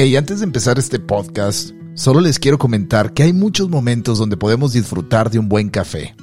Antes 0.00 0.38
de 0.38 0.46
empezar 0.46 0.78
este 0.78 0.98
podcast, 0.98 1.72
solo 1.92 2.22
les 2.22 2.38
quiero 2.38 2.56
comentar 2.56 3.12
que 3.12 3.22
hay 3.22 3.34
muchos 3.34 3.68
momentos 3.68 4.18
donde 4.18 4.38
podemos 4.38 4.72
disfrutar 4.72 5.30
de 5.30 5.38
un 5.38 5.50
buen 5.50 5.68
café. 5.68 6.16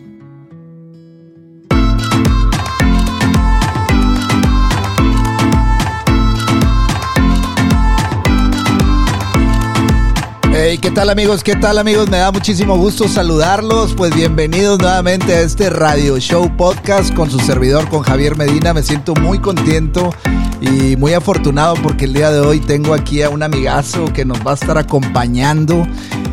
¿Qué 10.80 10.91
tal 10.91 11.11
amigos? 11.11 11.45
¿Qué 11.45 11.57
tal 11.57 11.79
amigos? 11.79 12.09
Me 12.09 12.19
da 12.19 12.30
muchísimo 12.30 12.77
gusto 12.77 13.07
saludarlos. 13.07 13.93
Pues 13.95 14.15
bienvenidos 14.15 14.79
nuevamente 14.79 15.35
a 15.35 15.41
este 15.41 15.68
Radio 15.68 16.18
Show 16.18 16.57
Podcast 16.57 17.15
con 17.15 17.30
su 17.30 17.38
servidor, 17.41 17.88
con 17.88 18.02
Javier 18.02 18.37
Medina. 18.37 18.73
Me 18.73 18.82
siento 18.82 19.15
muy 19.15 19.41
contento 19.41 20.15
y 20.60 20.96
muy 20.96 21.13
afortunado 21.13 21.74
porque 21.82 22.07
el 22.07 22.15
día 22.15 22.30
de 22.30 22.41
hoy 22.41 22.60
tengo 22.60 22.95
aquí 22.95 23.23
a 23.23 23.29
un 23.29 23.43
amigazo 23.43 24.07
que 24.13 24.24
nos 24.24 24.38
va 24.46 24.52
a 24.52 24.54
estar 24.54 24.79
acompañando 24.79 25.87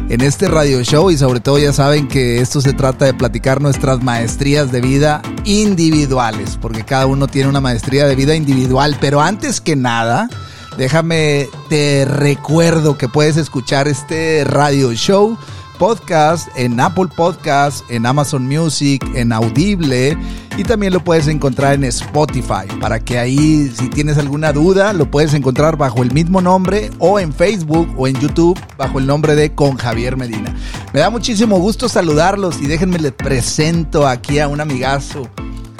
en 0.10 0.22
este 0.22 0.48
radio 0.48 0.82
show 0.84 1.12
y 1.12 1.18
sobre 1.18 1.42
todo 1.42 1.58
ya 1.58 1.74
saben 1.74 2.08
que 2.08 2.40
esto 2.40 2.62
se 2.62 2.74
trata 2.74 3.06
de 3.06 3.14
platicar 3.14 3.62
nuestras 3.62 4.02
maestrías 4.02 4.72
de 4.72 4.80
vida 4.80 5.22
individuales, 5.44 6.58
porque 6.62 6.84
cada 6.84 7.06
uno 7.06 7.28
tiene 7.28 7.50
una 7.50 7.60
maestría 7.60 8.08
de 8.08 8.16
vida 8.16 8.36
individual, 8.36 8.98
pero 9.02 9.22
antes 9.22 9.60
que 9.60 9.76
nada, 9.76 10.30
Déjame, 10.78 11.50
te 11.70 12.06
recuerdo 12.06 13.00
que 13.00 13.10
puedes 13.10 13.36
escuchar 13.36 13.88
este 13.88 14.44
radio 14.44 14.94
show 14.94 15.36
podcast 15.80 16.48
en 16.56 16.80
Apple 16.80 17.08
Podcast, 17.16 17.84
en 17.90 18.06
Amazon 18.06 18.48
Music, 18.48 19.04
en 19.16 19.32
Audible 19.32 20.18
y 20.56 20.64
también 20.64 20.94
lo 20.94 21.04
puedes 21.04 21.28
encontrar 21.28 21.74
en 21.74 21.84
Spotify 21.86 22.68
para 22.80 23.00
que 23.00 23.18
ahí 23.18 23.72
si 23.76 23.90
tienes 23.90 24.18
alguna 24.18 24.54
duda 24.54 24.94
lo 24.94 25.10
puedes 25.10 25.34
encontrar 25.34 25.78
bajo 25.78 26.04
el 26.04 26.12
mismo 26.12 26.42
nombre 26.42 26.92
o 27.00 27.20
en 27.20 27.34
Facebook 27.34 27.94
o 27.98 28.08
en 28.08 28.20
YouTube 28.20 28.60
bajo 28.78 29.00
el 29.00 29.08
nombre 29.08 29.36
de 29.36 29.56
Con 29.56 29.78
Javier 29.78 30.16
Medina. 30.16 30.56
Me 30.94 31.00
da 31.00 31.10
muchísimo 31.10 31.58
gusto 31.58 31.90
saludarlos 31.90 32.62
y 32.62 32.68
déjenme 32.68 33.00
les 33.00 33.14
presento 33.14 34.08
aquí 34.08 34.38
a 34.40 34.48
un 34.48 34.62
amigazo 34.62 35.28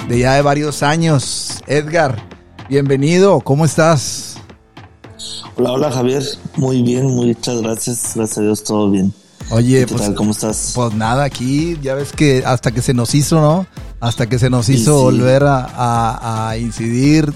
de 0.08 0.18
ya 0.18 0.34
de 0.34 0.42
varios 0.42 0.82
años, 0.82 1.62
Edgar. 1.66 2.20
Bienvenido, 2.68 3.40
¿cómo 3.40 3.64
estás? 3.64 4.27
Hola, 5.56 5.72
hola 5.72 5.90
Javier, 5.90 6.22
muy 6.56 6.82
bien, 6.82 7.06
muchas 7.06 7.60
gracias, 7.60 8.12
gracias 8.14 8.38
a 8.38 8.42
Dios, 8.42 8.64
todo 8.64 8.90
bien. 8.90 9.12
Oye, 9.50 9.80
¿Qué 9.80 9.86
pues, 9.88 10.02
tal? 10.02 10.14
¿Cómo 10.14 10.30
estás? 10.32 10.72
Pues 10.74 10.94
nada, 10.94 11.24
aquí 11.24 11.78
ya 11.82 11.94
ves 11.94 12.12
que 12.12 12.42
hasta 12.46 12.70
que 12.70 12.82
se 12.82 12.94
nos 12.94 13.14
hizo, 13.14 13.40
¿no? 13.40 13.66
Hasta 14.00 14.28
que 14.28 14.38
se 14.38 14.50
nos 14.50 14.68
hizo 14.68 14.96
sí. 14.98 15.02
volver 15.04 15.44
a, 15.44 15.64
a- 15.64 16.50
a 16.50 16.58
incidir. 16.58 17.32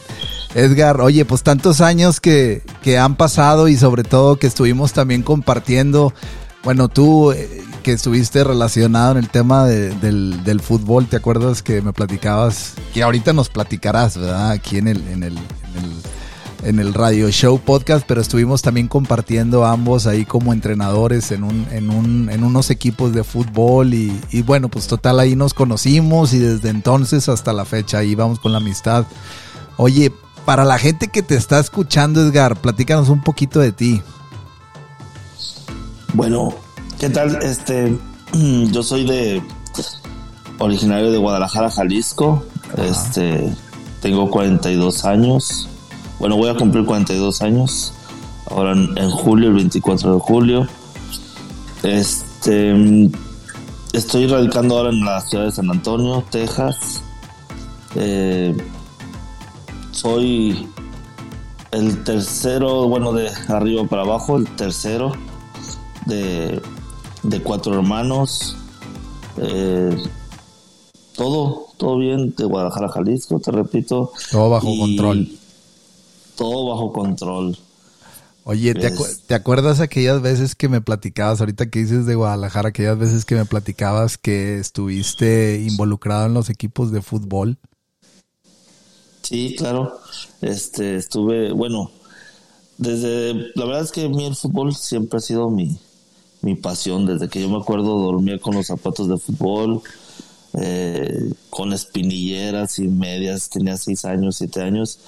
Edgar, 0.54 1.00
oye, 1.00 1.24
pues 1.24 1.42
tantos 1.42 1.80
años 1.80 2.20
que, 2.20 2.62
que 2.82 2.98
han 2.98 3.16
pasado 3.16 3.68
y 3.68 3.76
sobre 3.76 4.04
todo 4.04 4.36
que 4.36 4.46
estuvimos 4.46 4.92
también 4.92 5.22
compartiendo, 5.22 6.12
bueno, 6.62 6.88
tú 6.88 7.32
eh, 7.32 7.62
que 7.82 7.92
estuviste 7.92 8.44
relacionado 8.44 9.12
en 9.12 9.18
el 9.18 9.30
tema 9.30 9.64
de- 9.64 9.90
del, 9.94 10.44
del 10.44 10.60
fútbol, 10.60 11.06
¿te 11.08 11.16
acuerdas 11.16 11.62
que 11.62 11.80
me 11.80 11.92
platicabas? 11.94 12.74
Que 12.92 13.02
ahorita 13.02 13.32
nos 13.32 13.48
platicarás, 13.48 14.18
¿verdad? 14.18 14.50
Aquí 14.50 14.76
en 14.76 14.88
el, 14.88 14.98
en 15.08 15.22
el, 15.22 15.38
en 15.38 15.84
el 15.84 15.92
en 16.62 16.78
el 16.78 16.94
radio 16.94 17.30
show 17.30 17.58
podcast, 17.58 18.04
pero 18.06 18.20
estuvimos 18.20 18.62
también 18.62 18.88
compartiendo 18.88 19.64
ambos 19.64 20.06
ahí 20.06 20.24
como 20.24 20.52
entrenadores 20.52 21.32
en 21.32 21.44
un, 21.44 21.66
en 21.70 21.90
un, 21.90 22.30
en 22.30 22.44
unos 22.44 22.70
equipos 22.70 23.12
de 23.12 23.24
fútbol 23.24 23.94
y, 23.94 24.18
y 24.30 24.42
bueno, 24.42 24.68
pues 24.68 24.86
total 24.86 25.20
ahí 25.20 25.36
nos 25.36 25.54
conocimos 25.54 26.32
y 26.32 26.38
desde 26.38 26.68
entonces 26.68 27.28
hasta 27.28 27.52
la 27.52 27.64
fecha 27.64 27.98
ahí 27.98 28.14
vamos 28.14 28.38
con 28.38 28.52
la 28.52 28.58
amistad. 28.58 29.06
Oye, 29.76 30.12
para 30.44 30.64
la 30.64 30.78
gente 30.78 31.08
que 31.08 31.22
te 31.22 31.34
está 31.34 31.58
escuchando, 31.58 32.20
Edgar, 32.20 32.56
platícanos 32.56 33.08
un 33.08 33.22
poquito 33.22 33.60
de 33.60 33.72
ti. 33.72 34.02
Bueno, 36.14 36.54
¿qué 36.98 37.08
tal? 37.08 37.36
Este, 37.42 37.96
yo 38.72 38.82
soy 38.82 39.06
de 39.06 39.42
originario 40.58 41.10
de 41.10 41.18
Guadalajara, 41.18 41.70
Jalisco. 41.70 42.44
Este, 42.76 43.52
tengo 44.00 44.30
42 44.30 45.04
años. 45.04 45.68
Bueno, 46.22 46.36
voy 46.36 46.50
a 46.50 46.54
cumplir 46.54 46.84
42 46.84 47.42
años. 47.42 47.92
Ahora 48.48 48.74
en, 48.74 48.96
en 48.96 49.10
julio, 49.10 49.48
el 49.48 49.54
24 49.54 50.14
de 50.14 50.20
julio. 50.20 50.68
Este, 51.82 53.10
estoy 53.92 54.28
radicando 54.28 54.78
ahora 54.78 54.90
en 54.90 55.04
la 55.04 55.20
ciudad 55.20 55.46
de 55.46 55.50
San 55.50 55.68
Antonio, 55.68 56.22
Texas. 56.30 57.02
Eh, 57.96 58.56
soy 59.90 60.68
el 61.72 62.04
tercero, 62.04 62.86
bueno, 62.86 63.12
de 63.12 63.28
arriba 63.48 63.82
para 63.88 64.02
abajo, 64.02 64.36
el 64.36 64.46
tercero 64.54 65.10
de, 66.06 66.62
de 67.24 67.42
cuatro 67.42 67.74
hermanos. 67.74 68.56
Eh, 69.38 69.96
todo, 71.16 71.66
todo 71.78 71.98
bien 71.98 72.32
de 72.36 72.44
Guadalajara, 72.44 72.90
Jalisco, 72.90 73.40
te 73.40 73.50
repito. 73.50 74.12
Todo 74.30 74.50
bajo 74.50 74.68
Y 74.68 74.78
control. 74.78 75.41
Todo 76.42 76.70
bajo 76.70 76.92
control. 76.92 77.56
Oye, 78.44 78.74
¿te, 78.74 78.92
acu- 78.92 79.06
Es- 79.06 79.20
te 79.26 79.34
acuerdas 79.34 79.78
aquellas 79.78 80.20
veces 80.20 80.56
que 80.56 80.68
me 80.68 80.80
platicabas, 80.80 81.38
ahorita 81.40 81.70
que 81.70 81.78
dices 81.78 82.06
de 82.06 82.16
Guadalajara, 82.16 82.70
aquellas 82.70 82.98
veces 82.98 83.24
que 83.24 83.36
me 83.36 83.44
platicabas 83.44 84.18
que 84.18 84.58
estuviste 84.58 85.60
involucrado 85.64 86.26
en 86.26 86.34
los 86.34 86.50
equipos 86.50 86.90
de 86.90 87.02
fútbol? 87.02 87.58
Sí, 89.22 89.54
claro. 89.56 90.00
Este, 90.40 90.96
estuve, 90.96 91.52
bueno, 91.52 91.90
desde, 92.78 93.34
la 93.56 93.66
verdad 93.66 93.82
es 93.82 93.92
que 93.92 94.06
a 94.06 94.08
mí 94.08 94.26
el 94.26 94.36
fútbol 94.36 94.74
siempre 94.74 95.18
ha 95.18 95.20
sido 95.20 95.50
mi, 95.50 95.78
mi 96.42 96.56
pasión. 96.56 97.06
Desde 97.06 97.28
que 97.28 97.40
yo 97.40 97.48
me 97.50 97.58
acuerdo 97.58 97.98
dormía 98.00 98.38
con 98.40 98.54
los 98.54 98.68
zapatos 98.68 99.08
de 99.08 99.18
fútbol, 99.18 99.82
eh, 100.54 101.32
con 101.50 101.72
espinilleras 101.72 102.78
y 102.78 102.88
medias, 102.88 103.50
tenía 103.50 103.76
seis 103.76 104.04
años, 104.04 104.36
siete 104.36 104.62
años. 104.62 105.00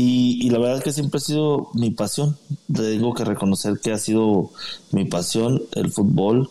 Y, 0.00 0.46
y 0.46 0.50
la 0.50 0.60
verdad 0.60 0.78
es 0.78 0.84
que 0.84 0.92
siempre 0.92 1.18
ha 1.18 1.20
sido 1.20 1.70
mi 1.74 1.90
pasión. 1.90 2.38
Tengo 2.72 3.14
que 3.14 3.24
reconocer 3.24 3.80
que 3.80 3.90
ha 3.90 3.98
sido 3.98 4.50
mi 4.92 5.06
pasión 5.06 5.60
el 5.72 5.90
fútbol. 5.90 6.48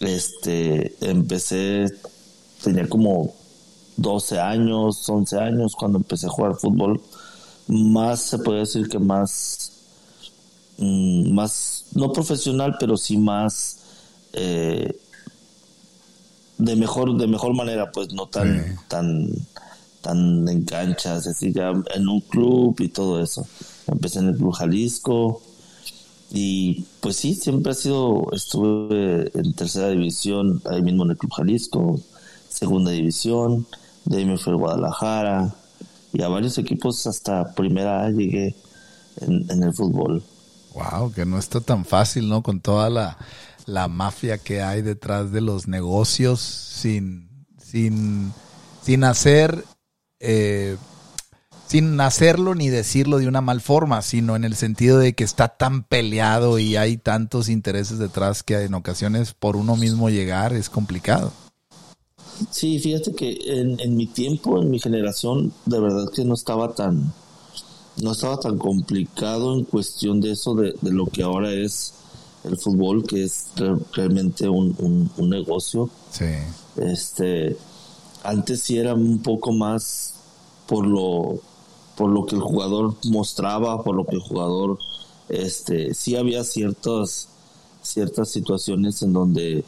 Este, 0.00 0.94
empecé, 1.00 1.86
tenía 2.62 2.86
como 2.86 3.32
12 3.96 4.38
años, 4.38 5.08
11 5.08 5.38
años 5.38 5.74
cuando 5.76 5.96
empecé 5.96 6.26
a 6.26 6.28
jugar 6.28 6.56
fútbol. 6.56 7.00
Más 7.68 8.20
se 8.20 8.38
puede 8.38 8.58
decir 8.60 8.86
que 8.90 8.98
más, 8.98 9.72
mm, 10.76 11.32
más, 11.32 11.86
no 11.94 12.12
profesional, 12.12 12.76
pero 12.78 12.98
sí 12.98 13.16
más 13.16 13.78
eh, 14.34 14.94
de 16.58 16.76
mejor, 16.76 17.16
de 17.16 17.26
mejor 17.28 17.54
manera, 17.54 17.90
pues 17.92 18.12
no 18.12 18.26
tan, 18.26 18.62
Sí. 18.62 18.74
tan, 18.88 19.30
tan 20.02 20.48
en 20.48 20.64
canchas, 20.64 21.26
así 21.26 21.52
ya 21.52 21.72
en 21.94 22.08
un 22.08 22.20
club 22.20 22.76
y 22.80 22.88
todo 22.88 23.22
eso. 23.22 23.46
Empecé 23.86 24.20
en 24.20 24.28
el 24.28 24.36
Club 24.36 24.52
Jalisco 24.52 25.42
y 26.30 26.84
pues 27.00 27.16
sí, 27.16 27.34
siempre 27.34 27.72
ha 27.72 27.74
sido, 27.74 28.26
estuve 28.32 29.30
en 29.38 29.54
tercera 29.54 29.88
división, 29.88 30.62
ahí 30.70 30.82
mismo 30.82 31.04
en 31.04 31.12
el 31.12 31.16
Club 31.16 31.32
Jalisco, 31.32 32.00
segunda 32.48 32.90
división, 32.90 33.66
de 34.04 34.18
ahí 34.18 34.24
me 34.24 34.38
fui 34.38 34.52
a 34.52 34.56
Guadalajara 34.56 35.54
y 36.12 36.22
a 36.22 36.28
varios 36.28 36.58
equipos 36.58 37.06
hasta 37.06 37.54
primera 37.54 38.04
A 38.04 38.10
llegué 38.10 38.54
en, 39.20 39.50
en 39.50 39.62
el 39.62 39.72
fútbol. 39.72 40.22
Wow, 40.74 41.12
que 41.12 41.24
no 41.24 41.38
está 41.38 41.60
tan 41.60 41.84
fácil, 41.84 42.28
¿no? 42.28 42.42
Con 42.42 42.60
toda 42.60 42.90
la, 42.90 43.18
la 43.66 43.88
mafia 43.88 44.38
que 44.38 44.62
hay 44.62 44.82
detrás 44.82 45.32
de 45.32 45.40
los 45.40 45.66
negocios 45.66 46.40
sin, 46.40 47.46
sin, 47.58 48.32
sin 48.82 49.04
hacer, 49.04 49.64
eh, 50.20 50.76
sin 51.68 52.00
hacerlo 52.00 52.54
ni 52.54 52.68
decirlo 52.68 53.18
de 53.18 53.28
una 53.28 53.42
mal 53.42 53.60
forma, 53.60 54.00
sino 54.02 54.36
en 54.36 54.44
el 54.44 54.56
sentido 54.56 54.98
de 54.98 55.12
que 55.12 55.24
está 55.24 55.48
tan 55.48 55.82
peleado 55.82 56.58
y 56.58 56.76
hay 56.76 56.96
tantos 56.96 57.48
intereses 57.48 57.98
detrás 57.98 58.42
que 58.42 58.62
en 58.62 58.74
ocasiones 58.74 59.34
por 59.34 59.56
uno 59.56 59.76
mismo 59.76 60.08
llegar 60.08 60.54
es 60.54 60.70
complicado. 60.70 61.32
Sí, 62.50 62.78
fíjate 62.78 63.14
que 63.14 63.38
en, 63.46 63.96
mi 63.96 64.06
tiempo, 64.06 64.62
en 64.62 64.70
mi 64.70 64.78
generación, 64.78 65.52
de 65.66 65.80
verdad 65.80 66.06
que 66.14 66.24
no 66.24 66.34
estaba 66.34 66.74
tan, 66.74 67.12
no 68.00 68.12
estaba 68.12 68.38
tan 68.38 68.58
complicado 68.58 69.54
en 69.54 69.64
cuestión 69.64 70.20
de 70.20 70.32
eso, 70.32 70.54
de, 70.54 70.74
lo 70.82 71.06
que 71.06 71.22
ahora 71.22 71.52
es 71.52 71.94
el 72.44 72.56
fútbol, 72.56 73.04
que 73.04 73.24
es 73.24 73.48
realmente 73.92 74.48
un, 74.48 75.10
un, 75.16 75.28
negocio. 75.28 75.90
Sí. 76.12 76.26
Este, 76.76 77.56
antes 78.28 78.62
sí 78.62 78.78
era 78.78 78.94
un 78.94 79.18
poco 79.18 79.52
más 79.52 80.14
por 80.66 80.86
lo 80.86 81.40
por 81.98 82.10
lo 82.10 82.24
que 82.26 82.36
el 82.36 82.40
jugador 82.40 82.94
mostraba, 83.06 83.82
por 83.82 83.96
lo 83.96 84.06
que 84.06 84.14
el 84.14 84.22
jugador, 84.22 84.78
este, 85.28 85.94
sí 85.94 86.14
había 86.14 86.44
ciertas, 86.44 87.28
ciertas 87.82 88.30
situaciones 88.30 89.02
en 89.02 89.12
donde 89.12 89.64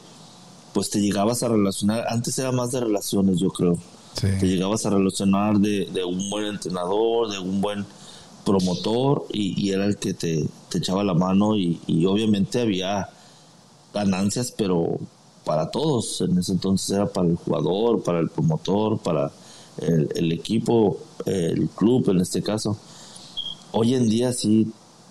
pues 0.73 0.91
te 0.91 1.01
llegabas 1.01 1.43
a 1.43 1.49
relacionar, 1.49 2.05
antes 2.09 2.39
era 2.39 2.53
más 2.53 2.71
de 2.71 2.79
relaciones 2.79 3.41
yo 3.41 3.51
creo, 3.51 3.77
te 4.15 4.47
llegabas 4.47 4.87
a 4.87 4.91
relacionar 4.91 5.59
de, 5.59 6.05
un 6.05 6.31
buen 6.31 6.47
entrenador, 6.47 7.33
de 7.33 7.41
un 7.41 7.61
buen 7.61 7.85
promotor 8.45 9.27
y, 9.33 9.73
era 9.73 9.87
el 9.87 9.97
que 9.97 10.15
te, 10.15 10.47
echaba 10.73 11.03
la 11.03 11.15
mano 11.15 11.57
y, 11.57 12.07
obviamente 12.07 12.61
había 12.61 13.09
ganancias, 13.93 14.55
pero 14.57 15.01
para 15.45 15.71
todos, 15.71 16.21
en 16.21 16.39
ese 16.39 16.53
entonces 16.53 16.91
era 16.91 17.07
para 17.07 17.29
el 17.29 17.37
jugador, 17.37 18.03
para 18.03 18.21
el 18.21 18.29
promotor, 18.29 18.99
para 18.99 19.31
el, 19.79 20.33
equipo, 20.33 20.99
el 21.27 21.69
club 21.71 22.11
en 22.11 22.21
este 22.21 22.43
caso. 22.43 22.77
Hoy 23.73 23.95
en 23.95 24.09
día 24.09 24.33
sí 24.33 24.71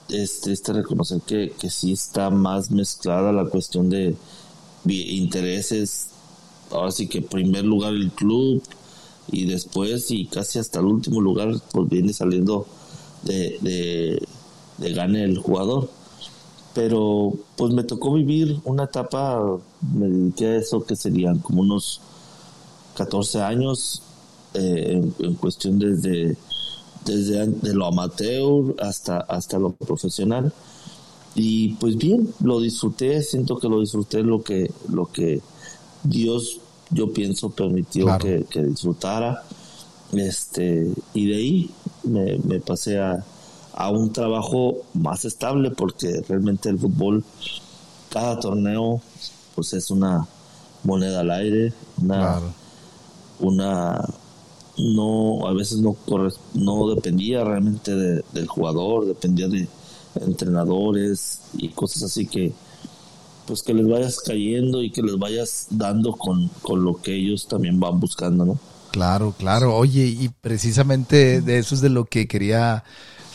es 0.09 0.41
triste 0.41 0.73
reconocer 0.73 1.21
que, 1.21 1.53
que 1.59 1.69
sí 1.69 1.93
está 1.93 2.29
más 2.29 2.71
mezclada 2.71 3.31
la 3.31 3.45
cuestión 3.45 3.89
de 3.89 4.15
intereses. 4.85 6.07
Ahora 6.71 6.91
sí 6.91 7.07
que 7.07 7.21
primer 7.21 7.65
lugar 7.65 7.93
el 7.93 8.11
club 8.11 8.61
y 9.31 9.45
después 9.45 10.11
y 10.11 10.25
casi 10.25 10.59
hasta 10.59 10.79
el 10.79 10.85
último 10.85 11.21
lugar 11.21 11.53
pues 11.71 11.89
viene 11.89 12.13
saliendo 12.13 12.67
de, 13.23 13.57
de, 13.61 14.27
de 14.77 14.93
gane 14.93 15.23
el 15.23 15.37
jugador. 15.37 15.89
Pero 16.73 17.33
pues 17.55 17.73
me 17.73 17.83
tocó 17.83 18.13
vivir 18.13 18.59
una 18.63 18.85
etapa, 18.85 19.57
me 19.93 20.07
dediqué 20.07 20.45
a 20.47 20.55
eso 20.57 20.85
que 20.85 20.95
serían 20.95 21.39
como 21.39 21.61
unos 21.61 21.99
14 22.95 23.41
años 23.41 24.03
eh, 24.53 25.01
en, 25.19 25.33
cuestión 25.35 25.79
desde, 25.79 26.37
desde 27.05 27.47
de 27.47 27.73
lo 27.73 27.87
amateur 27.87 28.75
hasta, 28.79 29.19
hasta 29.19 29.57
lo 29.57 29.71
profesional. 29.71 30.53
Y 31.35 31.69
pues 31.75 31.97
bien, 31.97 32.29
lo 32.41 32.59
disfruté, 32.59 33.21
siento 33.23 33.57
que 33.59 33.69
lo 33.69 33.79
disfruté 33.79 34.23
lo 34.23 34.43
que, 34.43 34.71
lo 34.89 35.05
que 35.05 35.41
Dios, 36.03 36.59
yo 36.91 37.13
pienso, 37.13 37.49
permitió 37.49 38.17
que, 38.17 38.45
disfrutara. 38.63 39.43
Este, 40.11 40.91
y 41.13 41.27
de 41.27 41.35
ahí 41.35 41.69
me, 42.03 42.37
me 42.39 42.59
pasé 42.59 42.99
a, 42.99 43.23
a 43.73 43.89
un 43.89 44.11
trabajo 44.11 44.77
más 44.93 45.25
estable 45.25 45.71
porque 45.71 46.21
realmente 46.27 46.69
el 46.69 46.79
fútbol, 46.79 47.23
cada 48.09 48.39
torneo, 48.39 49.01
pues 49.55 49.73
es 49.73 49.91
una 49.91 50.27
moneda 50.83 51.21
al 51.21 51.31
aire, 51.31 51.73
una, 52.01 52.39
una, 53.39 54.05
no 54.79 55.47
a 55.47 55.53
veces 55.53 55.79
no 55.79 55.95
no 56.53 56.89
dependía 56.95 57.43
realmente 57.43 57.95
del 57.95 58.47
jugador 58.47 59.05
dependía 59.05 59.47
de 59.47 59.67
entrenadores 60.15 61.41
y 61.57 61.69
cosas 61.69 62.03
así 62.03 62.25
que 62.25 62.53
pues 63.45 63.63
que 63.63 63.73
les 63.73 63.87
vayas 63.87 64.19
cayendo 64.19 64.81
y 64.81 64.91
que 64.91 65.01
les 65.01 65.17
vayas 65.17 65.67
dando 65.71 66.13
con, 66.13 66.49
con 66.61 66.83
lo 66.83 66.95
que 66.95 67.15
ellos 67.15 67.47
también 67.47 67.79
van 67.79 67.99
buscando 67.99 68.45
no 68.45 68.59
claro 68.91 69.33
claro. 69.37 69.75
Oye 69.75 70.05
y 70.05 70.29
precisamente 70.29 71.41
de 71.41 71.59
eso 71.59 71.75
es 71.75 71.81
de 71.81 71.89
lo 71.89 72.05
que 72.05 72.27
quería 72.27 72.83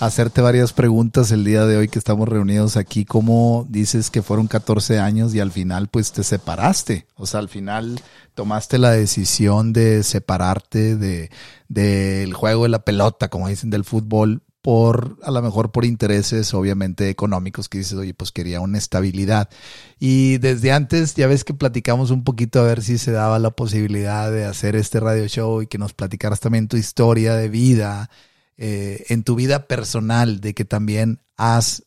hacerte 0.00 0.40
varias 0.40 0.72
preguntas 0.72 1.30
el 1.30 1.44
día 1.44 1.66
de 1.66 1.76
hoy 1.76 1.88
que 1.88 1.98
estamos 1.98 2.28
reunidos 2.28 2.76
aquí. 2.76 3.04
¿Cómo 3.04 3.66
dices 3.68 4.10
que 4.10 4.22
fueron 4.22 4.46
14 4.46 4.98
años 4.98 5.34
y 5.34 5.40
al 5.40 5.52
final 5.52 5.88
pues 5.88 6.12
te 6.12 6.24
separaste? 6.24 7.06
O 7.14 7.26
sea, 7.26 7.40
al 7.40 7.48
final 7.48 8.00
tomaste 8.34 8.78
la 8.78 8.90
decisión 8.90 9.72
de 9.72 10.02
separarte 10.02 10.96
de 10.96 11.30
del 11.68 12.34
juego 12.34 12.64
de 12.64 12.68
la 12.68 12.84
pelota, 12.84 13.28
como 13.28 13.48
dicen, 13.48 13.70
del 13.70 13.84
fútbol 13.84 14.42
por 14.64 15.18
a 15.22 15.30
lo 15.30 15.42
mejor 15.42 15.72
por 15.72 15.84
intereses 15.84 16.54
obviamente 16.54 17.10
económicos 17.10 17.68
que 17.68 17.78
dices, 17.78 17.98
oye, 17.98 18.14
pues 18.14 18.32
quería 18.32 18.60
una 18.60 18.78
estabilidad. 18.78 19.50
Y 19.98 20.38
desde 20.38 20.72
antes 20.72 21.14
ya 21.14 21.26
ves 21.26 21.44
que 21.44 21.52
platicamos 21.52 22.10
un 22.10 22.24
poquito 22.24 22.60
a 22.60 22.64
ver 22.64 22.82
si 22.82 22.96
se 22.96 23.12
daba 23.12 23.38
la 23.38 23.50
posibilidad 23.50 24.30
de 24.32 24.46
hacer 24.46 24.74
este 24.74 25.00
radio 25.00 25.28
show 25.28 25.60
y 25.60 25.66
que 25.66 25.76
nos 25.76 25.92
platicaras 25.92 26.40
también 26.40 26.68
tu 26.68 26.78
historia 26.78 27.34
de 27.34 27.50
vida 27.50 28.08
eh, 28.56 29.04
en 29.08 29.24
tu 29.24 29.34
vida 29.34 29.66
personal, 29.66 30.40
de 30.40 30.54
que 30.54 30.64
también 30.64 31.20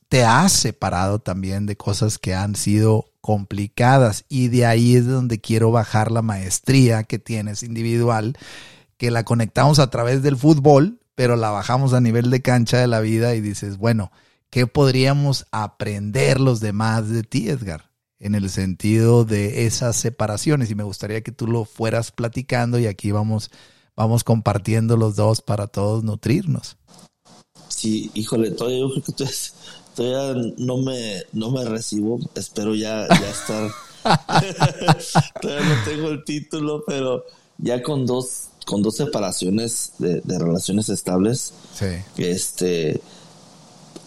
te 0.10 0.24
has 0.24 0.52
separado 0.52 1.20
también 1.20 1.66
de 1.66 1.78
cosas 1.78 2.18
que 2.18 2.36
han 2.36 2.56
sido 2.56 3.06
complicadas 3.22 4.26
y 4.30 4.50
de 4.50 4.66
ahí 4.66 4.96
es 4.96 5.08
donde 5.08 5.40
quiero 5.40 5.72
bajar 5.72 6.12
la 6.12 6.22
maestría 6.22 7.04
que 7.04 7.20
tienes 7.20 7.64
individual, 7.64 8.38
que 8.98 9.12
la 9.12 9.24
conectamos 9.24 9.80
a 9.80 9.90
través 9.90 10.22
del 10.24 10.38
fútbol, 10.38 11.00
pero 11.16 11.36
la 11.36 11.50
bajamos 11.50 11.94
a 11.94 12.02
nivel 12.02 12.30
de 12.30 12.42
cancha 12.42 12.78
de 12.78 12.88
la 12.88 13.00
vida 13.00 13.36
y 13.36 13.42
dices, 13.42 13.78
bueno, 13.78 14.12
¿qué 14.50 14.68
podríamos 14.68 15.46
aprender 15.52 16.40
los 16.40 16.60
demás 16.60 17.10
de 17.10 17.24
ti, 17.24 17.50
Edgar? 17.50 17.92
En 18.20 18.34
el 18.34 18.50
sentido 18.50 19.26
de 19.26 19.66
esas 19.66 19.96
separaciones 19.96 20.72
y 20.72 20.76
me 20.76 20.84
gustaría 20.84 21.22
que 21.22 21.32
tú 21.32 21.48
lo 21.48 21.66
fueras 21.66 22.12
platicando 22.12 22.80
y 22.80 22.88
aquí 22.88 23.12
vamos 23.12 23.52
vamos 23.98 24.24
compartiendo 24.24 24.96
los 24.96 25.18
dos 25.18 25.42
para 25.42 25.68
todos 25.68 26.04
nutrirnos. 26.06 26.78
Sí, 27.68 28.10
híjole, 28.14 28.52
todavía 28.52 28.80
yo 28.80 28.90
creo 28.92 29.04
que 29.04 29.26
todavía, 29.96 30.54
no 30.58 30.78
me 30.78 31.24
no 31.34 31.52
me 31.52 31.66
recibo, 31.66 32.20
espero 32.36 32.76
ya, 32.76 33.08
ya 33.10 33.30
estar 33.30 33.72
todavía 35.42 35.66
no 35.68 35.84
tengo 35.84 36.10
el 36.10 36.24
título, 36.24 36.84
pero 36.88 37.26
ya 37.58 37.84
con 37.84 38.06
dos 38.06 38.50
con 38.66 38.82
dos 38.82 38.96
separaciones 38.98 39.94
de, 39.98 40.22
de 40.22 40.40
relaciones 40.40 40.90
estables. 40.90 41.54
Sí. 41.74 41.88
Este 42.18 43.02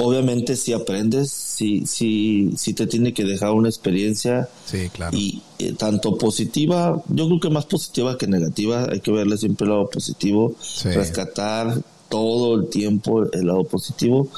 obviamente 0.01 0.57
si 0.57 0.73
aprendes, 0.73 1.31
si, 1.31 1.87
si, 1.87 2.53
si 2.57 2.73
te 2.73 2.87
tiene 2.87 3.13
que 3.13 3.25
dejar 3.25 3.53
una 3.53 3.69
experiencia. 3.69 4.49
Sí, 4.65 4.89
claro. 4.89 5.17
Y 5.17 5.43
eh, 5.59 5.75
tanto 5.75 6.17
positiva, 6.17 7.03
yo 7.09 7.27
creo 7.27 7.41
que 7.41 7.51
más 7.51 7.67
positiva 7.67 8.17
que 8.17 8.27
negativa, 8.27 8.87
hay 8.91 9.01
que 9.01 9.13
verle 9.13 9.37
siempre 9.37 9.67
el 9.67 9.73
lado 9.73 9.91
positivo, 9.91 10.55
rescatar 10.85 11.83
todo 12.09 12.57
el 12.57 12.69
tiempo 12.69 13.31
el 13.31 13.47
lado 13.47 13.65
positivo. 13.65 14.29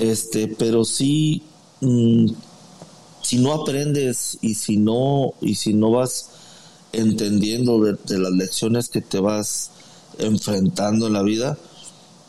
Este, 0.00 0.48
pero 0.48 0.84
sí, 0.84 1.42
mm, 1.80 2.26
si 3.22 3.38
no 3.38 3.52
aprendes 3.52 4.38
y 4.42 4.54
si 4.54 4.76
no, 4.76 5.34
y 5.40 5.54
si 5.54 5.72
no 5.72 5.92
vas 5.92 6.30
entendiendo 6.92 7.80
de 7.80 8.18
las 8.18 8.32
lecciones 8.32 8.88
que 8.88 9.00
te 9.00 9.20
vas 9.20 9.70
enfrentando 10.18 11.06
en 11.06 11.12
la 11.12 11.22
vida, 11.22 11.56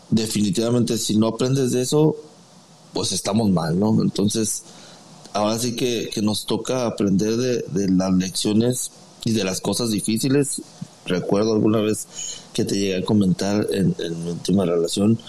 definitivamente 0.10 0.98
si 0.98 1.18
no 1.18 1.28
aprendes 1.28 1.72
de 1.72 1.82
eso, 1.82 2.16
pues 2.96 3.12
estamos 3.12 3.50
mal, 3.52 3.78
¿no? 3.78 4.02
Entonces, 4.02 4.64
ahora 5.34 5.60
sí 5.60 5.76
que, 5.76 6.10
nos 6.24 6.46
toca 6.46 6.88
aprender 6.88 7.36
de, 7.36 7.90
las 7.90 8.14
lecciones 8.14 8.90
y 9.26 9.34
de 9.34 9.44
las 9.44 9.60
cosas 9.60 9.92
difíciles. 9.92 10.62
Recuerdo 11.06 11.54
alguna 11.54 11.82
vez 11.82 12.08
que 12.54 12.64
te 12.64 12.76
llegué 12.76 12.96
a 12.96 13.06
comentar 13.06 13.68
en, 13.72 13.94
mi 14.24 14.32
última 14.32 14.66
relación 14.66 15.20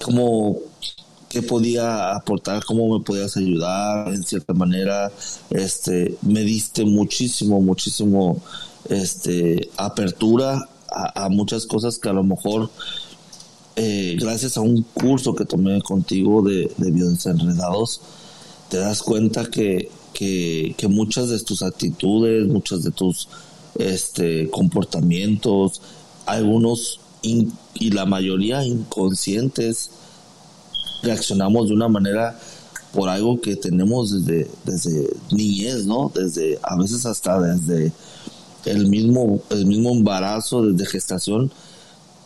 cómo 0.00 0.58
qué 1.28 1.42
podía 1.42 2.14
aportar, 2.14 2.64
cómo 2.64 2.96
me 2.96 3.04
podías 3.04 3.36
ayudar 3.36 4.08
en 4.14 4.22
cierta 4.22 4.54
manera. 4.54 5.10
Este, 5.50 6.16
me 6.22 6.44
diste 6.44 6.84
muchísimo, 6.84 7.60
muchísimo 7.60 8.40
este, 8.88 9.70
apertura 9.76 10.68
a 10.88 11.28
muchas 11.30 11.66
cosas 11.66 11.98
que 11.98 12.10
a 12.10 12.12
lo 12.12 12.22
mejor 12.22 12.70
eh, 13.76 14.16
gracias 14.20 14.56
a 14.56 14.60
un 14.60 14.82
curso 14.82 15.34
que 15.34 15.44
tomé 15.44 15.80
contigo 15.82 16.42
de, 16.42 16.70
de 16.76 17.30
enredados, 17.30 18.00
te 18.68 18.78
das 18.78 19.02
cuenta 19.02 19.46
que, 19.46 19.90
que, 20.12 20.88
muchas 20.88 21.28
de 21.30 21.40
tus 21.40 21.62
actitudes, 21.62 22.46
muchos 22.46 22.84
de 22.84 22.90
tus 22.90 23.28
este, 23.76 24.50
comportamientos, 24.50 25.80
algunos 26.26 27.00
y 27.22 27.90
la 27.90 28.04
mayoría 28.04 28.64
inconscientes, 28.64 29.90
reaccionamos 31.02 31.68
de 31.68 31.74
una 31.74 31.88
manera 31.88 32.38
por 32.92 33.08
algo 33.08 33.40
que 33.40 33.56
tenemos 33.56 34.26
desde, 34.26 34.50
desde 34.64 35.08
niñez, 35.30 35.86
¿no? 35.86 36.12
Desde, 36.14 36.58
a 36.62 36.76
veces 36.76 37.06
hasta 37.06 37.40
desde 37.40 37.92
el 38.64 38.86
mismo, 38.86 39.42
el 39.50 39.66
mismo 39.66 39.90
embarazo, 39.90 40.66
desde 40.66 40.86
gestación, 40.86 41.50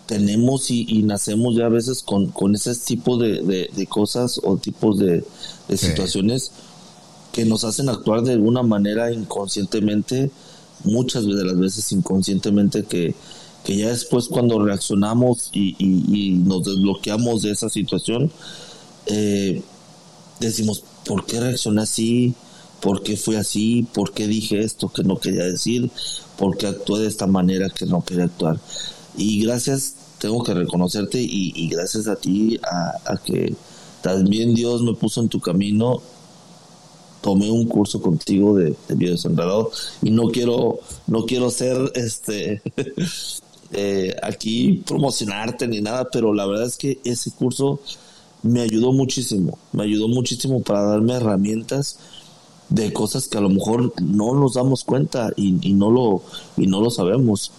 tenemos 0.07 0.71
y, 0.71 1.03
nacemos 1.03 1.57
ya 1.57 1.67
a 1.67 1.71
veces 1.71 2.03
con, 2.03 2.29
con 2.29 2.55
ese 2.55 2.75
tipo 2.75 3.19
de, 3.19 3.43
de, 3.43 3.87
cosas 3.87 4.41
o 4.43 4.57
tipos 4.57 4.99
de, 4.99 5.25
situaciones 5.77 6.53
que 7.33 7.45
nos 7.45 7.65
hacen 7.65 7.89
actuar 7.89 8.23
de 8.23 8.33
alguna 8.33 8.63
manera 8.63 9.13
inconscientemente, 9.13 10.31
muchas 10.85 11.27
de 11.27 11.45
las 11.45 11.59
veces 11.59 11.91
inconscientemente 11.93 12.85
que, 12.85 13.15
que 13.65 13.77
ya 13.77 13.89
después 13.89 14.29
cuando 14.29 14.65
reaccionamos 14.65 15.51
y, 15.53 15.77
y, 15.79 16.33
nos 16.35 16.65
desbloqueamos 16.65 17.43
de 17.43 17.51
esa 17.51 17.69
situación, 17.69 18.31
eh, 19.07 19.63
decimos, 20.41 20.83
¿por 21.05 21.27
qué 21.27 21.41
reaccioné 21.41 21.83
así? 21.83 22.35
¿Por 22.81 23.03
qué 23.03 23.17
fui 23.17 23.37
así? 23.37 23.87
¿Por 23.93 24.13
qué 24.13 24.29
dije 24.29 24.61
esto 24.61 24.89
que 24.89 25.03
no 25.03 25.19
quería 25.19 25.45
decir? 25.45 25.91
¿Por 26.39 26.57
qué 26.57 26.69
actué 26.69 27.01
de 27.01 27.09
esta 27.09 27.27
manera 27.27 27.69
que 27.71 27.87
no 27.87 28.05
quería 28.05 28.25
actuar? 28.25 28.61
Y 29.17 29.45
gracias, 29.45 29.95
tengo 30.19 30.43
que 30.43 30.55
reconocerte 30.55 31.19
y, 31.21 31.69
gracias 31.69 32.09
a 32.09 32.17
ti, 32.17 32.59
a, 32.63 33.17
que 33.25 33.55
también 34.03 34.55
Dios 34.55 34.83
me 34.83 34.95
puso 34.95 35.21
en 35.21 35.29
tu 35.29 35.41
camino 35.41 36.03
tomé 37.23 37.51
un 37.51 37.67
curso 37.67 38.01
contigo 38.01 38.57
de, 38.57 38.77
de 38.87 38.95
video 38.95 39.17
y 40.03 40.11
no 40.11 40.29
quiero 40.29 40.79
no 41.09 41.25
quiero 41.27 41.51
ser 41.51 41.91
este 41.97 42.63
Eh, 43.73 44.15
aquí 44.23 44.83
promocionarte 44.87 45.67
ni 45.67 45.81
nada, 45.81 46.09
pero 46.11 46.33
la 46.33 46.47
verdad 46.47 46.67
es 46.67 46.77
que 46.77 47.01
ese 47.05 47.31
curso 47.33 47.81
me 48.43 48.61
ayudó 48.61 48.93
muchísimo, 48.93 49.59
me 49.73 49.85
ayudó 49.85 50.09
muchísimo 50.09 50.63
para 50.63 50.83
darme 50.83 51.15
herramientas 51.15 51.99
de 52.69 52.93
cosas 52.93 53.29
que 53.29 53.39
a 53.39 53.41
lo 53.41 53.49
mejor 53.49 53.93
no 54.01 54.35
nos 54.35 54.55
damos 54.55 54.85
cuenta 54.85 55.33
y, 55.37 55.51
no 55.75 55.91
lo 55.91 56.23
y 56.57 56.67
no 56.67 56.81
lo 56.81 56.91
sabemos. 56.91 57.53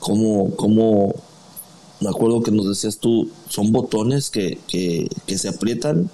Como, 0.00 0.56
como 0.56 1.14
me 2.00 2.08
acuerdo 2.08 2.42
que 2.42 2.50
nos 2.50 2.66
decías 2.66 2.98
tú, 2.98 3.30
son 3.48 3.72
botones 3.72 4.30
que, 4.30 4.58
que, 4.66 5.38
se 5.38 5.48
aprietan 5.48 6.10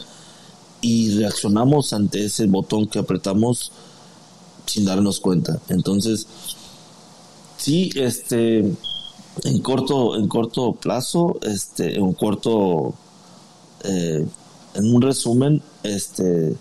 y 0.80 1.16
reaccionamos 1.16 1.92
ante 1.92 2.24
ese 2.24 2.46
botón 2.46 2.88
que 2.88 2.98
apretamos 2.98 3.72
sin 4.66 4.84
darnos 4.84 5.20
cuenta. 5.20 5.60
Entonces, 5.68 6.26
sí, 7.56 7.90
este, 7.94 8.58
en 8.58 9.58
corto, 9.62 10.16
en 10.16 10.26
corto 10.26 10.72
plazo, 10.72 11.38
este, 11.42 11.96
en 11.96 12.12
corto, 12.14 12.94
eh, 13.84 14.26
en 14.74 14.94
un 14.94 15.00
resumen, 15.00 15.62
este, 15.84 16.56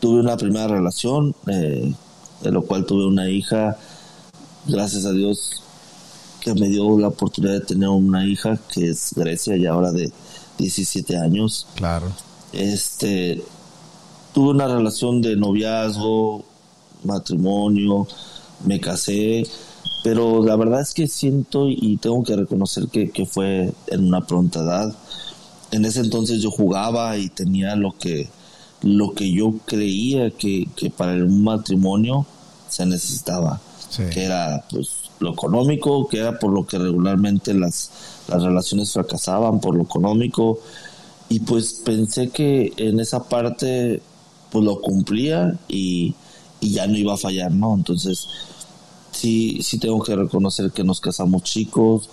tuve 0.00 0.20
una 0.20 0.36
primera 0.36 0.66
relación, 0.66 1.36
eh, 1.46 1.94
de 2.42 2.50
lo 2.50 2.62
cual 2.62 2.84
tuve 2.84 3.06
una 3.06 3.30
hija, 3.30 3.78
gracias 4.66 5.04
a 5.04 5.12
Dios 5.12 5.62
que 6.46 6.54
me 6.54 6.68
dio 6.68 6.96
la 6.96 7.08
oportunidad 7.08 7.54
de 7.54 7.60
tener 7.60 7.88
una 7.88 8.24
hija 8.24 8.56
que 8.72 8.90
es 8.90 9.12
Grecia 9.16 9.56
y 9.56 9.66
ahora 9.66 9.90
de 9.90 10.12
17 10.58 11.16
años. 11.18 11.66
Claro. 11.74 12.06
Este, 12.52 13.42
tuve 14.32 14.50
una 14.50 14.68
relación 14.68 15.20
de 15.20 15.34
noviazgo, 15.34 16.44
matrimonio, 17.02 18.06
me 18.64 18.78
casé, 18.78 19.44
pero 20.04 20.44
la 20.44 20.54
verdad 20.54 20.82
es 20.82 20.94
que 20.94 21.08
siento 21.08 21.68
y 21.68 21.96
tengo 21.96 22.22
que 22.22 22.36
reconocer 22.36 22.86
que, 22.86 23.26
fue 23.26 23.72
en 23.88 24.04
una 24.04 24.24
pronta 24.24 24.60
edad. 24.60 24.94
En 25.72 25.84
ese 25.84 25.98
entonces 25.98 26.40
yo 26.40 26.52
jugaba 26.52 27.18
y 27.18 27.28
tenía 27.28 27.74
lo 27.74 27.90
que, 27.98 28.28
lo 28.82 29.14
que 29.14 29.32
yo 29.32 29.52
creía 29.64 30.30
que, 30.30 30.68
para 30.96 31.12
un 31.14 31.42
matrimonio 31.42 32.24
se 32.68 32.86
necesitaba, 32.86 33.60
que 34.12 34.22
era 34.22 34.64
pues 34.70 35.05
lo 35.20 35.32
económico, 35.32 36.08
que 36.08 36.18
era 36.18 36.38
por 36.38 36.52
lo 36.52 36.66
que 36.66 36.78
regularmente 36.78 37.54
las, 37.54 37.90
las 38.28 38.42
relaciones 38.42 38.92
fracasaban, 38.92 39.60
por 39.60 39.74
lo 39.76 39.82
económico, 39.82 40.60
y 41.28 41.40
pues 41.40 41.82
pensé 41.84 42.30
que 42.30 42.72
en 42.76 43.00
esa 43.00 43.28
parte 43.28 44.00
pues 44.50 44.64
lo 44.64 44.80
cumplía 44.80 45.58
y, 45.68 46.14
y 46.60 46.70
ya 46.70 46.86
no 46.86 46.96
iba 46.96 47.14
a 47.14 47.18
fallar, 47.18 47.50
¿no? 47.52 47.74
Entonces 47.74 48.28
sí, 49.16 49.58
sí 49.62 49.78
tengo 49.78 50.02
que 50.02 50.14
reconocer 50.14 50.70
que 50.70 50.84
nos 50.84 51.00
casamos 51.00 51.42
chicos, 51.42 52.08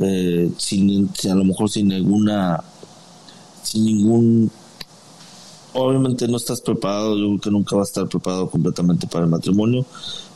eh, 0.00 0.50
sin, 0.56 1.10
a 1.30 1.34
lo 1.34 1.44
mejor 1.44 1.70
sin 1.70 1.88
ninguna, 1.88 2.62
sin 3.62 3.84
ningún, 3.84 4.50
obviamente 5.74 6.26
no 6.28 6.36
estás 6.36 6.60
preparado, 6.60 7.16
yo 7.16 7.26
creo 7.26 7.40
que 7.40 7.50
nunca 7.50 7.76
vas 7.76 7.88
a 7.88 7.90
estar 7.90 8.08
preparado 8.08 8.50
completamente 8.50 9.06
para 9.06 9.24
el 9.24 9.30
matrimonio, 9.30 9.84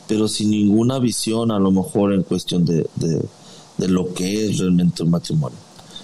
pero 0.07 0.27
sin 0.27 0.51
ninguna 0.51 0.99
visión 0.99 1.51
a 1.51 1.59
lo 1.59 1.71
mejor 1.71 2.13
en 2.13 2.23
cuestión 2.23 2.65
de, 2.65 2.87
de, 2.95 3.87
lo 3.87 4.13
que 4.13 4.45
es 4.45 4.59
realmente 4.59 5.03
un 5.03 5.11
matrimonio. 5.11 5.57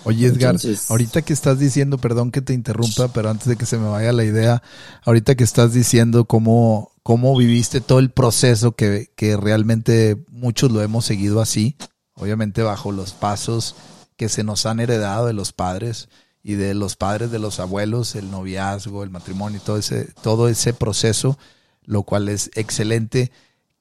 Oye 0.04 0.28
Edgar, 0.28 0.56
ahorita 0.90 1.22
que 1.22 1.34
estás 1.34 1.60
diciendo, 1.60 1.98
perdón 1.98 2.32
que 2.32 2.42
te 2.42 2.54
interrumpa, 2.54 3.10
pero 3.10 3.30
antes 3.30 3.48
de 3.48 3.58
que 3.58 3.66
se 3.66 3.78
me 3.78 3.90
vaya 3.90 4.14
la 4.14 4.24
idea, 4.24 4.64
ahorita 5.04 5.36
que 5.36 5.44
estás 5.44 5.74
diciendo 5.74 6.26
cómo, 6.26 6.92
cómo 7.04 7.38
viviste 7.38 7.82
todo 7.82 8.00
el 8.00 8.10
proceso 8.10 8.72
que, 8.72 9.12
que 9.16 9.36
realmente 9.36 10.18
muchos 10.30 10.72
lo 10.72 10.82
hemos 10.82 11.06
seguido 11.06 11.42
así, 11.42 11.76
obviamente 12.16 12.64
bajo 12.64 12.92
los 12.92 13.12
pasos 13.12 13.76
que 14.16 14.30
se 14.30 14.44
nos 14.44 14.66
han 14.66 14.80
heredado 14.80 15.28
de 15.28 15.34
los 15.34 15.54
padres 15.54 16.10
y 16.48 16.54
de 16.54 16.74
los 16.74 16.96
padres 16.96 17.30
de 17.30 17.40
los 17.40 17.60
abuelos, 17.60 18.16
el 18.16 18.32
noviazgo, 18.32 19.04
el 19.04 19.10
matrimonio, 19.10 19.60
todo 19.64 19.78
ese, 19.78 20.06
todo 20.22 20.48
ese 20.48 20.74
proceso, 20.74 21.38
lo 21.84 22.04
cual 22.04 22.30
es 22.30 22.52
excelente. 22.56 23.32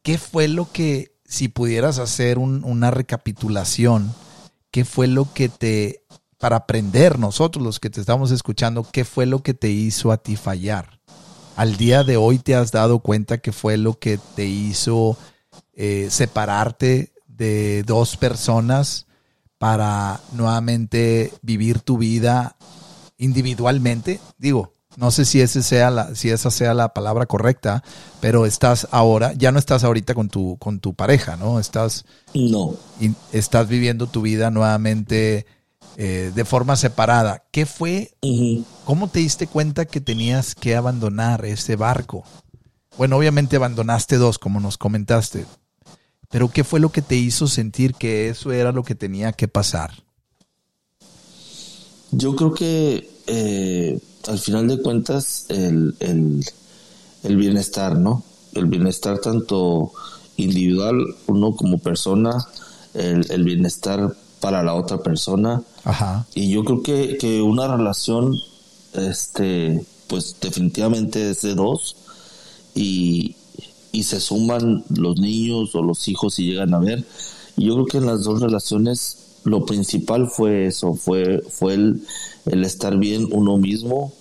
¿Qué 0.07 0.19
fue 0.19 0.47
lo 0.47 0.71
que, 0.71 1.17
si 1.25 1.49
pudieras 1.49 1.99
hacer 1.99 2.39
una 2.39 2.93
recapitulación, 2.93 4.15
qué 4.71 4.85
fue 4.85 5.09
lo 5.09 5.33
que 5.35 5.49
te, 5.49 6.05
para 6.39 6.55
aprender 6.55 7.19
nosotros 7.19 7.65
los 7.65 7.81
que 7.81 7.91
te 7.91 8.01
estamos 8.01 8.31
escuchando, 8.31 8.87
qué 8.93 9.05
fue 9.05 9.27
lo 9.27 9.43
que 9.43 9.53
te 9.53 9.69
hizo 9.69 10.13
a 10.13 10.19
ti 10.19 10.37
fallar? 10.37 11.01
al 11.57 11.77
día 11.77 12.05
de 12.05 12.17
hoy 12.17 12.39
te 12.39 12.55
has 12.55 12.71
dado 12.71 13.01
cuenta 13.01 13.39
que 13.39 13.51
fue 13.51 13.79
lo 13.79 13.99
que 13.99 14.21
te 14.37 14.45
hizo 14.45 15.19
eh, 15.73 16.07
separarte 16.09 17.13
de 17.27 17.83
dos 17.83 18.17
personas 18.17 19.07
para 19.59 20.21
nuevamente 20.35 21.33
vivir 21.43 21.81
tu 21.81 21.99
vida 21.99 22.55
individualmente? 23.19 24.21
Digo, 24.39 24.76
no 24.97 25.11
sé 25.11 25.25
si, 25.25 25.41
ese 25.41 25.63
sea 25.63 25.91
la, 25.91 26.15
si 26.15 26.31
esa 26.31 26.51
sea 26.51 26.75
la 26.75 26.95
palabra 26.95 27.27
correcta, 27.27 27.83
pero 28.21 28.47
estás 28.47 28.89
ahora, 28.91 29.33
ya 29.35 29.53
no 29.53 29.59
estás 29.59 29.85
ahorita 29.85 30.15
con 30.15 30.29
tu, 30.29 30.57
con 30.59 30.81
tu 30.81 30.95
pareja, 30.95 31.37
¿no? 31.37 31.61
Estás, 31.61 32.05
no. 32.35 32.75
estás 33.33 33.69
viviendo 33.69 34.07
tu 34.07 34.23
vida 34.23 34.51
nuevamente 34.51 35.47
eh, 35.99 36.33
de 36.35 36.45
forma 36.45 36.77
separada. 36.77 37.45
¿Qué 37.51 37.65
fue? 37.67 38.13
¿Cómo 38.85 39.09
te 39.09 39.21
diste 39.21 39.47
cuenta 39.47 39.85
que 39.87 40.01
tenías 40.01 40.55
que 40.55 40.77
abandonar 40.77 41.45
ese 41.45 41.77
barco? 41.77 42.25
Bueno, 42.99 43.17
obviamente 43.17 43.57
abandonaste 43.57 44.17
dos, 44.17 44.39
como 44.39 44.61
nos 44.61 44.79
comentaste, 44.79 45.45
pero 46.31 46.49
¿qué 46.49 46.65
fue 46.65 46.81
lo 46.81 46.91
que 46.91 47.03
te 47.03 47.17
hizo 47.17 47.47
sentir 47.47 47.95
que 47.95 48.29
eso 48.29 48.53
era 48.53 48.73
lo 48.73 48.83
que 48.83 48.95
tenía 48.95 49.33
que 49.33 49.49
pasar? 49.49 49.93
Yo 52.11 52.37
creo 52.37 52.55
que 52.55 53.11
eh, 53.27 53.99
al 54.27 54.39
final 54.39 54.69
de 54.69 54.81
cuentas 54.81 55.47
el, 55.49 55.95
el, 56.01 57.37
bienestar, 57.37 57.99
¿no? 57.99 58.23
El 58.55 58.67
bienestar 58.67 59.19
tanto 59.19 59.93
individual, 60.37 60.97
uno 61.27 61.55
como 61.55 61.79
persona, 61.79 62.47
el, 62.95 63.31
el 63.31 63.45
bienestar 63.45 64.15
para 64.41 64.63
la 64.63 64.75
otra 64.75 64.99
persona. 64.99 65.63
Ajá. 65.85 66.27
Y 66.35 66.51
yo 66.51 66.65
creo 66.65 66.83
que, 66.83 67.19
que 67.19 67.43
una 67.43 67.69
relación, 67.75 68.35
este, 68.95 69.85
pues 70.07 70.37
definitivamente 70.41 71.31
es 71.31 71.43
de 71.43 71.55
dos 71.55 71.97
y, 72.75 73.37
y 73.93 74.03
se 74.05 74.21
suman 74.21 74.85
los 74.89 75.19
niños 75.19 75.75
o 75.75 75.83
los 75.83 76.07
hijos 76.09 76.35
si 76.35 76.45
llegan 76.45 76.75
a 76.75 76.79
ver. 76.79 77.05
Y 77.57 77.67
yo 77.67 77.75
creo 77.75 77.87
que 77.87 77.99
en 77.99 78.07
las 78.07 78.25
dos 78.25 78.41
relaciones 78.41 79.26
lo 79.47 79.65
principal 79.65 80.29
fue 80.29 80.67
eso, 80.67 80.95
fue, 80.95 81.43
fue 81.49 81.75
el, 81.75 82.03
el 82.47 82.65
estar 82.65 82.99
bien 82.99 83.29
uno 83.33 83.57
mismo. 83.57 84.13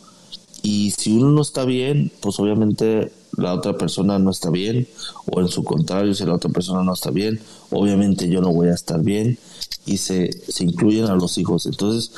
Y 0.61 0.91
si 0.91 1.11
uno 1.11 1.29
no 1.31 1.41
está 1.41 1.65
bien, 1.65 2.11
pues 2.21 2.39
obviamente 2.39 3.11
la 3.37 3.53
otra 3.53 3.77
persona 3.77 4.17
no 4.17 4.31
está 4.31 4.49
bien, 4.49 4.87
o 5.29 5.41
en 5.41 5.49
su 5.49 5.63
contrario, 5.63 6.13
si 6.13 6.25
la 6.25 6.35
otra 6.35 6.49
persona 6.49 6.83
no 6.83 6.93
está 6.93 7.11
bien, 7.11 7.39
obviamente 7.69 8.29
yo 8.29 8.41
no 8.41 8.51
voy 8.51 8.69
a 8.69 8.73
estar 8.73 9.03
bien 9.03 9.37
y 9.85 9.97
se, 9.97 10.31
se 10.31 10.63
incluyen 10.63 11.05
a 11.05 11.15
los 11.15 11.37
hijos. 11.37 11.65
Entonces, 11.65 12.11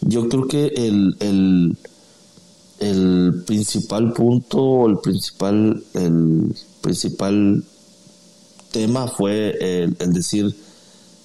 yo 0.00 0.28
creo 0.28 0.46
que 0.46 0.66
el, 0.76 1.16
el, 1.20 1.76
el 2.80 3.42
principal 3.46 4.12
punto, 4.12 4.86
el 4.86 4.98
principal, 4.98 5.82
el 5.94 6.54
principal 6.80 7.64
tema 8.72 9.06
fue 9.06 9.84
el, 9.84 10.12
decir, 10.12 10.54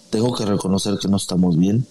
tengo 0.09 0.33
que 0.33 0.45
reconocer 0.45 0.97
que 0.99 1.07
no 1.07 1.17
estamos 1.17 1.57
bien, 1.57 1.85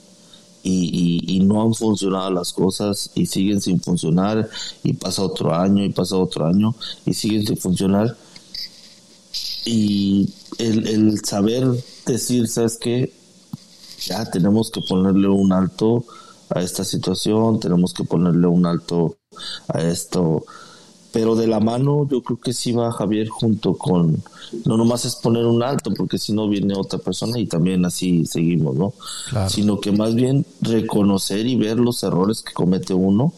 y, 0.68 1.40
no 1.44 1.62
han 1.62 1.74
funcionado 1.74 2.28
las 2.32 2.52
cosas 2.52 3.10
y 3.14 3.26
siguen 3.26 3.60
sin 3.60 3.80
funcionar 3.80 4.50
y 4.82 4.94
pasa 4.94 5.22
otro 5.22 5.54
año 5.54 5.84
y 5.84 5.90
pasa 5.90 6.16
otro 6.16 6.44
año 6.44 6.74
y 7.04 7.14
siguen 7.14 7.46
sin 7.46 7.56
funcionar. 7.56 8.16
Y 9.64 10.28
el, 10.58 10.88
el 10.88 11.24
saber 11.24 11.68
decir, 12.04 12.48
¿sabes 12.48 12.78
qué? 12.78 13.12
ya 14.06 14.24
tenemos 14.30 14.70
que 14.70 14.80
ponerle 14.82 15.28
un 15.28 15.52
alto 15.52 16.04
a 16.50 16.60
esta 16.60 16.84
situación, 16.84 17.58
tenemos 17.60 17.92
que 17.92 18.04
ponerle 18.04 18.46
un 18.46 18.66
alto 18.66 19.16
a 19.68 19.80
esto. 19.82 20.44
Pero 21.16 21.34
de 21.34 21.46
la 21.46 21.60
mano 21.60 22.06
yo 22.06 22.22
creo 22.22 22.38
que 22.38 22.52
sí 22.52 22.72
va 22.72 22.92
Javier 22.92 23.28
junto 23.28 23.72
con, 23.72 24.22
no 24.66 24.76
nomás 24.76 25.06
es 25.06 25.16
poner 25.16 25.46
un 25.46 25.62
alto, 25.62 25.94
porque 25.94 26.18
si 26.18 26.34
no 26.34 26.46
viene 26.46 26.74
otra 26.76 26.98
persona 26.98 27.38
y 27.38 27.46
también 27.46 27.86
así 27.86 28.26
seguimos, 28.26 28.76
¿no? 28.76 28.92
Sino 29.48 29.80
que 29.80 29.92
más 29.92 30.14
bien 30.14 30.44
reconocer 30.60 31.46
y 31.46 31.56
ver 31.56 31.78
los 31.78 32.02
errores 32.02 32.42
que 32.42 32.52
comete 32.52 32.92
uno 32.92 33.32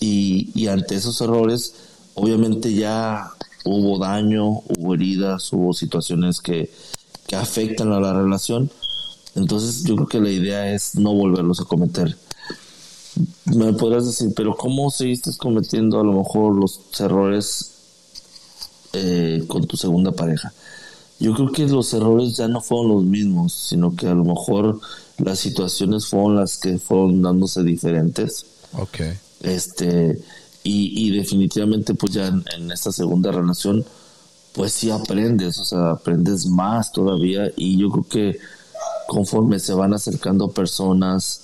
y, 0.00 0.48
y 0.54 0.68
ante 0.68 0.94
esos 0.94 1.20
errores 1.20 1.74
obviamente 2.14 2.72
ya 2.72 3.30
hubo 3.66 3.98
daño, 3.98 4.62
hubo 4.78 4.94
heridas, 4.94 5.52
hubo 5.52 5.74
situaciones 5.74 6.40
que, 6.40 6.70
que 7.26 7.36
afectan 7.36 7.92
a 7.92 8.00
la 8.00 8.14
relación. 8.14 8.70
Entonces 9.34 9.84
yo 9.84 9.96
creo 9.96 10.08
que 10.08 10.20
la 10.20 10.30
idea 10.30 10.72
es 10.72 10.94
no 10.94 11.12
volverlos 11.12 11.60
a 11.60 11.64
cometer. 11.66 12.16
Me 13.46 13.72
podrás 13.72 14.06
decir, 14.06 14.32
pero 14.34 14.56
¿cómo 14.56 14.90
seguiste 14.90 15.30
cometiendo 15.36 16.00
a 16.00 16.04
lo 16.04 16.12
mejor 16.12 16.54
los 16.54 16.80
errores 16.98 17.70
eh, 18.92 19.44
con 19.46 19.66
tu 19.66 19.76
segunda 19.76 20.12
pareja? 20.12 20.52
Yo 21.18 21.34
creo 21.34 21.50
que 21.50 21.66
los 21.66 21.94
errores 21.94 22.36
ya 22.36 22.46
no 22.48 22.60
fueron 22.60 22.88
los 22.88 23.04
mismos, 23.04 23.52
sino 23.52 23.96
que 23.96 24.06
a 24.06 24.14
lo 24.14 24.24
mejor 24.24 24.80
las 25.18 25.38
situaciones 25.38 26.06
fueron 26.06 26.36
las 26.36 26.58
que 26.58 26.78
fueron 26.78 27.22
dándose 27.22 27.62
diferentes. 27.62 28.44
Ok. 28.74 29.00
Este, 29.40 30.20
y, 30.68 31.10
definitivamente 31.10 31.94
pues 31.94 32.12
ya 32.12 32.26
en, 32.26 32.70
esta 32.72 32.90
segunda 32.90 33.30
relación 33.30 33.84
pues 34.52 34.72
sí 34.72 34.90
aprendes, 34.90 35.58
o 35.58 35.64
sea, 35.64 35.90
aprendes 35.92 36.46
más 36.46 36.90
todavía 36.90 37.50
y 37.56 37.78
yo 37.78 37.90
creo 37.90 38.06
que 38.08 38.38
conforme 39.06 39.60
se 39.60 39.74
van 39.74 39.92
acercando 39.92 40.48
personas, 40.48 41.42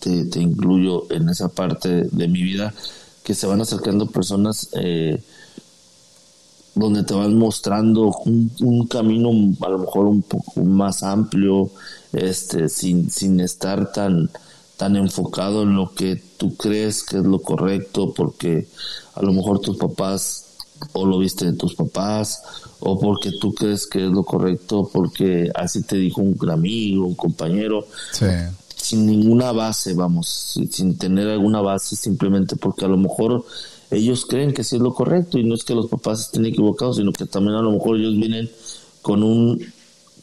te, 0.00 0.40
incluyo 0.40 1.06
en 1.10 1.28
esa 1.28 1.48
parte 1.48 2.08
de 2.10 2.28
mi 2.28 2.42
vida, 2.42 2.74
que 3.22 3.34
se 3.34 3.46
van 3.46 3.60
acercando 3.60 4.06
personas 4.06 4.68
eh, 4.72 5.22
donde 6.74 7.04
te 7.04 7.14
van 7.14 7.36
mostrando 7.36 8.14
un, 8.24 8.86
camino 8.88 9.30
a 9.60 9.68
lo 9.68 9.78
mejor 9.78 10.06
un 10.06 10.22
poco 10.22 10.62
más 10.62 11.02
amplio, 11.02 11.70
este, 12.12 12.68
sin, 12.68 13.10
sin 13.10 13.40
estar 13.40 13.92
tan 13.92 14.30
tan 14.80 14.96
enfocado 14.96 15.64
en 15.64 15.76
lo 15.76 15.92
que 15.94 16.16
tú 16.38 16.56
crees 16.56 17.02
que 17.02 17.18
es 17.18 17.24
lo 17.24 17.40
correcto, 17.40 18.14
porque 18.14 18.66
a 19.14 19.20
lo 19.20 19.30
mejor 19.34 19.60
tus 19.60 19.76
papás 19.76 20.50
o 20.94 21.04
lo 21.04 21.18
viste 21.18 21.44
de 21.44 21.52
tus 21.52 21.74
papás, 21.74 22.42
o 22.80 22.98
porque 22.98 23.30
tú 23.38 23.52
crees 23.52 23.86
que 23.86 24.06
es 24.06 24.10
lo 24.10 24.24
correcto, 24.24 24.88
porque 24.90 25.50
así 25.54 25.82
te 25.82 25.96
dijo 25.96 26.22
un 26.22 26.50
amigo, 26.50 27.06
un 27.06 27.14
compañero, 27.14 27.86
sin 28.80 29.06
ninguna 29.06 29.52
base, 29.52 29.94
vamos, 29.94 30.58
sin 30.70 30.96
tener 30.96 31.28
alguna 31.28 31.60
base, 31.60 31.96
simplemente 31.96 32.56
porque 32.56 32.84
a 32.84 32.88
lo 32.88 32.96
mejor 32.96 33.44
ellos 33.90 34.26
creen 34.26 34.52
que 34.52 34.64
sí 34.64 34.76
es 34.76 34.82
lo 34.82 34.94
correcto 34.94 35.38
y 35.38 35.44
no 35.44 35.54
es 35.54 35.64
que 35.64 35.74
los 35.74 35.88
papás 35.88 36.20
estén 36.20 36.46
equivocados, 36.46 36.96
sino 36.96 37.12
que 37.12 37.26
también 37.26 37.56
a 37.56 37.62
lo 37.62 37.72
mejor 37.72 37.96
ellos 37.96 38.16
vienen 38.16 38.50
con 39.02 39.22
un, 39.22 39.60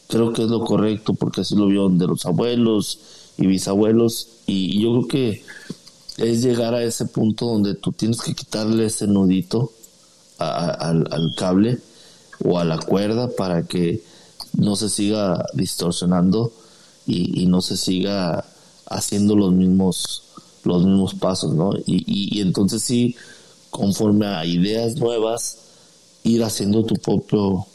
creo 0.08 0.32
que 0.32 0.42
es 0.42 0.48
lo 0.48 0.64
correcto, 0.64 1.14
porque 1.14 1.42
así 1.42 1.54
lo 1.54 1.66
vieron 1.66 1.98
de 1.98 2.06
los 2.06 2.24
abuelos, 2.26 2.98
y 3.38 3.46
bisabuelos. 3.46 4.28
Y 4.46 4.80
yo 4.82 4.90
creo 4.92 5.08
que 5.08 5.42
es 6.18 6.42
llegar 6.42 6.74
a 6.74 6.82
ese 6.82 7.06
punto 7.06 7.46
donde 7.46 7.74
tú 7.74 7.92
tienes 7.92 8.20
que 8.20 8.34
quitarle 8.34 8.86
ese 8.86 9.06
nudito 9.06 9.72
al, 10.38 11.34
cable 11.36 11.78
o 12.44 12.58
a 12.58 12.64
la 12.64 12.78
cuerda 12.78 13.28
para 13.30 13.62
que 13.64 14.02
no 14.54 14.76
se 14.76 14.88
siga 14.88 15.46
distorsionando 15.54 16.52
y, 17.08 17.46
no 17.46 17.62
se 17.62 17.76
siga 17.76 18.44
haciendo 18.86 19.34
los 19.34 19.52
mismos 19.52 20.24
los 20.64 20.84
mismos 20.84 21.14
pasos, 21.14 21.54
¿no? 21.54 21.72
Y, 21.86 22.04
y, 22.36 22.40
entonces 22.40 22.82
sí, 22.82 23.16
conforme 23.70 24.26
a 24.26 24.44
ideas 24.44 24.96
nuevas, 24.96 25.58
ir 26.24 26.44
haciendo 26.44 26.84
tu 26.84 26.96
propio 26.96 27.66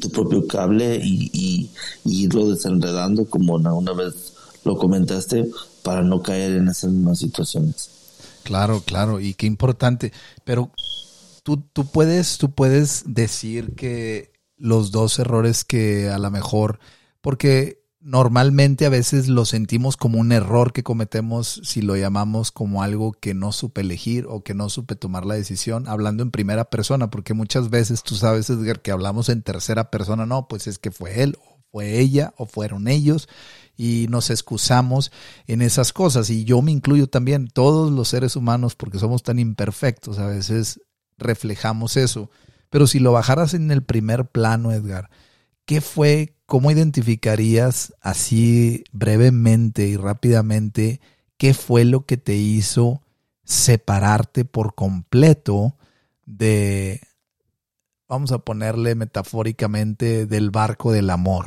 tu 0.00 0.08
propio 0.10 0.46
cable 0.46 1.00
y, 1.02 1.30
y, 1.32 1.70
irlo 2.04 2.48
desenredando 2.48 3.28
como 3.28 3.54
una, 3.54 3.74
una 3.74 3.92
vez 3.92 4.34
lo 4.64 4.76
comentaste, 4.76 5.50
para 5.82 6.02
no 6.02 6.22
caer 6.22 6.52
en 6.56 6.68
esas 6.68 6.90
mismas 6.90 7.18
situaciones. 7.18 7.90
Claro, 8.42 8.82
claro, 8.84 9.20
y 9.20 9.34
qué 9.34 9.46
importante. 9.46 10.12
Pero 10.44 10.70
tú, 11.42 11.62
tú, 11.72 11.86
puedes, 11.86 12.38
tú 12.38 12.50
puedes 12.50 13.02
decir 13.06 13.74
que 13.74 14.32
los 14.56 14.90
dos 14.90 15.18
errores 15.18 15.64
que 15.64 16.10
a 16.10 16.18
lo 16.18 16.30
mejor, 16.30 16.78
porque 17.20 17.79
normalmente 18.00 18.86
a 18.86 18.90
veces 18.90 19.28
lo 19.28 19.44
sentimos 19.44 19.96
como 19.96 20.18
un 20.18 20.32
error 20.32 20.72
que 20.72 20.82
cometemos 20.82 21.60
si 21.64 21.82
lo 21.82 21.96
llamamos 21.96 22.50
como 22.50 22.82
algo 22.82 23.12
que 23.12 23.34
no 23.34 23.52
supe 23.52 23.82
elegir 23.82 24.26
o 24.28 24.42
que 24.42 24.54
no 24.54 24.70
supe 24.70 24.96
tomar 24.96 25.26
la 25.26 25.34
decisión, 25.34 25.86
hablando 25.86 26.22
en 26.22 26.30
primera 26.30 26.64
persona, 26.64 27.10
porque 27.10 27.34
muchas 27.34 27.68
veces 27.68 28.02
tú 28.02 28.14
sabes, 28.14 28.48
Edgar, 28.48 28.80
que 28.80 28.90
hablamos 28.90 29.28
en 29.28 29.42
tercera 29.42 29.90
persona, 29.90 30.24
no, 30.26 30.48
pues 30.48 30.66
es 30.66 30.78
que 30.78 30.90
fue 30.90 31.22
él 31.22 31.36
o 31.44 31.58
fue 31.70 31.98
ella 31.98 32.34
o 32.36 32.46
fueron 32.46 32.88
ellos 32.88 33.28
y 33.76 34.06
nos 34.08 34.30
excusamos 34.30 35.12
en 35.46 35.62
esas 35.62 35.92
cosas. 35.92 36.30
Y 36.30 36.44
yo 36.44 36.62
me 36.62 36.72
incluyo 36.72 37.06
también, 37.06 37.48
todos 37.48 37.92
los 37.92 38.08
seres 38.08 38.34
humanos, 38.34 38.74
porque 38.74 38.98
somos 38.98 39.22
tan 39.22 39.38
imperfectos, 39.38 40.18
a 40.18 40.26
veces 40.26 40.80
reflejamos 41.18 41.96
eso. 41.96 42.30
Pero 42.70 42.86
si 42.86 42.98
lo 42.98 43.12
bajaras 43.12 43.54
en 43.54 43.70
el 43.70 43.82
primer 43.82 44.26
plano, 44.26 44.72
Edgar, 44.72 45.10
¿qué 45.70 45.80
fue, 45.80 46.34
cómo 46.46 46.72
identificarías 46.72 47.94
así 48.00 48.82
brevemente 48.90 49.86
y 49.86 49.96
rápidamente 49.96 51.00
qué 51.36 51.54
fue 51.54 51.84
lo 51.84 52.06
que 52.06 52.16
te 52.16 52.34
hizo 52.34 53.02
separarte 53.44 54.44
por 54.44 54.74
completo 54.74 55.76
de, 56.26 57.00
vamos 58.08 58.32
a 58.32 58.40
ponerle 58.40 58.96
metafóricamente, 58.96 60.26
del 60.26 60.50
barco 60.50 60.90
del 60.90 61.10
amor? 61.10 61.46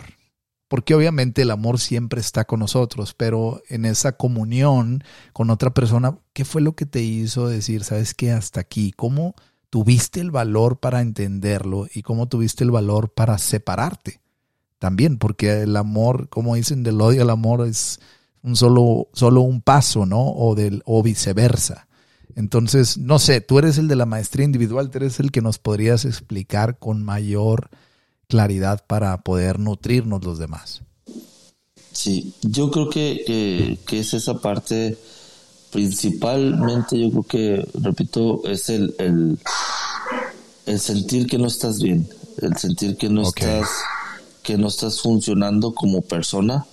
porque 0.69 0.95
obviamente 0.95 1.43
el 1.43 1.51
amor 1.51 1.77
siempre 1.77 2.19
está 2.19 2.45
con 2.45 2.61
nosotros, 2.61 3.13
pero 3.13 3.61
en 3.69 3.85
esa 3.85 4.13
comunión 4.13 5.03
con 5.31 5.51
otra 5.51 5.71
persona, 5.71 6.17
¿qué 6.33 6.45
fue 6.45 6.61
lo 6.61 6.75
que 6.75 6.87
te 6.87 7.01
hizo 7.03 7.47
decir, 7.47 7.83
sabes 7.83 8.15
qué, 8.15 8.31
hasta 8.31 8.61
aquí? 8.61 8.91
¿Cómo 8.91 9.35
tuviste 9.73 10.19
el 10.19 10.29
valor 10.29 10.77
para 10.77 11.01
entenderlo 11.01 11.87
y 11.91 12.03
cómo 12.03 12.27
tuviste 12.27 12.63
el 12.63 12.69
valor 12.69 13.09
para 13.09 13.39
separarte? 13.39 14.21
También, 14.77 15.17
porque 15.17 15.63
el 15.63 15.75
amor, 15.77 16.29
como 16.29 16.53
dicen, 16.53 16.83
del 16.83 17.01
odio 17.01 17.23
al 17.23 17.31
amor 17.31 17.67
es 17.67 17.99
un 18.43 18.55
solo, 18.55 19.07
solo 19.13 19.41
un 19.41 19.61
paso, 19.61 20.05
¿no? 20.05 20.29
O, 20.29 20.53
del, 20.53 20.83
o 20.85 21.01
viceversa. 21.01 21.87
Entonces, 22.35 22.99
no 22.99 23.17
sé, 23.17 23.41
tú 23.41 23.57
eres 23.57 23.79
el 23.79 23.87
de 23.87 23.95
la 23.95 24.05
maestría 24.05 24.45
individual, 24.45 24.91
tú 24.91 24.99
eres 24.99 25.19
el 25.19 25.31
que 25.31 25.41
nos 25.41 25.57
podrías 25.57 26.05
explicar 26.05 26.77
con 26.77 27.03
mayor 27.03 27.71
claridad 28.27 28.85
para 28.85 29.23
poder 29.23 29.57
nutrirnos 29.57 30.23
los 30.23 30.37
demás. 30.37 30.83
Sí, 31.93 32.35
yo 32.43 32.69
creo 32.69 32.91
que, 32.91 33.79
que, 33.87 33.99
es 33.99 34.13
esa 34.13 34.39
parte 34.39 34.99
principalmente, 35.73 36.99
yo 36.99 37.09
creo 37.09 37.23
que, 37.23 37.67
repito, 37.81 38.41
es 38.45 38.69
el, 38.69 38.95
el, 38.99 39.37
el 40.65 40.79
sentir 40.79 41.27
que 41.27 41.37
no 41.37 41.47
estás 41.47 41.81
bien, 41.81 42.07
el 42.41 42.55
sentir 42.57 42.95
que 42.95 43.09
no 43.09 43.23
estás 43.23 43.67
que 44.43 44.57
no 44.57 44.67
estás 44.67 45.01
funcionando 45.01 45.73
como 45.73 46.01
persona 46.01 46.65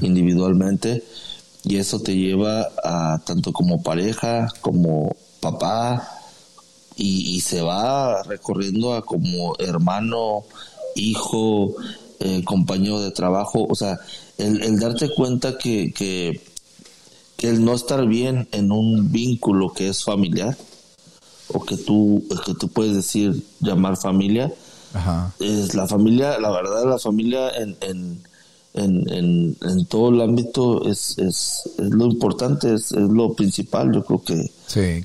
individualmente 0.00 1.04
y 1.62 1.76
eso 1.76 2.00
te 2.00 2.16
lleva 2.16 2.68
a 2.82 3.20
tanto 3.24 3.52
como 3.52 3.82
pareja 3.82 4.48
como 4.62 5.14
papá 5.40 6.08
y, 6.96 7.34
y 7.34 7.40
se 7.40 7.60
va 7.60 8.22
recorriendo 8.22 8.94
a 8.94 9.04
como 9.04 9.54
hermano 9.58 10.44
hijo, 10.94 11.74
eh, 12.20 12.42
compañero 12.44 13.00
de 13.00 13.10
trabajo, 13.10 13.66
o 13.68 13.74
sea, 13.74 13.98
el, 14.38 14.78
darte 14.78 15.10
cuenta 15.14 15.58
que, 15.58 15.92
que, 15.92 16.40
el 17.48 17.64
no 17.64 17.74
estar 17.74 18.06
bien 18.06 18.48
en 18.52 18.72
un 18.72 19.10
vínculo 19.12 19.72
que 19.72 19.88
es 19.88 20.04
familiar, 20.04 20.56
o 21.48 21.64
que 21.64 21.76
tú, 21.76 22.24
que 22.44 22.54
tú 22.54 22.68
puedes 22.68 22.94
decir, 22.94 23.44
llamar 23.60 23.96
familia, 23.96 24.52
es 25.40 25.74
la 25.74 25.86
familia, 25.86 26.38
la 26.38 26.50
verdad, 26.50 26.84
la 26.84 26.98
familia 26.98 27.50
en, 27.50 27.76
en, 27.80 28.22
en, 28.74 29.56
en, 29.60 29.86
todo 29.86 30.10
el 30.10 30.20
ámbito 30.20 30.88
es, 30.88 31.18
es, 31.18 31.62
es 31.78 31.90
lo 31.90 32.06
importante, 32.06 32.74
es, 32.74 32.92
es, 32.92 33.08
lo 33.08 33.34
principal, 33.34 33.92
yo 33.92 34.04
creo 34.04 34.22
que 34.22 34.50
sí, 34.66 35.02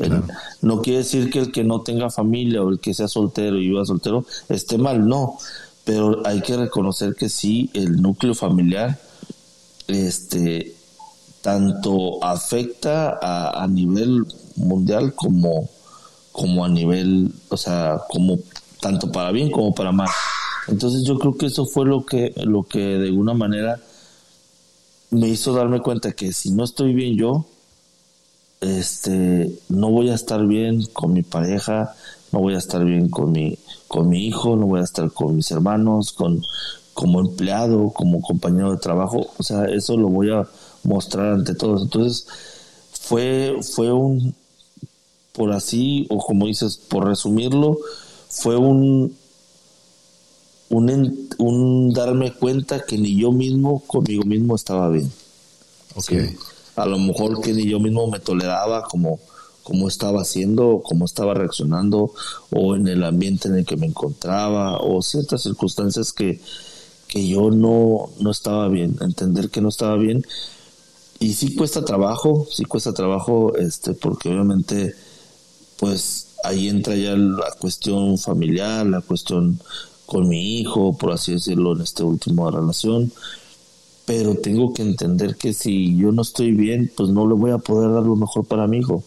no 0.61 0.81
quiere 0.81 0.99
decir 0.99 1.29
que 1.29 1.39
el 1.39 1.51
que 1.51 1.63
no 1.63 1.81
tenga 1.81 2.09
familia 2.09 2.63
o 2.63 2.69
el 2.69 2.79
que 2.79 2.93
sea 2.93 3.07
soltero 3.07 3.57
y 3.57 3.69
viva 3.69 3.85
soltero 3.85 4.25
esté 4.49 4.77
mal, 4.77 5.07
no, 5.07 5.37
pero 5.83 6.25
hay 6.25 6.41
que 6.41 6.57
reconocer 6.57 7.15
que 7.15 7.29
sí, 7.29 7.69
el 7.73 8.01
núcleo 8.01 8.35
familiar, 8.35 8.99
este, 9.87 10.76
tanto 11.47 12.21
afecta 12.21 13.17
a, 13.21 13.63
a 13.63 13.67
nivel 13.69 14.25
mundial 14.57 15.13
como, 15.15 15.69
como 16.33 16.65
a 16.65 16.67
nivel, 16.67 17.31
o 17.47 17.55
sea, 17.55 18.01
como 18.09 18.37
tanto 18.81 19.09
para 19.13 19.31
bien 19.31 19.49
como 19.49 19.73
para 19.73 19.93
mal. 19.93 20.09
Entonces 20.67 21.05
yo 21.05 21.17
creo 21.17 21.37
que 21.37 21.45
eso 21.45 21.65
fue 21.65 21.85
lo 21.85 22.05
que, 22.05 22.33
lo 22.43 22.63
que 22.63 22.79
de 22.79 23.07
alguna 23.07 23.33
manera 23.33 23.79
me 25.09 25.29
hizo 25.29 25.53
darme 25.53 25.79
cuenta 25.79 26.11
que 26.11 26.33
si 26.33 26.51
no 26.51 26.65
estoy 26.65 26.93
bien 26.93 27.15
yo, 27.15 27.45
este, 28.59 29.57
no 29.69 29.89
voy 29.89 30.09
a 30.09 30.15
estar 30.15 30.45
bien 30.45 30.83
con 30.91 31.13
mi 31.13 31.23
pareja, 31.23 31.95
no 32.33 32.39
voy 32.39 32.55
a 32.55 32.57
estar 32.57 32.83
bien 32.83 33.07
con 33.07 33.31
mi, 33.31 33.57
con 33.87 34.09
mi 34.09 34.27
hijo, 34.27 34.57
no 34.57 34.65
voy 34.65 34.81
a 34.81 34.83
estar 34.83 35.09
con 35.13 35.37
mis 35.37 35.49
hermanos, 35.49 36.11
con, 36.11 36.43
como 36.93 37.21
empleado, 37.21 37.91
como 37.91 38.19
compañero 38.19 38.71
de 38.71 38.79
trabajo, 38.79 39.27
o 39.37 39.43
sea, 39.43 39.63
eso 39.63 39.95
lo 39.95 40.09
voy 40.09 40.29
a 40.31 40.45
mostrar 40.83 41.33
ante 41.33 41.55
todos. 41.55 41.83
Entonces, 41.83 42.27
fue, 42.91 43.57
fue 43.61 43.91
un, 43.91 44.35
por 45.33 45.51
así, 45.53 46.07
o 46.09 46.17
como 46.17 46.47
dices, 46.47 46.77
por 46.77 47.05
resumirlo, 47.05 47.77
fue 48.29 48.57
un, 48.57 49.15
un, 50.69 51.29
un 51.37 51.93
darme 51.93 52.33
cuenta 52.33 52.85
que 52.85 52.97
ni 52.97 53.15
yo 53.15 53.31
mismo, 53.31 53.81
conmigo 53.85 54.23
mismo 54.23 54.55
estaba 54.55 54.89
bien. 54.89 55.11
Okay. 55.95 56.35
A 56.75 56.85
lo 56.85 56.99
mejor 56.99 57.41
que 57.41 57.53
ni 57.53 57.65
yo 57.65 57.79
mismo 57.79 58.07
me 58.07 58.19
toleraba 58.19 58.83
como, 58.83 59.19
como 59.63 59.87
estaba 59.87 60.21
haciendo, 60.21 60.81
como 60.83 61.05
estaba 61.05 61.33
reaccionando, 61.33 62.11
o 62.51 62.75
en 62.75 62.87
el 62.87 63.03
ambiente 63.03 63.47
en 63.47 63.55
el 63.55 63.65
que 63.65 63.77
me 63.77 63.87
encontraba, 63.87 64.77
o 64.77 65.01
ciertas 65.01 65.43
circunstancias 65.43 66.13
que, 66.13 66.39
que 67.07 67.27
yo 67.27 67.51
no, 67.51 68.09
no 68.19 68.31
estaba 68.31 68.67
bien, 68.67 68.97
entender 69.01 69.49
que 69.49 69.61
no 69.61 69.69
estaba 69.69 69.95
bien. 69.97 70.25
Y 71.19 71.33
sí 71.33 71.55
cuesta 71.55 71.83
trabajo, 71.83 72.47
sí 72.51 72.65
cuesta 72.65 72.93
trabajo, 72.93 73.55
este, 73.55 73.93
porque 73.93 74.29
obviamente, 74.29 74.93
pues 75.79 76.35
ahí 76.43 76.67
entra 76.69 76.95
ya 76.95 77.15
la 77.15 77.51
cuestión 77.59 78.17
familiar, 78.17 78.85
la 78.85 79.01
cuestión 79.01 79.59
con 80.05 80.29
mi 80.29 80.59
hijo, 80.59 80.97
por 80.97 81.11
así 81.11 81.33
decirlo, 81.33 81.75
en 81.75 81.81
esta 81.81 82.03
última 82.03 82.51
relación. 82.51 83.11
Pero 84.05 84.35
tengo 84.35 84.73
que 84.73 84.83
entender 84.83 85.35
que 85.35 85.53
si 85.53 85.97
yo 85.97 86.11
no 86.11 86.21
estoy 86.21 86.51
bien, 86.51 86.91
pues 86.95 87.09
no 87.09 87.27
le 87.27 87.33
voy 87.33 87.51
a 87.51 87.57
poder 87.57 87.91
dar 87.91 88.03
lo 88.03 88.15
mejor 88.15 88.45
para 88.45 88.67
mi 88.67 88.77
hijo. 88.77 89.03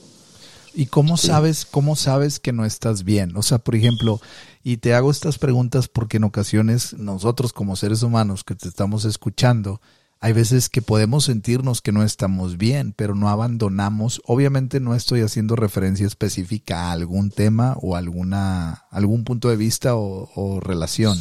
¿Y 0.75 0.87
cómo 0.87 1.17
sabes, 1.17 1.65
cómo 1.65 1.97
sabes 1.97 2.39
que 2.39 2.53
no 2.53 2.65
estás 2.65 3.03
bien? 3.03 3.37
O 3.37 3.43
sea, 3.43 3.59
por 3.59 3.75
ejemplo, 3.75 4.21
y 4.63 4.77
te 4.77 4.95
hago 4.95 5.11
estas 5.11 5.39
preguntas 5.39 5.89
porque 5.89 6.19
en 6.19 6.25
ocasiones 6.25 6.93
nosotros 6.95 7.53
como 7.53 7.77
seres 7.77 8.03
humanos 8.03 8.45
que 8.45 8.55
te 8.55 8.69
estamos 8.69 9.05
escuchando, 9.05 9.81
hay 10.23 10.35
veces 10.35 10.69
que 10.69 10.83
podemos 10.83 11.25
sentirnos 11.25 11.81
que 11.81 11.93
no 11.93 12.03
estamos 12.03 12.59
bien, 12.59 12.93
pero 12.93 13.15
no 13.15 13.31
abandonamos. 13.31 14.21
Obviamente 14.27 14.79
no 14.79 14.95
estoy 14.95 15.23
haciendo 15.23 15.57
referencia 15.57 16.07
específica 16.07 16.85
a 16.85 16.93
algún 16.93 17.31
tema 17.31 17.75
o 17.81 17.97
alguna, 17.97 18.85
algún 18.91 19.25
punto 19.25 19.49
de 19.49 19.57
vista 19.57 19.97
o, 19.97 20.61
relación, 20.61 21.19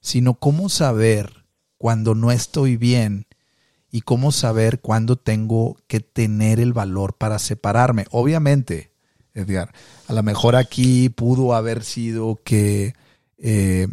sino 0.00 0.34
cómo 0.34 0.68
saber 0.68 1.46
cuando 1.78 2.16
no 2.16 2.32
estoy 2.32 2.76
bien 2.76 3.26
y 3.88 4.00
cómo 4.00 4.32
saber 4.32 4.80
cuándo 4.80 5.14
tengo 5.14 5.76
que 5.86 6.00
tener 6.00 6.58
el 6.58 6.72
valor 6.72 7.16
para 7.16 7.38
separarme. 7.38 8.06
Obviamente, 8.10 8.90
Edgar, 9.32 9.72
a 10.08 10.12
lo 10.12 10.24
mejor 10.24 10.56
aquí 10.56 11.08
pudo 11.08 11.54
haber 11.54 11.84
sido 11.84 12.40
que 12.42 12.94
eh, 13.38 13.86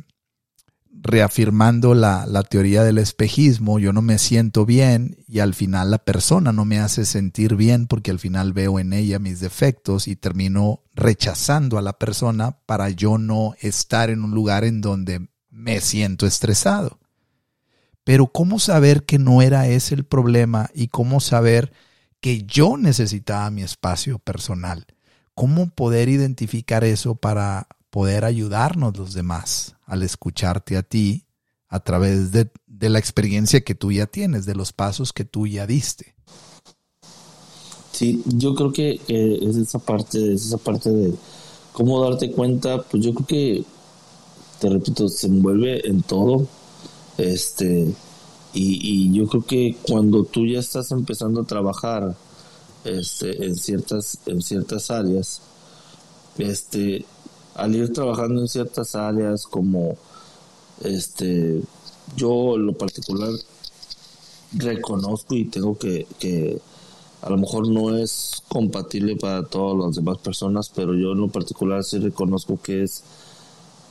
reafirmando 1.02 1.94
la, 1.94 2.26
la, 2.26 2.44
teoría 2.44 2.84
del 2.84 2.98
espejismo, 2.98 3.80
yo 3.80 3.94
no 3.94 4.02
me 4.02 4.18
siento 4.18 4.66
bien 4.66 5.18
y 5.28 5.40
al 5.40 5.54
final 5.54 5.92
la 5.92 6.00
persona 6.00 6.52
no 6.52 6.66
me 6.66 6.80
hace 6.80 7.06
sentir 7.06 7.56
bien 7.56 7.88
porque 7.88 8.12
al 8.12 8.20
final 8.20 8.54
veo 8.54 8.80
en 8.80 8.94
ella 8.94 9.20
mis 9.20 9.40
defectos 9.40 10.08
y 10.08 10.16
termino 10.16 10.84
rechazando 10.94 11.78
a 11.78 11.82
la 11.82 11.94
persona 11.94 12.60
para 12.66 12.90
yo 12.90 13.18
no 13.18 13.54
estar 13.62 14.10
en 14.10 14.24
un 14.24 14.32
lugar 14.32 14.64
en 14.64 14.82
donde 14.82 15.28
me 15.50 15.82
siento 15.82 16.26
estresado. 16.26 17.00
Pero 18.04 18.28
¿cómo 18.28 18.58
saber 18.60 19.04
que 19.04 19.20
no 19.20 19.42
era 19.42 19.68
ese 19.68 19.94
el 19.94 20.06
problema 20.06 20.70
y 20.74 20.88
cómo 20.88 21.20
saber 21.20 21.74
que 22.22 22.44
yo 22.44 22.78
necesitaba 22.78 23.50
mi 23.52 23.64
espacio 23.64 24.20
personal? 24.20 24.86
¿Cómo 25.36 25.70
poder 25.70 26.10
identificar 26.10 26.84
eso 26.84 27.16
para 27.16 27.68
poder 27.90 28.26
ayudarnos 28.26 28.98
los 28.98 29.14
demás 29.14 29.76
al 29.86 30.04
escucharte 30.04 30.78
a 30.78 30.84
ti 30.84 31.26
a 31.68 31.80
través 31.82 32.32
de, 32.32 32.50
de, 32.66 32.90
la 32.90 33.00
experiencia 33.00 33.62
que 33.62 33.76
tú 33.76 33.92
ya 33.92 34.06
tienes, 34.06 34.46
de 34.46 34.56
los 34.56 34.72
pasos 34.72 35.12
que 35.12 35.26
tú 35.26 35.48
ya 35.48 35.68
diste. 35.68 36.16
Sí, 37.92 38.24
yo 38.26 38.56
creo 38.56 38.72
que 38.72 39.02
es 39.08 39.56
esa 39.56 39.80
parte, 39.80 40.34
es 40.34 40.46
esa 40.46 40.58
parte 40.58 40.90
de 40.90 41.14
cómo 41.74 42.02
darte 42.04 42.32
cuenta, 42.32 42.84
pues 42.84 43.04
yo 43.04 43.14
creo 43.14 43.28
que, 43.28 43.66
te 44.60 44.70
repito, 44.70 45.10
se 45.10 45.28
envuelve 45.28 45.88
en 45.88 46.04
todo, 46.04 46.48
este, 47.18 47.94
y, 48.54 49.08
y 49.10 49.14
yo 49.14 49.28
creo 49.28 49.46
que 49.46 49.78
cuando 49.82 50.24
tú 50.24 50.46
ya 50.46 50.60
estás 50.60 50.92
empezando 50.92 51.42
a 51.42 51.46
trabajar, 51.46 52.16
este, 52.88 53.46
en 53.46 53.56
ciertas, 53.56 54.20
en 54.26 54.42
ciertas 54.42 54.92
áreas, 54.92 55.42
este, 56.38 57.06
al 57.58 57.76
ir 57.76 57.92
trabajando 57.92 58.42
en 58.42 58.48
ciertas 58.48 58.96
áreas 58.96 59.46
como 59.46 59.98
este 60.84 61.62
yo 62.16 62.58
lo 62.58 62.74
particular 62.74 63.32
reconozco 64.54 65.36
y 65.36 65.46
tengo 65.46 65.78
que, 65.78 66.08
que 66.20 66.60
a 67.22 67.30
lo 67.30 67.38
mejor 67.38 67.68
no 67.68 67.98
es 67.98 68.42
compatible 68.48 69.16
para 69.16 69.44
todas 69.44 69.86
las 69.86 69.96
demás 69.96 70.20
personas, 70.20 70.72
pero 70.74 70.94
yo 70.94 71.12
en 71.12 71.20
lo 71.20 71.28
particular 71.28 71.84
sí 71.84 71.98
reconozco 72.00 72.60
que 72.62 72.84
es 72.84 73.04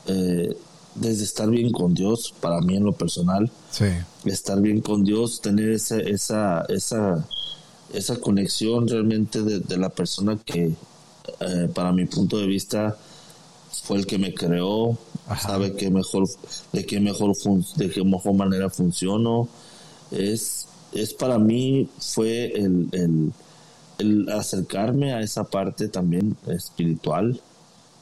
eh, 0.07 0.57
desde 0.95 1.25
estar 1.25 1.51
bien 1.51 1.73
con 1.73 1.93
Dios, 1.93 2.35
para 2.41 2.61
mí 2.61 2.77
en 2.77 2.85
lo 2.85 2.93
personal, 2.93 3.51
estar 4.25 4.61
bien 4.61 4.81
con 4.81 5.05
Dios, 5.05 5.41
tener 5.41 5.71
esa, 5.71 5.99
esa, 5.99 6.65
esa, 6.69 7.29
esa 7.93 8.17
conexión 8.19 8.89
realmente 8.89 9.43
de, 9.43 9.77
la 9.77 9.91
persona 9.91 10.39
que, 10.43 10.75
eh, 11.41 11.69
para 11.75 11.93
mi 11.93 12.07
punto 12.07 12.39
de 12.39 12.47
vista, 12.47 12.97
fue 13.85 13.99
el 13.99 14.07
que 14.07 14.19
me 14.19 14.35
creó, 14.35 14.99
sabe 15.41 15.75
que 15.75 15.91
mejor, 15.91 16.29
de 16.73 16.87
qué 16.87 17.01
mejor 17.01 17.35
de 17.77 17.91
qué 17.91 18.05
mejor 18.05 18.35
manera 18.35 18.71
funciono. 18.71 19.49
Es, 20.11 20.69
es 20.93 21.15
para 21.15 21.39
mí 21.39 21.89
fue 21.99 22.53
el, 22.53 22.89
el, 22.93 23.33
el 23.99 24.29
acercarme 24.31 25.12
a 25.12 25.21
esa 25.21 25.45
parte 25.45 25.89
también 25.89 26.37
espiritual, 26.47 27.41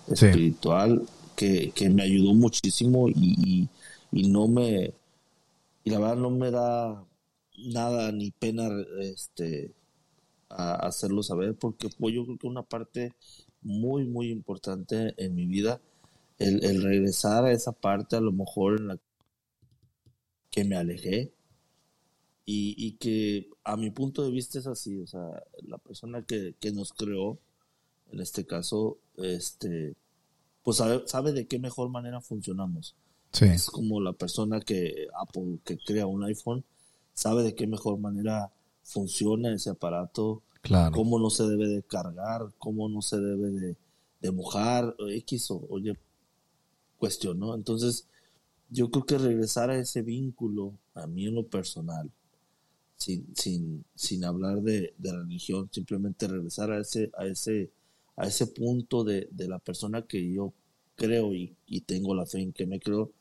espiritual, 0.09 1.03
que, 1.37 1.71
que, 1.71 1.89
me 1.89 2.03
ayudó 2.03 2.35
muchísimo 2.35 3.09
y, 3.09 3.69
y, 4.13 4.29
no 4.29 4.47
me, 4.47 4.93
y 5.83 5.91
la 5.91 5.99
verdad 5.99 6.17
no 6.17 6.31
me 6.31 6.51
da 6.51 7.05
nada 7.57 8.13
ni 8.13 8.31
pena 8.31 8.69
este 9.01 9.73
a 10.51 10.75
hacerlo 10.87 11.23
saber 11.23 11.55
porque 11.55 11.89
fue 11.89 12.13
yo 12.13 12.25
creo 12.25 12.39
que 12.39 12.47
una 12.47 12.63
parte 12.63 13.13
muy, 13.65 14.05
muy 14.05 14.31
importante 14.31 15.15
en 15.17 15.35
mi 15.35 15.47
vida. 15.47 15.81
El, 16.39 16.83
regresar 16.83 17.45
a 17.45 17.53
esa 17.53 17.73
parte, 17.73 18.17
a 18.17 18.21
lo 18.21 18.33
mejor 18.33 18.79
en 18.79 18.89
la 18.89 18.99
que 20.51 20.65
me 20.65 20.77
alejé. 20.77 21.33
Y, 22.47 22.93
que 22.99 23.49
a 23.65 23.77
mi 23.77 23.91
punto 23.91 24.23
de 24.23 24.31
vista 24.31 24.59
es 24.59 24.67
así, 24.67 25.01
o 25.01 25.07
sea, 25.07 25.43
la 25.63 25.79
persona 25.79 26.23
que, 26.23 26.55
nos 26.75 26.93
creó, 26.93 27.39
en 28.13 28.21
este 28.21 28.45
caso, 28.45 28.99
este, 29.17 29.95
pues 30.63 30.77
sabe, 30.77 31.03
sabe 31.07 31.33
de 31.33 31.47
qué 31.47 31.59
mejor 31.59 31.89
manera 31.89 32.21
funcionamos. 32.21 32.95
Es 33.41 33.67
como 33.67 34.01
la 34.01 34.13
persona 34.13 34.61
que 34.61 35.09
Apple, 35.19 35.59
que 35.65 35.79
crea 35.79 36.07
un 36.07 36.23
iPhone, 36.25 36.65
sabe 37.15 37.43
de 37.43 37.55
qué 37.55 37.67
mejor 37.67 37.99
manera 37.99 38.53
funciona 38.83 39.53
ese 39.53 39.71
aparato, 39.71 40.43
cómo 40.93 41.19
no 41.19 41.31
se 41.31 41.45
debe 41.45 41.69
de 41.69 41.83
cargar, 41.83 42.49
cómo 42.59 42.89
no 42.89 43.03
se 43.03 43.19
debe 43.19 43.51
de, 43.51 43.77
de 44.21 44.31
mojar, 44.33 44.95
X 44.99 45.51
o 45.51 45.67
oye, 45.69 45.97
cuestión, 46.99 47.39
¿no? 47.39 47.55
Entonces, 47.55 48.07
yo 48.71 48.91
creo 48.91 49.05
que 49.05 49.19
regresar 49.19 49.71
a 49.71 49.79
ese 49.79 50.03
vínculo, 50.03 50.79
a 50.95 51.07
mí 51.07 51.27
en 51.27 51.35
lo 51.35 51.47
personal, 51.47 52.11
sin, 52.97 53.27
sin, 53.37 53.85
sin 53.95 54.25
hablar 54.25 54.63
de, 54.63 54.95
religión, 54.99 55.69
simplemente 55.71 56.27
regresar 56.27 56.71
a 56.73 56.81
ese, 56.81 57.11
a 57.19 57.27
ese, 57.27 57.71
a 58.17 58.27
ese 58.27 58.47
punto 58.47 59.05
de, 59.05 59.29
la 59.37 59.59
persona 59.59 60.03
que 60.03 60.33
yo 60.33 60.53
creo 60.97 61.35
y, 61.35 61.55
tengo 61.87 62.15
la 62.15 62.27
fe 62.27 62.41
en 62.41 62.53
que 62.53 62.67
me 62.67 62.81
creo, 62.81 63.13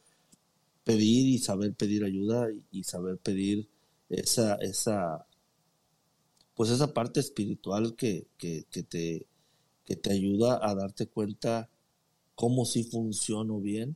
pedir 0.83 1.27
y 1.27 1.39
saber 1.39 1.73
pedir 1.73 2.03
ayuda 2.03 2.51
y, 2.51 2.63
y 2.71 2.83
saber 2.83 3.17
pedir 3.17 3.67
esa, 4.09 4.55
esa, 4.55 5.25
pues 6.55 6.69
esa 6.69 6.93
parte 6.93 7.19
espiritual 7.19 7.95
que, 7.95 8.27
que, 8.37 8.65
te, 8.83 9.25
que 9.85 9.95
te 9.95 10.11
ayuda 10.11 10.59
a 10.61 10.75
darte 10.75 11.07
cuenta 11.07 11.69
cómo 12.35 12.65
sí 12.65 12.83
funciono 12.83 13.59
bien 13.59 13.95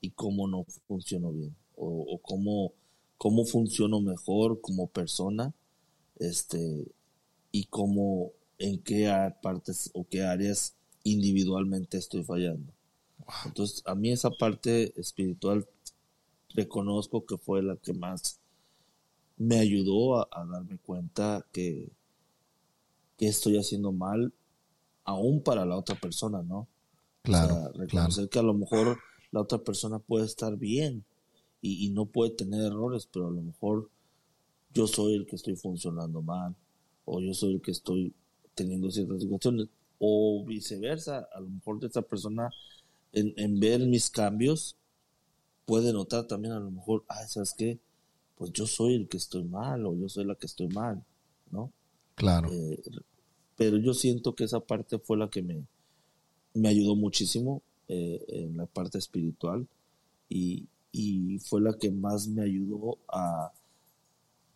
y 0.00 0.10
cómo 0.10 0.46
no 0.48 0.64
funciono 0.86 1.32
bien, 1.32 1.54
o, 1.76 2.18
cómo, 2.22 2.72
cómo 3.16 3.44
funciono 3.44 4.00
mejor 4.00 4.60
como 4.60 4.86
persona, 4.86 5.54
este, 6.18 6.86
y 7.50 7.64
cómo, 7.64 8.32
en 8.58 8.78
qué 8.82 9.10
partes 9.42 9.90
o 9.94 10.06
qué 10.06 10.22
áreas 10.22 10.74
individualmente 11.04 11.96
estoy 11.96 12.22
fallando. 12.22 12.72
Entonces, 13.46 13.82
a 13.86 13.94
mí 13.94 14.10
esa 14.10 14.30
parte 14.30 14.92
espiritual 15.00 15.66
reconozco 16.50 17.24
que 17.24 17.38
fue 17.38 17.62
la 17.62 17.76
que 17.76 17.92
más 17.92 18.40
me 19.36 19.58
ayudó 19.58 20.16
a, 20.16 20.46
darme 20.46 20.78
cuenta 20.78 21.44
que, 21.52 21.90
que 23.18 23.26
estoy 23.26 23.56
haciendo 23.56 23.92
mal 23.92 24.32
aún 25.04 25.42
para 25.42 25.64
la 25.64 25.76
otra 25.76 25.96
persona, 25.96 26.42
¿no? 26.42 26.68
Claro. 27.22 27.72
reconocer 27.72 28.28
que 28.28 28.38
a 28.38 28.42
lo 28.42 28.54
mejor 28.54 28.98
la 29.32 29.40
otra 29.40 29.58
persona 29.58 29.98
puede 29.98 30.26
estar 30.26 30.56
bien 30.56 31.04
y, 31.62 31.88
no 31.90 32.04
puede 32.04 32.30
tener 32.30 32.60
errores, 32.60 33.08
pero 33.10 33.28
a 33.28 33.30
lo 33.30 33.40
mejor 33.40 33.88
yo 34.74 34.86
soy 34.86 35.14
el 35.14 35.26
que 35.26 35.36
estoy 35.36 35.56
funcionando 35.56 36.20
mal 36.20 36.54
o 37.06 37.20
yo 37.20 37.32
soy 37.32 37.54
el 37.54 37.62
que 37.62 37.70
estoy 37.70 38.12
teniendo 38.54 38.90
ciertas 38.90 39.22
situaciones 39.22 39.68
o 39.98 40.44
viceversa, 40.44 41.26
a 41.34 41.40
lo 41.40 41.48
mejor 41.48 41.80
de 41.80 41.86
esta 41.86 42.02
persona 42.02 42.50
en, 43.12 43.32
en 43.38 43.58
ver 43.58 43.80
mis 43.86 44.10
cambios 44.10 44.76
puede 45.64 45.92
notar 45.94 46.26
también 46.26 46.52
a 46.52 46.60
lo 46.60 46.70
mejor, 46.70 47.04
ah, 47.08 47.26
¿sabes 47.26 47.54
qué? 47.56 47.78
Pues 48.36 48.52
yo 48.52 48.66
soy 48.66 48.94
el 48.94 49.08
que 49.08 49.16
estoy 49.16 49.44
mal 49.44 49.86
o 49.86 49.94
yo 49.94 50.08
soy 50.08 50.24
la 50.24 50.34
que 50.34 50.46
estoy 50.46 50.68
mal, 50.68 51.02
¿no? 51.50 51.70
Claro. 52.14 52.48
Eh, 52.52 52.82
pero 53.56 53.76
yo 53.78 53.94
siento 53.94 54.34
que 54.34 54.44
esa 54.44 54.60
parte 54.60 54.98
fue 54.98 55.16
la 55.16 55.28
que 55.28 55.42
me, 55.42 55.64
me 56.54 56.68
ayudó 56.68 56.96
muchísimo 56.96 57.62
eh, 57.88 58.24
en 58.28 58.56
la 58.56 58.66
parte 58.66 58.98
espiritual 58.98 59.66
y, 60.28 60.66
y 60.92 61.38
fue 61.38 61.60
la 61.60 61.76
que 61.78 61.90
más 61.90 62.26
me 62.28 62.42
ayudó 62.42 62.98
a 63.08 63.52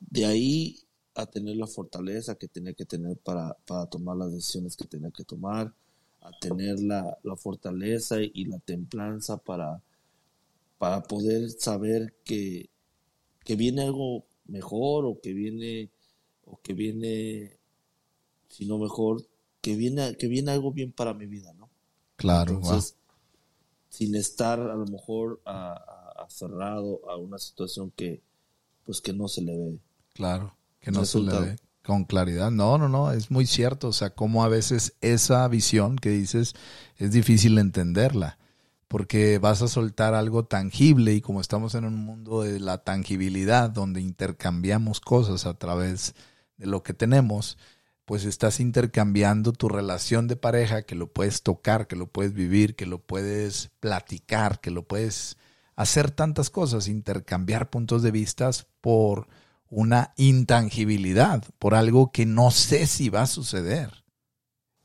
de 0.01 0.25
ahí 0.25 0.79
a 1.15 1.27
tener 1.27 1.57
la 1.57 1.67
fortaleza 1.67 2.37
que 2.37 2.47
tenía 2.47 2.73
que 2.73 2.85
tener 2.85 3.17
para, 3.19 3.55
para 3.67 3.87
tomar 3.87 4.17
las 4.17 4.33
decisiones 4.33 4.77
que 4.77 4.87
tenía 4.87 5.11
que 5.11 5.25
tomar, 5.25 5.75
a 6.21 6.31
tener 6.41 6.81
la, 6.81 7.19
la 7.23 7.37
fortaleza 7.37 8.23
y 8.23 8.45
la 8.45 8.59
templanza 8.61 9.37
para, 9.37 9.83
para 10.79 11.03
poder 11.03 11.51
saber 11.51 12.15
que, 12.25 12.71
que 13.49 13.57
viene 13.57 13.83
algo 13.83 14.27
mejor 14.47 15.07
o 15.07 15.19
que 15.21 15.33
viene 15.33 15.91
o 16.45 16.61
que 16.63 16.75
viene 16.75 17.59
si 18.49 18.67
no 18.67 18.79
mejor 18.79 19.27
que 19.61 19.75
viene 19.75 20.17
que 20.17 20.29
viene 20.29 20.53
algo 20.53 20.71
bien 20.71 20.93
para 20.93 21.15
mi 21.15 21.27
vida 21.27 21.53
no 21.55 21.71
claro 22.17 22.53
entonces 22.53 22.95
sin 23.89 24.15
estar 24.15 24.61
a 24.61 24.75
lo 24.75 24.87
mejor 24.87 25.41
aferrado 25.45 27.01
a, 27.11 27.17
una 27.17 27.39
situación 27.39 27.91
que 27.97 28.23
pues 28.85 29.01
que 29.01 29.13
no 29.13 29.29
se 29.29 29.43
le 29.43 29.57
ve. 29.57 29.79
Claro 30.15 30.55
que 30.81 30.91
no 30.91 31.05
se 31.05 31.21
le 31.21 31.39
ve. 31.39 31.57
Con 31.83 32.05
claridad. 32.05 32.51
No 32.51 32.79
no 32.79 32.89
no 32.89 33.13
es 33.13 33.31
muy 33.31 33.47
cierto. 33.47 33.89
O 33.89 33.93
sea 33.93 34.11
como 34.11 34.45
a 34.45 34.49
veces 34.49 34.95
esa 35.01 35.49
visión 35.49 35.97
que 35.97 36.11
dices 36.11 36.55
es 36.97 37.13
difícil 37.13 37.59
entenderla 37.59 38.39
porque 38.89 39.39
vas 39.39 39.63
a 39.63 39.69
soltar 39.69 40.15
algo 40.15 40.47
tangible 40.47 41.13
y 41.13 41.21
como 41.21 41.41
estamos 41.41 41.75
en 41.75 41.85
un 41.85 41.97
mundo 41.97 42.43
de 42.43 42.59
la 42.59 42.79
tangibilidad 42.79 43.71
donde 43.71 44.01
intercambiamos 44.01 45.01
cosas 45.01 45.47
a 45.47 45.55
través 45.59 46.15
de 46.57 46.67
lo 46.67 46.83
que 46.83 46.95
tenemos, 46.95 47.59
pues 48.07 48.25
estás 48.25 48.59
intercambiando 48.59 49.53
tu 49.53 49.69
relación 49.69 50.29
de 50.29 50.37
pareja 50.37 50.83
que 50.83 50.95
lo 50.95 51.13
puedes 51.13 51.43
tocar, 51.43 51.87
que 51.87 51.97
lo 51.97 52.07
puedes 52.07 52.33
vivir, 52.33 52.75
que 52.75 52.87
lo 52.87 52.99
puedes 52.99 53.71
platicar, 53.81 54.61
que 54.61 54.71
lo 54.71 54.89
puedes 54.89 55.37
hacer 55.77 56.11
tantas 56.11 56.49
cosas, 56.49 56.89
intercambiar 56.89 57.69
puntos 57.69 58.03
de 58.03 58.11
vista 58.11 58.51
por 58.81 59.29
una 59.69 60.15
intangibilidad, 60.17 61.45
por 61.59 61.75
algo 61.75 62.11
que 62.11 62.25
no 62.25 62.51
sé 62.51 62.87
si 62.87 63.11
va 63.11 63.23
a 63.23 63.27
suceder. 63.27 64.08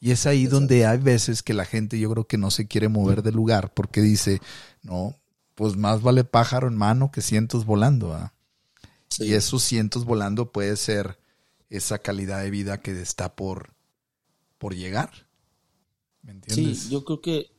Y 0.03 0.11
es 0.11 0.25
ahí 0.25 0.47
donde 0.47 0.85
hay 0.85 0.97
veces 0.97 1.41
que 1.41 1.53
la 1.53 1.63
gente 1.63 1.97
yo 1.97 2.11
creo 2.11 2.27
que 2.27 2.37
no 2.37 2.51
se 2.51 2.67
quiere 2.67 2.89
mover 2.89 3.23
del 3.23 3.35
lugar 3.35 3.73
porque 3.73 4.01
dice, 4.01 4.41
no, 4.81 5.17
pues 5.55 5.77
más 5.77 6.01
vale 6.01 6.25
pájaro 6.25 6.67
en 6.67 6.75
mano 6.75 7.09
que 7.09 7.21
cientos 7.21 7.65
volando. 7.65 8.13
Y 9.19 9.31
esos 9.31 9.63
cientos 9.63 10.03
volando 10.03 10.51
puede 10.51 10.75
ser 10.75 11.19
esa 11.69 11.99
calidad 11.99 12.43
de 12.43 12.49
vida 12.49 12.81
que 12.81 12.91
está 13.01 13.33
por, 13.37 13.75
por 14.57 14.75
llegar. 14.75 15.09
¿Me 16.21 16.33
entiendes? 16.33 16.79
Sí, 16.79 16.89
yo 16.89 17.05
creo 17.05 17.21
que, 17.21 17.51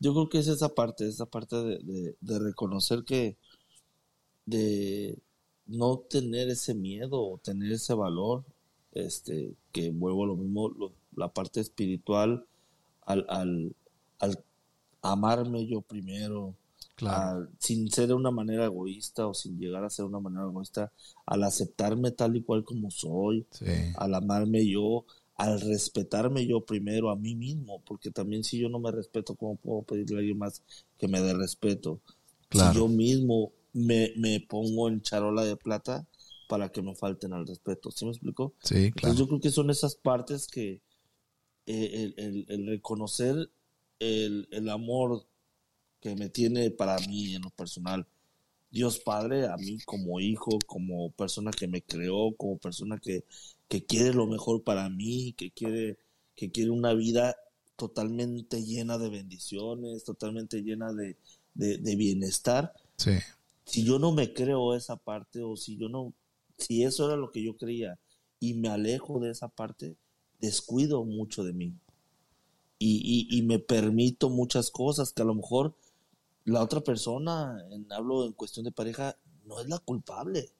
yo 0.00 0.14
creo 0.14 0.28
que 0.28 0.40
es 0.40 0.48
esa 0.48 0.74
parte, 0.74 1.06
esa 1.06 1.26
parte 1.26 1.54
de, 1.54 2.16
de 2.20 2.38
reconocer 2.40 3.04
que, 3.04 3.38
de 4.46 5.16
no 5.66 5.98
tener 5.98 6.48
ese 6.48 6.74
miedo 6.74 7.22
o 7.22 7.38
tener 7.38 7.70
ese 7.70 7.94
valor, 7.94 8.44
este, 8.94 9.54
que 9.70 9.90
vuelvo 9.90 10.24
a 10.24 10.26
lo 10.26 10.36
mismo, 10.36 10.68
lo, 10.70 10.92
la 11.16 11.28
parte 11.28 11.60
espiritual 11.60 12.44
al, 13.06 13.26
al, 13.28 13.74
al 14.18 14.44
amarme 15.02 15.66
yo 15.66 15.82
primero, 15.82 16.54
sin 17.58 17.90
ser 17.90 18.08
de 18.08 18.14
una 18.14 18.30
manera 18.30 18.64
egoísta 18.64 19.26
o 19.26 19.34
sin 19.34 19.58
llegar 19.58 19.84
a 19.84 19.90
ser 19.90 20.04
de 20.04 20.10
una 20.10 20.20
manera 20.20 20.44
egoísta, 20.44 20.92
al 21.26 21.42
aceptarme 21.42 22.10
tal 22.10 22.36
y 22.36 22.42
cual 22.42 22.64
como 22.64 22.90
soy, 22.90 23.46
al 23.96 24.14
amarme 24.14 24.66
yo, 24.66 25.04
al 25.36 25.60
respetarme 25.60 26.46
yo 26.46 26.60
primero 26.60 27.10
a 27.10 27.16
mí 27.16 27.34
mismo, 27.34 27.80
porque 27.84 28.10
también 28.10 28.44
si 28.44 28.58
yo 28.58 28.68
no 28.68 28.78
me 28.78 28.92
respeto, 28.92 29.34
¿cómo 29.34 29.56
puedo 29.56 29.82
pedirle 29.82 30.16
a 30.16 30.18
alguien 30.20 30.38
más 30.38 30.62
que 30.96 31.08
me 31.08 31.20
dé 31.20 31.34
respeto? 31.34 32.00
Si 32.50 32.60
yo 32.72 32.88
mismo 32.88 33.52
me, 33.72 34.12
me 34.16 34.40
pongo 34.40 34.88
en 34.88 35.02
charola 35.02 35.44
de 35.44 35.56
plata 35.56 36.06
para 36.48 36.70
que 36.70 36.82
me 36.82 36.94
falten 36.94 37.32
al 37.32 37.46
respeto, 37.46 37.90
¿sí 37.90 38.04
me 38.04 38.12
explico? 38.12 38.54
Sí, 38.62 38.92
claro. 38.92 39.16
yo 39.16 39.26
creo 39.26 39.40
que 39.40 39.50
son 39.50 39.70
esas 39.70 39.96
partes 39.96 40.46
que, 40.46 40.80
el, 41.66 42.66
reconocer 42.66 43.50
el, 43.98 44.68
amor 44.68 45.26
que 46.00 46.14
me 46.16 46.28
tiene 46.28 46.70
para 46.70 46.98
mí 46.98 47.34
en 47.34 47.42
lo 47.42 47.50
personal. 47.50 48.06
Dios 48.70 48.98
Padre, 48.98 49.46
a 49.46 49.56
mí 49.56 49.78
como 49.84 50.20
hijo, 50.20 50.58
como 50.66 51.10
persona 51.12 51.52
que 51.52 51.68
me 51.68 51.82
creó, 51.82 52.34
como 52.36 52.58
persona 52.58 52.98
que, 52.98 53.24
que 53.68 53.84
quiere 53.84 54.12
lo 54.12 54.26
mejor 54.26 54.64
para 54.64 54.88
mí, 54.88 55.32
que 55.36 55.50
quiere, 55.52 55.98
que 56.34 56.50
quiere 56.50 56.70
una 56.70 56.92
vida 56.92 57.36
totalmente 57.76 58.62
llena 58.62 58.98
de 58.98 59.10
bendiciones, 59.10 60.04
totalmente 60.04 60.62
llena 60.62 60.92
de, 60.92 61.16
de, 61.54 61.96
bienestar. 61.96 62.72
Si 63.64 63.84
yo 63.84 63.98
no 63.98 64.12
me 64.12 64.32
creo 64.32 64.74
esa 64.74 64.96
parte 64.96 65.42
o 65.42 65.56
si 65.56 65.76
yo 65.76 65.88
no, 65.88 66.12
si 66.58 66.84
eso 66.84 67.06
era 67.06 67.16
lo 67.16 67.30
que 67.30 67.42
yo 67.42 67.56
creía 67.56 67.98
y 68.40 68.54
me 68.54 68.68
alejo 68.68 69.20
de 69.20 69.30
esa 69.30 69.48
parte, 69.48 69.96
descuido 70.44 71.04
mucho 71.04 71.44
de 71.44 71.52
mí. 71.52 71.74
Y, 72.78 73.42
me 73.46 73.58
permito 73.58 74.28
muchas 74.28 74.70
cosas 74.70 75.12
que 75.12 75.22
a 75.22 75.24
lo 75.24 75.34
mejor 75.34 75.74
la 76.44 76.62
otra 76.62 76.82
persona, 76.82 77.56
en, 77.70 77.90
hablo 77.90 78.26
en 78.26 78.32
cuestión 78.32 78.64
de 78.64 78.72
pareja, 78.72 79.16
no 79.46 79.58
es 79.58 79.68
la 79.68 79.78
culpable. 79.78 80.50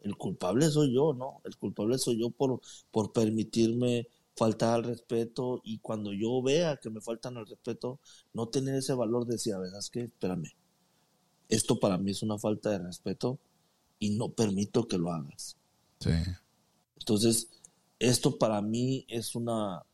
El 0.00 0.16
culpable 0.16 0.70
soy 0.70 0.94
yo, 0.94 1.14
¿no? 1.14 1.40
El 1.44 1.56
culpable 1.56 1.98
soy 1.98 2.20
yo 2.20 2.30
por, 2.30 2.60
por 2.92 3.12
permitirme 3.12 4.06
faltar 4.36 4.74
al 4.74 4.84
respeto 4.84 5.60
y 5.64 5.78
cuando 5.78 6.12
yo 6.12 6.40
vea 6.40 6.76
que 6.76 6.90
me 6.90 7.00
faltan 7.00 7.36
al 7.36 7.46
respeto, 7.46 7.98
no 8.32 8.48
tener 8.48 8.76
ese 8.76 8.94
valor 8.94 9.26
de 9.26 9.32
decir, 9.32 9.54
a 9.54 9.58
ver, 9.58 9.72
es 9.76 9.90
que, 9.90 10.02
espérame, 10.02 10.52
esto 11.48 11.80
para 11.80 11.98
mí 11.98 12.12
es 12.12 12.22
una 12.22 12.38
falta 12.38 12.70
de 12.70 12.78
respeto 12.78 13.40
y 13.98 14.10
no 14.10 14.28
permito 14.28 14.86
que 14.86 14.96
lo 14.96 15.10
hagas. 15.10 15.56
Sí. 15.98 16.10
Entonces, 16.98 17.48
esto 17.98 18.38
para 18.38 18.62
mí 18.62 19.04
es 19.08 19.34
una, 19.34 19.84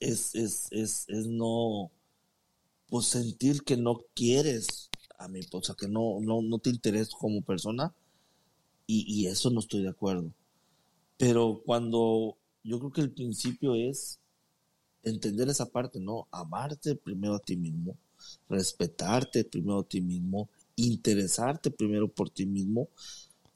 es, 0.00 0.34
es, 0.34 0.68
es, 0.72 1.08
es 1.08 1.26
no, 1.26 1.90
pues 2.88 3.06
sentir 3.06 3.62
que 3.62 3.76
no 3.76 4.00
quieres 4.14 4.90
a 5.18 5.28
mi 5.28 5.40
esposa, 5.40 5.74
que 5.78 5.88
no, 5.88 6.20
no, 6.20 6.42
no 6.42 6.58
te 6.58 6.70
interesa 6.70 7.16
como 7.18 7.42
persona, 7.42 7.94
y, 8.86 9.04
y 9.06 9.26
eso 9.26 9.50
no 9.50 9.60
estoy 9.60 9.82
de 9.82 9.90
acuerdo. 9.90 10.32
Pero 11.16 11.62
cuando 11.64 12.36
yo 12.64 12.78
creo 12.78 12.92
que 12.92 13.00
el 13.02 13.12
principio 13.12 13.74
es 13.74 14.18
entender 15.02 15.48
esa 15.48 15.66
parte, 15.66 16.00
¿no? 16.00 16.26
Amarte 16.30 16.96
primero 16.96 17.34
a 17.34 17.40
ti 17.40 17.56
mismo, 17.56 17.96
respetarte 18.48 19.44
primero 19.44 19.80
a 19.80 19.84
ti 19.84 20.00
mismo, 20.00 20.48
interesarte 20.76 21.70
primero 21.70 22.08
por 22.08 22.30
ti 22.30 22.46
mismo, 22.46 22.88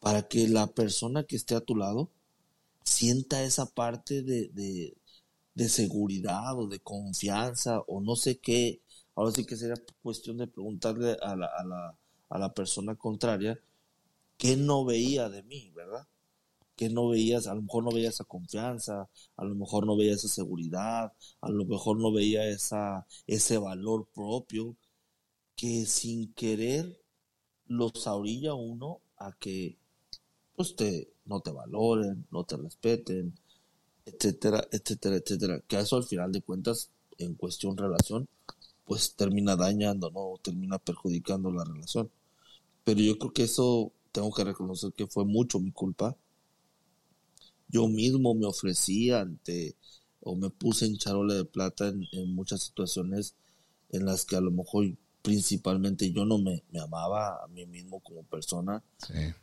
para 0.01 0.29
que 0.29 0.49
la 0.49 0.67
persona 0.67 1.25
que 1.25 1.37
esté 1.37 1.55
a 1.55 1.61
tu 1.61 1.75
lado 1.75 2.11
sienta 2.85 3.43
esa 3.45 3.67
parte 3.67 4.23
de, 4.23 4.49
de, 5.55 5.69
seguridad 5.69 6.59
o 6.59 6.69
de 6.69 6.81
confianza 6.81 7.81
o 7.87 8.01
no 8.01 8.17
sé 8.17 8.39
qué. 8.39 8.83
Ahora 9.15 9.33
sí 9.33 9.45
que 9.47 9.57
sería 9.57 9.77
cuestión 10.03 10.39
de 10.39 10.47
preguntarle 10.47 11.17
a 11.23 11.37
la, 11.37 11.47
a 11.47 11.65
la, 11.65 11.99
a 12.31 12.39
la 12.39 12.55
persona 12.55 12.97
contraria 12.97 13.59
qué 14.39 14.57
no 14.57 14.85
veía 14.85 15.29
de 15.29 15.43
mí, 15.45 15.71
¿verdad? 15.75 16.07
que 16.77 16.89
no 16.91 17.09
veías, 17.09 17.47
a 17.47 17.55
lo 17.55 17.63
mejor 17.63 17.85
no 17.85 17.93
veía 17.93 18.09
esa 18.09 18.25
confianza, 18.25 19.09
a 19.37 19.45
lo 19.45 19.55
mejor 19.55 19.87
no 19.87 19.97
veía 19.97 20.15
esa 20.15 20.29
seguridad, 20.29 21.13
a 21.41 21.49
lo 21.51 21.65
mejor 21.65 21.99
no 22.01 22.13
veía 22.13 22.47
esa, 22.47 23.07
ese 23.27 23.59
valor 23.59 24.09
propio, 24.15 24.77
que 25.57 25.87
sin 25.87 26.33
querer 26.35 27.01
los 27.67 28.07
orilla 28.07 28.55
uno 28.55 29.01
a 29.17 29.33
que 29.33 29.79
pues 30.57 30.77
te, 30.77 31.09
no 31.27 31.41
te 31.41 31.51
valoren, 31.51 32.27
no 32.31 32.45
te 32.45 32.57
respeten, 32.57 33.35
etcétera, 34.07 34.67
etcétera, 34.71 35.17
etcétera. 35.17 35.61
Que 35.67 35.79
eso 35.79 35.97
al 35.97 36.05
final 36.05 36.33
de 36.33 36.43
cuentas, 36.43 36.91
en 37.19 37.35
cuestión 37.35 37.77
relación, 37.77 38.29
pues 38.85 39.15
termina 39.15 39.57
dañando, 39.57 40.11
¿no? 40.11 40.39
Termina 40.43 40.79
perjudicando 40.79 41.51
la 41.51 41.65
relación. 41.65 42.11
Pero 42.85 43.01
yo 43.01 43.19
creo 43.19 43.33
que 43.33 43.45
eso 43.45 43.93
tengo 44.13 44.33
que 44.33 44.45
reconocer 44.45 44.93
que 44.93 45.07
fue 45.07 45.25
mucho 45.25 45.61
mi 45.61 45.73
culpa 45.73 46.17
yo 47.75 47.89
mismo 47.89 48.35
me 48.35 48.47
ofrecí 48.47 49.11
ante 49.11 49.75
o 50.21 50.37
me 50.37 50.49
puse 50.49 50.87
en 50.87 50.97
charola 50.97 51.35
de 51.35 51.45
plata 51.45 51.89
en, 51.89 52.35
muchas 52.35 52.63
situaciones 52.63 53.35
en 53.91 54.05
las 54.07 54.25
que 54.25 54.37
a 54.37 54.41
lo 54.41 54.53
mejor 54.53 54.87
principalmente 55.25 56.13
yo 56.13 56.27
no 56.27 56.37
me, 56.37 56.63
amaba 56.79 57.43
a 57.43 57.49
mí 57.49 57.65
mismo 57.65 58.01
como 58.01 58.23
persona, 58.25 58.83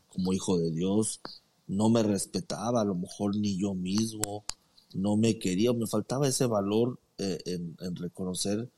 como 0.09 0.31
hijo 0.31 0.59
de 0.59 0.71
Dios, 0.71 1.21
no 1.65 1.89
me 1.89 2.03
respetaba 2.03 2.81
a 2.81 2.85
lo 2.85 2.93
mejor 2.93 3.35
ni 3.35 3.57
yo 3.57 3.73
mismo, 3.73 4.45
no 4.93 5.17
me 5.17 5.39
quería, 5.39 5.73
me 5.73 5.87
faltaba 5.87 6.27
ese 6.27 6.45
valor 6.45 6.99
eh, 7.17 7.39
en, 7.45 7.75
en, 7.79 7.95
reconocer 7.95 8.69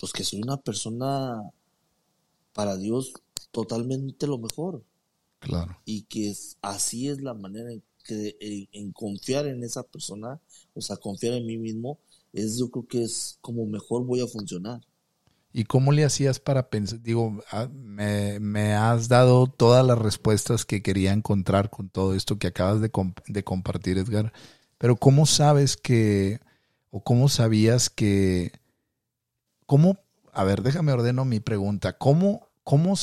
pues 0.00 0.12
que 0.12 0.24
soy 0.24 0.40
una 0.40 0.56
persona 0.56 1.42
para 2.54 2.78
Dios 2.78 3.12
totalmente 3.50 4.26
lo 4.26 4.38
mejor. 4.38 4.82
Claro. 5.40 5.76
Y 5.84 6.04
que 6.04 6.30
es, 6.30 6.56
así 6.62 7.08
es 7.08 7.20
la 7.20 7.34
manera 7.34 7.70
en 7.70 7.82
que 8.04 8.36
en, 8.72 8.92
confiar 8.92 9.46
en 9.46 9.62
esa 9.62 9.82
persona, 9.82 10.40
o 10.74 10.80
sea, 10.80 10.96
confiar 10.96 11.34
en 11.34 11.46
mí 11.46 11.58
mismo, 11.58 11.98
es 12.32 12.58
yo 12.58 12.70
creo 12.70 12.86
que 12.86 13.02
es 13.02 13.38
como 13.42 13.66
mejor 13.66 14.04
voy 14.04 14.20
a 14.20 14.26
funcionar. 14.26 14.80
¿Y 15.56 15.66
cómo 15.66 15.92
le 15.92 16.04
hacías 16.04 16.40
para 16.40 16.68
pensar? 16.68 17.00
Digo, 17.00 17.40
ah, 17.52 17.68
me, 17.72 18.40
me, 18.40 18.74
has 18.74 19.06
dado 19.06 19.46
todas 19.46 19.86
las 19.86 19.96
respuestas 19.96 20.64
que 20.64 20.82
quería 20.82 21.12
encontrar 21.12 21.70
con 21.70 21.88
todo 21.88 22.16
esto 22.16 22.40
que 22.40 22.48
acabas 22.48 22.80
de, 22.80 22.90
de 23.28 23.44
compartir, 23.44 23.98
Edgar. 23.98 24.32
Pero 24.78 24.96
¿cómo 24.96 25.26
sabes 25.26 25.76
que, 25.76 26.40
o 26.90 27.04
cómo 27.04 27.28
sabías 27.28 27.88
que, 27.88 28.50
cómo, 29.64 30.00
a 30.32 30.42
ver, 30.42 30.62
déjame 30.62 30.90
ordeno 30.90 31.24
mi 31.24 31.38
pregunta, 31.38 31.98
¿cómo, 31.98 32.48
cómo, 32.64 32.94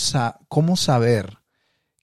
cómo 0.49 0.75
saber 0.75 1.37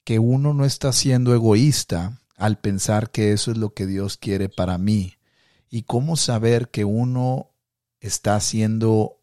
que 0.02 0.18
uno 0.18 0.54
no 0.54 0.64
está 0.64 0.94
siendo 0.94 1.34
egoísta 1.34 2.22
al 2.38 2.58
pensar 2.58 3.11
que 3.11 3.32
eso 3.32 3.50
es 3.50 3.58
lo 3.58 3.74
que 3.74 3.84
Dios 3.84 4.16
quiere 4.16 4.48
para 4.48 4.78
mí? 4.78 5.18
¿Y 5.68 5.82
cómo 5.82 6.16
saber 6.16 6.70
que 6.70 6.87
uno 6.87 7.50
está 8.00 8.34
haciendo 8.34 9.18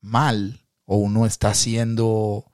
mal 0.00 0.59
o 0.92 0.96
uno 0.96 1.24
está 1.24 1.54
siendo 1.54 2.50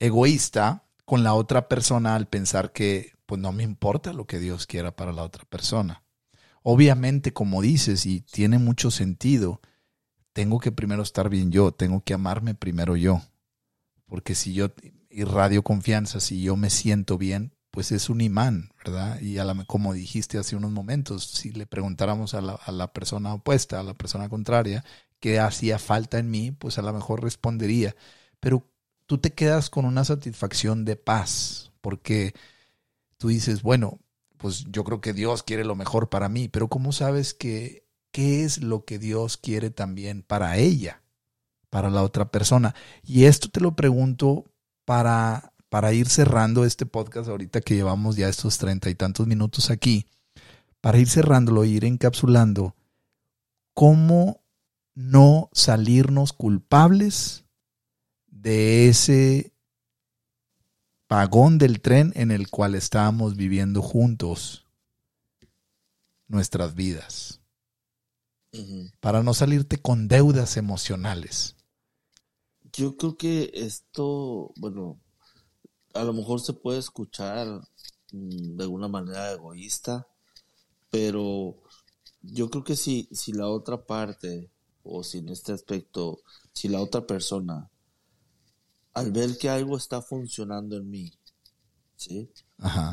egoísta 0.00 0.88
con 1.04 1.22
la 1.22 1.34
otra 1.34 1.68
persona 1.68 2.16
al 2.16 2.26
pensar 2.26 2.72
que 2.72 3.12
pues 3.24 3.40
no 3.40 3.52
me 3.52 3.62
importa 3.62 4.12
lo 4.12 4.26
que 4.26 4.40
Dios 4.40 4.66
quiera 4.66 4.96
para 4.96 5.12
la 5.12 5.22
otra 5.22 5.44
persona? 5.44 6.02
Obviamente, 6.64 7.32
como 7.32 7.62
dices, 7.62 8.04
y 8.04 8.22
tiene 8.22 8.58
mucho 8.58 8.90
sentido, 8.90 9.60
tengo 10.32 10.58
que 10.58 10.72
primero 10.72 11.04
estar 11.04 11.28
bien 11.28 11.52
yo, 11.52 11.70
tengo 11.70 12.02
que 12.02 12.14
amarme 12.14 12.56
primero 12.56 12.96
yo. 12.96 13.22
Porque 14.06 14.34
si 14.34 14.52
yo 14.52 14.72
irradio 15.08 15.62
confianza, 15.62 16.18
si 16.18 16.42
yo 16.42 16.56
me 16.56 16.68
siento 16.68 17.16
bien, 17.16 17.54
pues 17.70 17.92
es 17.92 18.10
un 18.10 18.22
imán, 18.22 18.72
¿verdad? 18.84 19.20
Y 19.20 19.36
como 19.68 19.92
dijiste 19.92 20.36
hace 20.36 20.56
unos 20.56 20.72
momentos, 20.72 21.26
si 21.26 21.52
le 21.52 21.66
preguntáramos 21.66 22.34
a 22.34 22.40
la, 22.40 22.54
a 22.54 22.72
la 22.72 22.92
persona 22.92 23.32
opuesta, 23.34 23.78
a 23.78 23.84
la 23.84 23.94
persona 23.94 24.28
contraria, 24.28 24.84
qué 25.20 25.38
hacía 25.38 25.78
falta 25.78 26.18
en 26.18 26.30
mí, 26.30 26.50
pues 26.52 26.78
a 26.78 26.82
lo 26.82 26.92
mejor 26.92 27.22
respondería. 27.22 27.94
Pero 28.40 28.66
tú 29.06 29.18
te 29.18 29.32
quedas 29.32 29.70
con 29.70 29.84
una 29.84 30.04
satisfacción 30.04 30.84
de 30.84 30.96
paz, 30.96 31.72
porque 31.80 32.34
tú 33.18 33.28
dices, 33.28 33.62
bueno, 33.62 33.98
pues 34.38 34.64
yo 34.70 34.84
creo 34.84 35.00
que 35.00 35.12
Dios 35.12 35.42
quiere 35.42 35.64
lo 35.64 35.76
mejor 35.76 36.08
para 36.08 36.28
mí, 36.28 36.48
pero 36.48 36.68
¿cómo 36.68 36.92
sabes 36.92 37.34
que 37.34 37.84
qué 38.12 38.44
es 38.44 38.62
lo 38.62 38.84
que 38.84 38.98
Dios 38.98 39.36
quiere 39.36 39.70
también 39.70 40.22
para 40.22 40.56
ella, 40.56 41.02
para 41.68 41.90
la 41.90 42.02
otra 42.02 42.30
persona? 42.30 42.74
Y 43.04 43.24
esto 43.24 43.48
te 43.48 43.60
lo 43.60 43.76
pregunto 43.76 44.46
para 44.84 45.52
para 45.70 45.92
ir 45.92 46.08
cerrando 46.08 46.64
este 46.64 46.84
podcast 46.84 47.28
ahorita 47.28 47.60
que 47.62 47.76
llevamos 47.76 48.16
ya 48.16 48.28
estos 48.28 48.58
treinta 48.58 48.90
y 48.90 48.96
tantos 48.96 49.26
minutos 49.28 49.70
aquí, 49.70 50.04
para 50.80 50.98
ir 50.98 51.08
cerrándolo, 51.08 51.64
ir 51.64 51.84
encapsulando, 51.84 52.74
cómo 53.72 54.39
no 55.00 55.48
salirnos 55.52 56.32
culpables 56.32 57.44
de 58.26 58.88
ese 58.88 59.54
vagón 61.08 61.58
del 61.58 61.80
tren 61.80 62.12
en 62.14 62.30
el 62.30 62.50
cual 62.50 62.74
estábamos 62.74 63.36
viviendo 63.36 63.82
juntos 63.82 64.66
nuestras 66.28 66.74
vidas. 66.74 67.40
Para 69.00 69.22
no 69.22 69.32
salirte 69.32 69.80
con 69.80 70.08
deudas 70.08 70.56
emocionales. 70.56 71.56
Yo 72.72 72.96
creo 72.96 73.16
que 73.16 73.50
esto, 73.54 74.52
bueno, 74.56 75.00
a 75.94 76.02
lo 76.04 76.12
mejor 76.12 76.40
se 76.40 76.52
puede 76.52 76.78
escuchar 76.78 77.46
mm, 78.12 78.56
de 78.56 78.64
alguna 78.64 78.88
manera 78.88 79.32
egoísta, 79.32 80.08
pero 80.90 81.62
yo 82.22 82.50
creo 82.50 82.64
que 82.64 82.76
si, 82.76 83.08
si 83.12 83.32
la 83.32 83.48
otra 83.48 83.86
parte, 83.86 84.50
o 84.82 85.02
si 85.02 85.18
en 85.18 85.28
este 85.28 85.52
aspecto, 85.52 86.22
si 86.52 86.68
la 86.68 86.80
otra 86.80 87.06
persona, 87.06 87.70
al 88.94 89.12
ver 89.12 89.38
que 89.38 89.48
algo 89.48 89.76
está 89.76 90.02
funcionando 90.02 90.76
en 90.76 90.90
mí, 90.90 91.12
¿sí? 91.96 92.30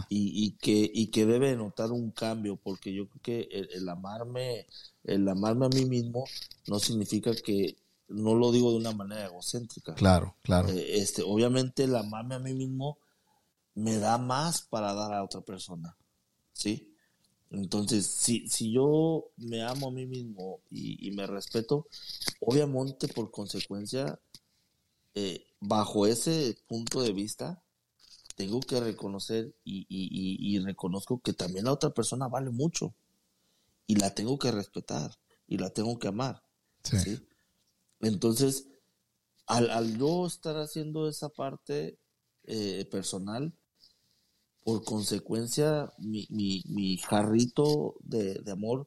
Y, 0.10 0.46
y, 0.46 0.52
que, 0.52 0.90
y 0.94 1.08
que 1.08 1.26
debe 1.26 1.56
notar 1.56 1.92
un 1.92 2.12
cambio, 2.12 2.56
porque 2.58 2.94
yo 2.94 3.08
creo 3.08 3.22
que 3.22 3.68
el, 3.74 3.90
amarme, 3.90 4.68
el 5.04 5.28
amarme 5.28 5.66
a 5.66 5.70
mí 5.70 5.86
mismo 5.86 6.26
no 6.68 6.80
significa 6.80 7.34
que 7.36 7.78
no 8.08 8.36
lo 8.36 8.52
digo 8.52 8.72
de 8.72 8.78
una 8.78 8.94
manera 8.94 9.26
egocéntrica. 9.26 9.94
Claro, 9.96 10.36
claro. 10.42 10.70
Eh, 10.70 11.00
este, 11.00 11.24
obviamente 11.24 11.84
el 11.84 11.96
amarme 11.96 12.36
a 12.36 12.40
mí 12.40 12.54
mismo 12.54 13.00
me 13.76 13.98
da 13.98 14.18
más 14.18 14.62
para 14.62 14.94
dar 14.94 15.14
a 15.14 15.24
otra 15.24 15.42
persona, 15.42 15.98
¿sí? 16.54 16.96
Entonces, 17.52 18.06
si, 18.06 18.48
si 18.50 18.72
yo 18.72 19.32
me 19.38 19.64
amo 19.64 19.88
a 19.88 19.92
mí 19.92 20.06
mismo 20.06 20.60
y, 20.70 21.12
me 21.12 21.26
respeto, 21.28 21.88
obviamente 22.42 23.08
por 23.08 23.32
consecuencia, 23.32 24.20
eh, 25.16 25.46
bajo 25.60 26.06
ese 26.06 26.58
punto 26.68 27.02
de 27.02 27.14
vista, 27.14 27.64
tengo 28.36 28.60
que 28.60 28.80
reconocer 28.80 29.56
y, 29.64 29.88
y, 29.90 30.60
reconozco 30.60 31.20
que 31.22 31.34
también 31.34 31.66
la 31.66 31.74
otra 31.74 31.90
persona 31.92 32.28
vale 32.28 32.52
mucho 32.52 32.94
y 33.88 33.96
la 33.96 34.14
tengo 34.14 34.38
que 34.38 34.52
respetar 34.52 35.12
y 35.48 35.58
la 35.58 35.70
tengo 35.70 35.98
que 35.98 36.10
amar. 36.10 36.44
¿sí? 36.84 37.20
Entonces, 38.02 38.68
al, 39.48 39.72
al, 39.72 39.98
yo 39.98 40.28
estar 40.28 40.58
haciendo 40.58 41.08
esa 41.08 41.30
parte 41.30 41.98
eh, 42.44 42.86
personal, 42.92 43.54
por 44.68 44.84
consecuencia, 44.84 45.94
mi, 45.98 46.28
mi, 46.30 46.62
mi 46.68 46.98
jarrito 46.98 47.96
de, 48.02 48.34
de, 48.34 48.52
amor 48.52 48.86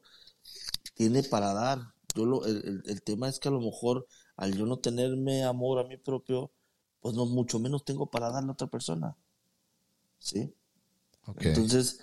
tiene 0.93 1.23
para 1.23 1.55
dar. 1.55 1.95
Yo 2.15 2.27
lo, 2.27 2.45
el, 2.45 2.83
el, 2.85 3.03
tema 3.03 3.31
es 3.31 3.39
que 3.39 3.49
a 3.49 3.51
lo 3.51 3.63
mejor 3.63 4.07
al 4.37 4.55
yo 4.55 4.67
no 4.67 4.79
tenerme 4.81 5.43
amor 5.43 5.79
a 5.79 5.89
mí 5.89 5.97
propio, 5.97 6.51
pues 7.01 7.15
no 7.15 7.25
mucho 7.25 7.59
menos 7.59 7.83
tengo 7.87 8.11
para 8.11 8.31
darle 8.31 8.51
a 8.51 8.53
otra 8.53 8.67
persona. 8.67 9.17
¿Sí? 10.19 10.53
Entonces, 11.39 12.01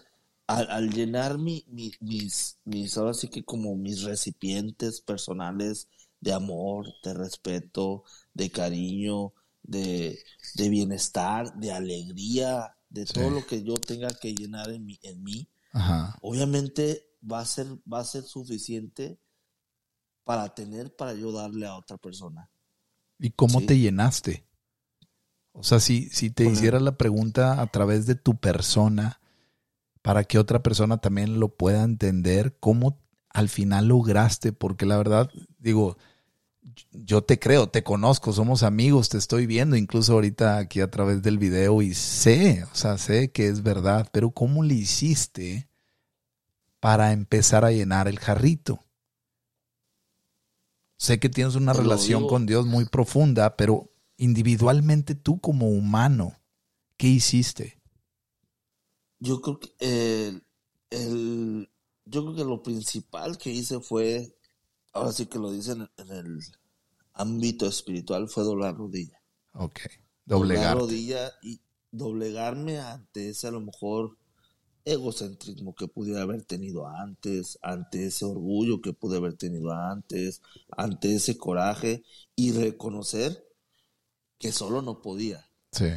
al, 0.48 0.72
al 0.72 0.90
llenar 0.90 1.38
mi, 1.38 1.64
mi, 1.68 1.92
mis, 2.00 2.58
mis, 2.66 2.98
ahora 2.98 3.14
sí 3.14 3.28
que 3.28 3.46
como 3.46 3.76
mis 3.76 4.02
recipientes 4.02 5.02
personales 5.02 5.88
de 6.20 6.34
amor, 6.34 6.88
de 7.04 7.14
respeto, 7.14 8.06
de 8.34 8.50
cariño, 8.50 9.34
de, 9.62 10.20
bienestar, 10.58 11.54
de 11.60 11.72
alegría, 11.72 12.76
de 12.90 13.06
todo 13.06 13.30
lo 13.30 13.46
que 13.46 13.64
yo 13.64 13.76
tenga 13.76 14.10
que 14.10 14.34
llenar 14.34 14.70
en 14.70 14.86
mí, 14.86 15.00
en 15.04 15.24
mí 15.24 15.50
obviamente 16.22 17.04
va 17.22 17.40
a 17.42 17.46
ser, 17.46 17.68
va 17.92 18.00
a 18.00 18.06
ser 18.06 18.24
suficiente 18.24 19.20
para 20.24 20.54
tener 20.54 20.96
para 20.96 21.14
yo 21.14 21.32
darle 21.32 21.66
a 21.66 21.76
otra 21.76 21.98
persona. 21.98 22.50
¿Y 23.20 23.32
cómo 23.32 23.62
te 23.62 23.78
llenaste? 23.78 24.46
O 25.52 25.64
sea, 25.64 25.80
si, 25.80 26.10
si 26.10 26.30
te 26.30 26.46
hiciera 26.46 26.80
la 26.80 26.98
pregunta 26.98 27.62
a 27.62 27.68
través 27.68 28.06
de 28.06 28.16
tu 28.16 28.38
persona, 28.38 29.20
para 30.02 30.24
que 30.24 30.38
otra 30.38 30.62
persona 30.62 31.00
también 31.00 31.40
lo 31.40 31.56
pueda 31.56 31.84
entender, 31.84 32.58
¿cómo 32.60 33.02
al 33.30 33.50
final 33.50 33.88
lograste? 33.88 34.54
Porque 34.54 34.86
la 34.86 34.98
verdad, 34.98 35.32
digo, 35.58 35.98
yo 36.92 37.24
te 37.24 37.40
creo, 37.40 37.68
te 37.70 37.84
conozco, 37.84 38.34
somos 38.34 38.64
amigos, 38.64 39.10
te 39.10 39.18
estoy 39.18 39.46
viendo 39.46 39.76
incluso 39.76 40.14
ahorita 40.14 40.58
aquí 40.58 40.82
a 40.82 40.90
través 40.90 41.22
del 41.22 41.38
video 41.38 41.82
y 41.82 41.94
sé, 41.94 42.64
o 42.72 42.76
sea, 42.76 42.98
sé 42.98 43.32
que 43.32 43.48
es 43.48 43.64
verdad, 43.64 44.10
pero 44.12 44.32
¿cómo 44.32 44.64
le 44.64 44.74
hiciste 44.74 45.70
para 46.80 47.14
empezar 47.14 47.66
a 47.66 47.72
llenar 47.72 48.08
el 48.08 48.20
jarrito? 48.20 48.84
Sé 50.98 51.20
que 51.20 51.30
tienes 51.30 51.56
una 51.56 51.74
relación 51.74 52.28
con 52.28 52.46
Dios 52.46 52.66
muy 52.66 52.86
profunda, 52.86 53.56
pero 53.56 53.92
individualmente 54.18 55.14
tú 55.14 55.40
como 55.40 55.70
humano, 55.70 56.40
¿qué 56.98 57.08
hiciste? 57.08 57.80
Yo 59.20 59.42
creo 59.42 59.60
que 59.60 60.42
el, 60.90 61.70
yo 62.06 62.24
creo 62.24 62.36
que 62.36 62.44
lo 62.44 62.64
principal 62.64 63.38
que 63.38 63.52
hice 63.52 63.80
fue 63.80 64.37
ahora 64.98 65.12
sí 65.12 65.26
que 65.28 65.40
lo 65.40 65.52
dicen 65.52 65.88
en 65.98 66.12
el 66.12 66.40
ámbito 67.14 67.68
espiritual, 67.68 68.28
fue 68.30 68.44
doblar 68.44 68.76
rodilla. 68.76 69.22
Ok. 69.54 69.80
Doblegar 70.26 70.78
rodilla 70.78 71.32
y 71.42 71.62
doblegarme 71.92 72.80
ante 72.80 73.30
ese 73.30 73.48
a 73.48 73.52
lo 73.52 73.62
mejor 73.62 74.18
egocentrismo 74.86 75.76
que 75.76 75.88
pudiera 75.88 76.22
haber 76.22 76.44
tenido 76.44 76.88
antes, 76.88 77.60
ante 77.62 78.06
ese 78.06 78.24
orgullo 78.26 78.82
que 78.82 78.94
pude 78.94 79.18
haber 79.18 79.36
tenido 79.36 79.72
antes, 79.72 80.42
ante 80.78 81.14
ese 81.14 81.38
coraje 81.38 82.04
y 82.36 82.54
reconocer 82.54 83.46
que 84.40 84.52
solo 84.52 84.82
no 84.82 85.02
podía. 85.02 85.50
Sí. 85.72 85.90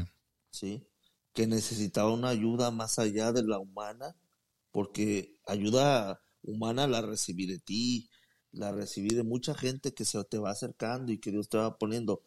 ¿Sí? 0.51 0.89
Que 1.33 1.47
necesitaba 1.47 2.13
una 2.13 2.31
ayuda 2.31 2.73
más 2.73 2.99
allá 2.99 3.33
de 3.33 3.45
la 3.45 3.61
humana, 3.61 4.17
porque 4.73 5.39
ayuda 5.47 6.21
humana 6.43 6.89
la 6.89 7.01
recibí 7.01 7.47
de 7.47 7.59
ti, 7.59 8.11
la 8.53 8.73
recibí 8.73 9.11
de 9.15 9.23
mucha 9.23 9.55
gente 9.55 9.95
que 9.95 10.05
se 10.05 10.23
te 10.25 10.39
va 10.39 10.51
acercando 10.51 11.13
y 11.13 11.19
que 11.19 11.31
Dios 11.31 11.49
te 11.49 11.59
va 11.59 11.79
poniendo. 11.79 12.23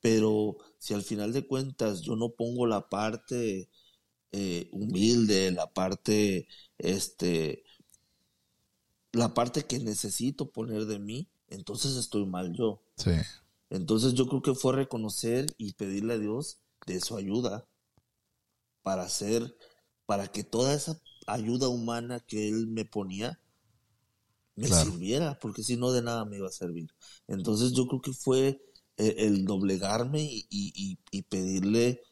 Pero 0.00 0.56
si 0.78 0.94
al 0.94 1.02
final 1.02 1.32
de 1.32 1.46
cuentas 1.46 2.02
yo 2.02 2.16
no 2.16 2.30
pongo 2.30 2.66
la 2.66 2.88
parte 2.88 3.68
eh, 4.32 4.68
humilde, 4.72 5.50
la 5.50 5.72
parte, 5.72 6.46
este, 6.78 7.64
la 9.12 9.34
parte 9.34 9.64
que 9.64 9.78
necesito 9.78 10.50
poner 10.50 10.86
de 10.86 10.98
mí, 10.98 11.28
entonces 11.48 11.96
estoy 11.96 12.26
mal 12.26 12.54
yo. 12.54 12.82
Sí. 12.96 13.12
Entonces 13.70 14.14
yo 14.14 14.26
creo 14.28 14.42
que 14.42 14.54
fue 14.54 14.74
reconocer 14.74 15.46
y 15.58 15.74
pedirle 15.74 16.14
a 16.14 16.18
Dios 16.18 16.58
de 16.86 17.00
su 17.00 17.16
ayuda 17.16 17.66
para 18.82 19.02
hacer, 19.02 19.56
para 20.06 20.28
que 20.28 20.44
toda 20.44 20.72
esa 20.74 21.00
ayuda 21.26 21.68
humana 21.68 22.20
que 22.20 22.48
Él 22.48 22.66
me 22.68 22.84
ponía 22.84 23.38
me 24.58 24.68
sirviera, 24.68 25.38
porque 25.38 25.62
si 25.62 25.76
no 25.76 25.92
de 25.92 26.02
nada 26.02 26.24
me 26.24 26.38
iba 26.38 26.48
a 26.48 26.52
servir. 26.52 26.90
Entonces 27.26 27.72
yo 27.72 27.86
creo 27.86 28.00
que 28.00 28.12
fue 28.12 28.60
eh, 28.96 29.14
el, 29.18 29.44
doblegarme 29.44 30.22
y, 30.22 30.46
y, 30.50 30.98
y 31.10 31.22
pedirle 31.22 32.02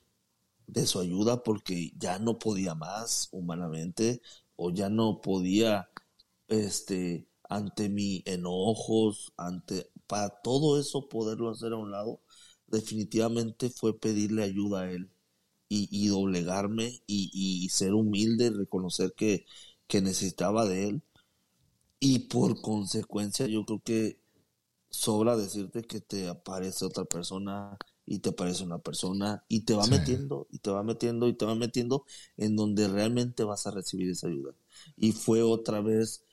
de 0.67 0.87
su 0.87 1.01
ayuda 1.01 1.43
porque 1.43 1.93
ya 1.99 2.19
no 2.19 2.39
podía 2.39 2.75
más 2.75 3.29
humanamente 3.33 4.21
o 4.57 4.71
ya 4.71 4.89
no 4.89 5.21
podía 5.21 5.91
este 6.49 7.29
ante 7.49 7.89
mi 7.89 8.23
enojos 8.27 9.33
ante 9.37 9.91
para 10.07 10.31
todo 10.43 10.81
eso 10.81 11.09
poderlo 11.09 11.51
hacer 11.51 11.73
a 11.73 11.77
un 11.77 11.93
lado 11.93 12.21
definitivamente 12.67 13.71
fue 13.71 13.99
pedirle 13.99 14.43
ayuda 14.43 14.83
a 14.83 14.91
él 14.91 15.11
y, 15.69 15.89
y 15.91 16.09
doblegarme 16.09 17.03
y, 17.07 17.31
y, 17.33 17.69
ser 17.71 17.95
humilde 17.95 18.51
reconocer 18.51 19.15
que, 19.17 19.47
que 19.89 20.01
necesitaba 20.01 20.65
de 20.67 20.89
él 20.89 21.03
y 22.01 22.21
por 22.21 22.61
consecuencia 22.61 23.47
yo 23.47 23.65
creo 23.65 23.81
que 23.85 24.21
sobra 24.91 25.37
decirte 25.37 25.83
que 25.83 26.01
te 26.01 26.29
aparece 26.29 26.85
otra 26.85 27.05
persona 27.05 27.77
y 28.07 28.21
te 28.21 28.33
parece 28.33 28.65
una 28.65 28.79
persona 28.79 29.45
y 29.49 29.63
te 29.63 29.75
va 29.75 29.87
metiendo 29.87 30.47
y 30.51 30.59
te 30.61 30.71
va 30.71 30.83
metiendo 30.83 31.29
y 31.29 31.35
te 31.35 31.45
va 31.45 31.55
metiendo 31.55 32.05
en 32.37 32.57
donde 32.57 32.89
realmente 32.89 33.45
vas 33.45 33.67
a 33.67 33.73
recibir 33.73 34.11
esa 34.11 34.29
ayuda. 34.29 34.55
Y 34.97 35.13
fue 35.13 35.43
otra 35.43 35.81
vez 35.81 36.25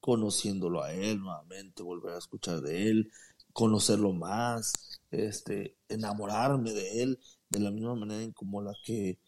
conociéndolo 0.00 0.82
a 0.82 0.92
él 0.92 1.18
nuevamente, 1.20 1.82
volver 1.82 2.14
a 2.14 2.18
escuchar 2.18 2.60
de 2.60 2.88
él, 2.88 3.10
conocerlo 3.52 4.12
más, 4.12 5.00
este, 5.10 5.76
enamorarme 5.88 6.72
de 6.72 7.02
él 7.02 7.18
de 7.50 7.60
la 7.60 7.70
misma 7.70 7.96
manera 7.96 8.22
en 8.22 8.32
como 8.32 8.62
la 8.62 8.72
que 8.84 9.18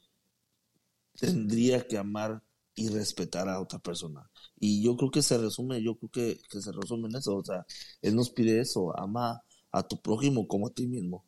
tendría 1.19 1.87
que 1.87 1.99
amar 1.99 2.43
y 2.79 2.89
respetar 2.89 3.49
a 3.49 3.61
otra 3.61 3.81
persona. 3.81 4.31
Y 4.59 4.83
yo 4.83 4.97
creo 4.97 5.11
que 5.11 5.23
se 5.23 5.37
resume, 5.37 5.83
yo 5.83 5.97
creo 5.97 6.11
que, 6.11 6.41
que 6.49 6.63
se 6.63 6.71
resume 6.71 7.09
en 7.09 7.17
eso, 7.17 7.37
o 7.37 7.45
sea, 7.45 7.67
él 8.03 8.15
nos 8.15 8.31
pide 8.31 8.61
eso, 8.61 8.97
ama 8.99 9.43
a 9.73 9.83
tu 9.83 10.01
prójimo 10.01 10.47
como 10.47 10.69
a 10.69 10.71
ti 10.71 10.87
mismo. 10.87 11.25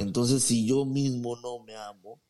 Entonces, 0.00 0.42
si 0.42 0.66
yo 0.66 0.84
mismo 0.84 1.36
no 1.36 1.60
me 1.60 1.74
amo, 1.74 2.20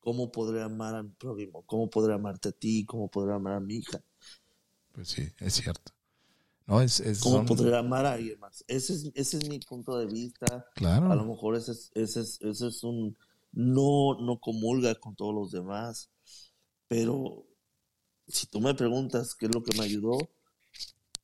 ¿cómo 0.00 0.30
podré 0.30 0.62
amar 0.62 0.94
a 0.94 1.02
mi 1.02 1.10
prójimo? 1.10 1.62
¿Cómo 1.66 1.90
podré 1.90 2.14
amarte 2.14 2.48
a 2.50 2.52
ti? 2.52 2.84
¿Cómo 2.86 3.08
podré 3.08 3.34
amar 3.34 3.54
a 3.54 3.60
mi 3.60 3.76
hija? 3.76 4.00
Pues 4.92 5.08
sí, 5.08 5.28
es 5.40 5.54
cierto. 5.54 5.92
No, 6.66 6.80
es, 6.80 7.02
¿Cómo 7.22 7.44
podré 7.44 7.76
amar 7.76 8.06
a 8.06 8.12
alguien 8.12 8.38
más? 8.40 8.64
Ese 8.66 8.94
es, 8.94 9.10
ese 9.14 9.38
es 9.38 9.48
mi 9.48 9.58
punto 9.58 9.98
de 9.98 10.06
vista. 10.06 10.64
Claro. 10.74 11.12
A 11.12 11.14
lo 11.14 11.24
mejor 11.24 11.56
ese 11.56 11.72
es, 11.72 11.90
ese 11.94 12.20
es, 12.20 12.40
ese 12.40 12.68
es 12.68 12.82
un... 12.84 13.16
No, 13.52 14.16
no 14.20 14.38
comulga 14.38 14.94
con 14.96 15.14
todos 15.14 15.34
los 15.34 15.50
demás. 15.50 16.10
Pero 16.88 17.46
si 18.28 18.46
tú 18.46 18.60
me 18.60 18.74
preguntas 18.74 19.34
qué 19.34 19.46
es 19.46 19.54
lo 19.54 19.62
que 19.62 19.76
me 19.76 19.84
ayudó 19.84 20.18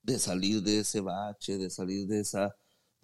de 0.02 0.18
salir 0.18 0.62
de 0.62 0.80
ese 0.80 1.00
bache, 1.00 1.58
de 1.58 1.70
salir 1.70 2.06
de 2.06 2.20
esa 2.20 2.54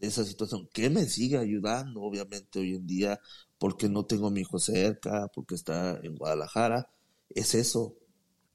esa 0.01 0.25
situación, 0.25 0.69
que 0.73 0.91
me 0.91 1.07
sigue 1.07 1.39
ayudando, 1.39 2.03
obviamente, 2.03 2.61
hoy 2.61 2.75
en 2.75 2.87
día, 2.87 3.21
porque 3.59 3.89
no 3.89 4.05
tengo 4.05 4.29
a 4.29 4.31
mi 4.31 4.43
hijo 4.43 4.59
cerca, 4.59 5.29
porque 5.35 5.55
está 5.55 5.99
en 6.03 6.17
Guadalajara, 6.17 6.89
es 7.31 7.55
eso, 7.55 7.97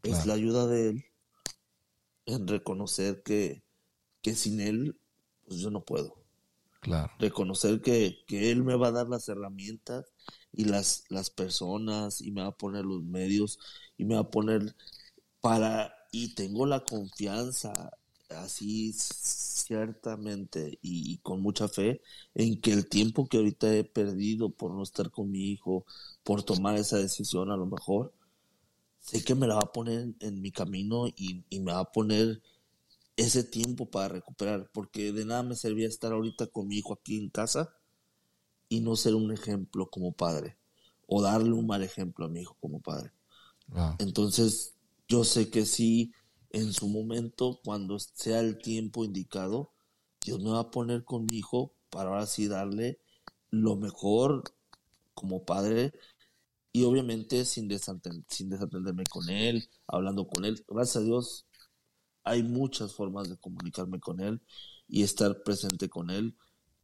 es 0.04 0.26
la 0.26 0.34
ayuda 0.36 0.68
de 0.68 0.89
él 0.89 1.06
en 2.26 2.48
reconocer 2.48 3.24
que, 3.24 3.62
que 4.22 4.36
sin 4.36 4.62
él, 4.62 4.98
pues 5.46 5.60
yo 5.60 5.70
no 5.70 5.84
puedo. 5.84 6.16
Claro. 6.80 7.12
Reconocer 7.20 7.82
que, 7.82 8.24
que 8.28 8.52
él 8.52 8.64
me 8.64 8.76
va 8.76 8.88
a 8.88 8.91
dar 8.91 9.08
las 9.08 9.30
herramientas 9.30 10.14
y 10.52 10.66
las, 10.66 11.06
las 11.10 11.30
personas 11.30 12.22
y 12.22 12.32
me 12.32 12.41
va 12.41 12.50
a 12.50 12.58
poner 12.58 12.86
los 12.86 13.04
medios 13.04 13.60
y 13.98 14.06
me 14.06 14.16
va 14.16 14.22
a 14.22 14.32
poner 14.32 14.76
para, 15.44 15.94
y 16.10 16.36
tengo 16.36 16.66
la 16.66 16.86
confianza 16.86 17.74
así 18.30 18.94
ciertamente 18.94 20.80
y, 20.82 21.18
con 21.18 21.41
mucha 21.41 21.68
fe 21.68 22.02
en 22.34 22.62
que 22.62 22.72
el 22.72 22.88
tiempo 22.88 23.28
que 23.28 23.38
ahorita 23.38 23.76
he 23.76 23.84
perdido 23.84 24.52
por 24.52 24.72
no 24.72 24.82
estar 24.82 25.12
con 25.12 25.30
mi 25.30 25.52
hijo, 25.52 25.86
por 26.24 26.44
tomar 26.44 26.78
esa 26.78 26.96
decisión 26.96 27.52
a 27.52 27.58
lo 27.58 27.66
mejor, 27.66 28.14
sé 29.02 29.22
que 29.26 29.36
me 29.36 29.46
la 29.46 29.56
va 29.56 29.64
a 29.64 29.74
poner 29.74 30.14
en 30.22 30.41
mi 30.41 30.50
camino 30.52 31.08
y, 31.08 31.44
me 31.60 31.74
va 31.74 31.80
a 31.80 31.91
poner 31.91 32.41
ese 33.18 33.44
tiempo 33.44 33.91
para 33.91 34.08
recuperar, 34.08 34.70
porque 34.74 35.12
de 35.12 35.26
nada 35.26 35.44
me 35.44 35.58
servía 35.58 35.89
estar 35.89 36.14
ahorita 36.14 36.48
con 36.48 36.70
mi 36.70 36.78
hijo 36.78 36.94
aquí 36.94 37.18
en 37.18 37.30
casa 37.30 37.76
y 38.70 38.80
no 38.80 38.96
ser 38.96 39.14
un 39.16 39.34
ejemplo 39.34 39.89
como 39.89 40.14
padre, 40.14 40.56
o 41.06 41.22
darle 41.22 41.52
un 41.52 41.68
mal 41.68 41.84
ejemplo 41.84 42.28
a 42.28 42.30
mi 42.30 42.44
hijo 42.44 42.56
como 42.62 42.80
padre. 42.80 43.12
Entonces, 44.00 44.72
yo 45.14 45.24
sé 45.24 45.51
que 45.51 45.68
sí 45.68 46.11
en 46.49 46.74
su 46.74 46.88
momento, 46.88 47.61
cuando 47.64 47.99
sea 47.99 48.39
el 48.39 48.57
tiempo 48.57 49.05
indicado, 49.05 49.72
Dios 50.26 50.39
me 50.41 50.49
va 50.49 50.61
a 50.61 50.72
poner 50.72 51.03
con 51.03 51.28
mi 51.28 51.38
hijo 51.38 51.76
para 51.91 52.09
ahora 52.09 52.26
sí 52.26 52.47
darle 52.47 52.99
lo 53.51 53.76
mejor 53.76 54.43
como 55.14 55.45
padre 55.45 55.93
y 56.72 56.84
obviamente 56.84 57.45
sin, 57.45 57.70
sin 58.28 58.49
desatenderme 58.49 59.03
con 59.03 59.30
él, 59.30 59.70
hablando 59.86 60.26
con 60.26 60.45
él. 60.45 60.66
Gracias 60.68 60.95
a 60.95 61.05
Dios 61.05 61.45
hay 62.24 62.41
muchas 62.41 62.95
formas 62.95 63.30
de 63.30 63.38
comunicarme 63.38 63.99
con 63.99 64.20
él 64.20 64.41
y 64.88 65.03
estar 65.03 65.43
presente 65.43 65.89
con 65.89 66.09
él 66.09 66.36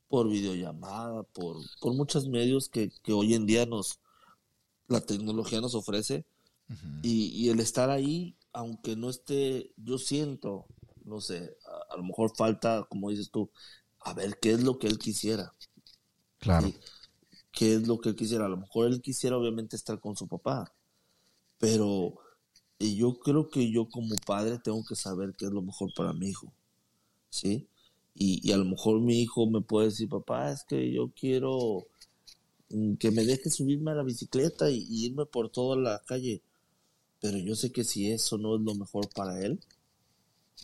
por 0.08 0.30
videollamada, 0.30 1.24
por, 1.24 1.58
por 1.82 1.96
muchos 1.96 2.28
medios 2.28 2.70
que, 2.70 2.92
que 3.02 3.12
hoy 3.12 3.34
en 3.34 3.48
día 3.48 3.66
nos 3.66 4.00
la 4.88 5.02
tecnología 5.02 5.62
nos 5.62 5.74
ofrece 5.74 6.28
y, 7.02 7.32
y, 7.34 7.50
el 7.50 7.60
estar 7.60 7.90
ahí 7.90 8.36
aunque 8.54 8.96
no 8.96 9.10
esté, 9.10 9.72
yo 9.78 9.98
siento, 9.98 10.66
no 11.06 11.22
sé, 11.22 11.56
a, 11.90 11.98
lo 11.98 12.04
mejor 12.04 12.36
falta, 12.36 12.86
como 12.90 13.10
dices 13.10 13.30
tú, 13.32 13.50
a 14.02 14.14
ver 14.14 14.40
qué 14.40 14.52
es 14.52 14.64
lo 14.64 14.80
que 14.80 14.88
él 14.88 14.98
quisiera. 14.98 15.54
Claro. 16.40 16.72
¿Qué 17.52 17.76
es 17.76 17.88
lo 17.88 18.00
que 18.00 18.10
él 18.10 18.16
quisiera? 18.16 18.46
A 18.46 18.50
lo 18.50 18.58
mejor 18.58 18.88
él 18.88 19.02
quisiera 19.02 19.38
obviamente 19.38 19.76
estar 19.76 20.00
con 20.00 20.16
su 20.16 20.28
papá, 20.28 20.74
pero 21.58 22.16
yo 22.80 23.20
creo 23.20 23.50
que 23.50 23.70
yo 23.72 23.90
como 23.90 24.16
padre 24.26 24.60
tengo 24.60 24.84
que 24.86 24.96
saber 24.96 25.34
qué 25.38 25.46
es 25.46 25.52
lo 25.52 25.62
mejor 25.62 25.92
para 25.96 26.14
mi 26.14 26.30
hijo, 26.30 26.54
¿sí? 27.30 27.68
Y, 28.16 28.48
y 28.48 28.52
a 28.54 28.58
lo 28.58 28.66
mejor 28.66 29.00
mi 29.02 29.22
hijo 29.22 29.48
me 29.48 29.62
puede 29.62 29.88
decir, 29.88 30.10
papá, 30.10 30.52
es 30.52 30.64
que 30.64 30.92
yo 30.92 31.12
quiero 31.12 31.88
mm, 32.70 32.96
que 32.96 33.12
me 33.12 33.26
deje 33.26 33.50
subirme 33.50 33.92
a 33.92 33.96
la 33.96 34.04
bicicleta 34.04 34.70
y 34.70 34.86
irme 34.90 35.26
por 35.26 35.50
toda 35.50 35.76
la 35.76 36.02
calle 36.06 36.42
pero 37.22 37.38
yo 37.38 37.56
sé 37.56 37.72
que 37.72 37.84
si 37.84 38.12
eso 38.12 38.38
no 38.38 38.56
es 38.56 38.62
lo 38.62 38.76
mejor 38.76 39.10
para 39.10 39.44
él, 39.44 39.60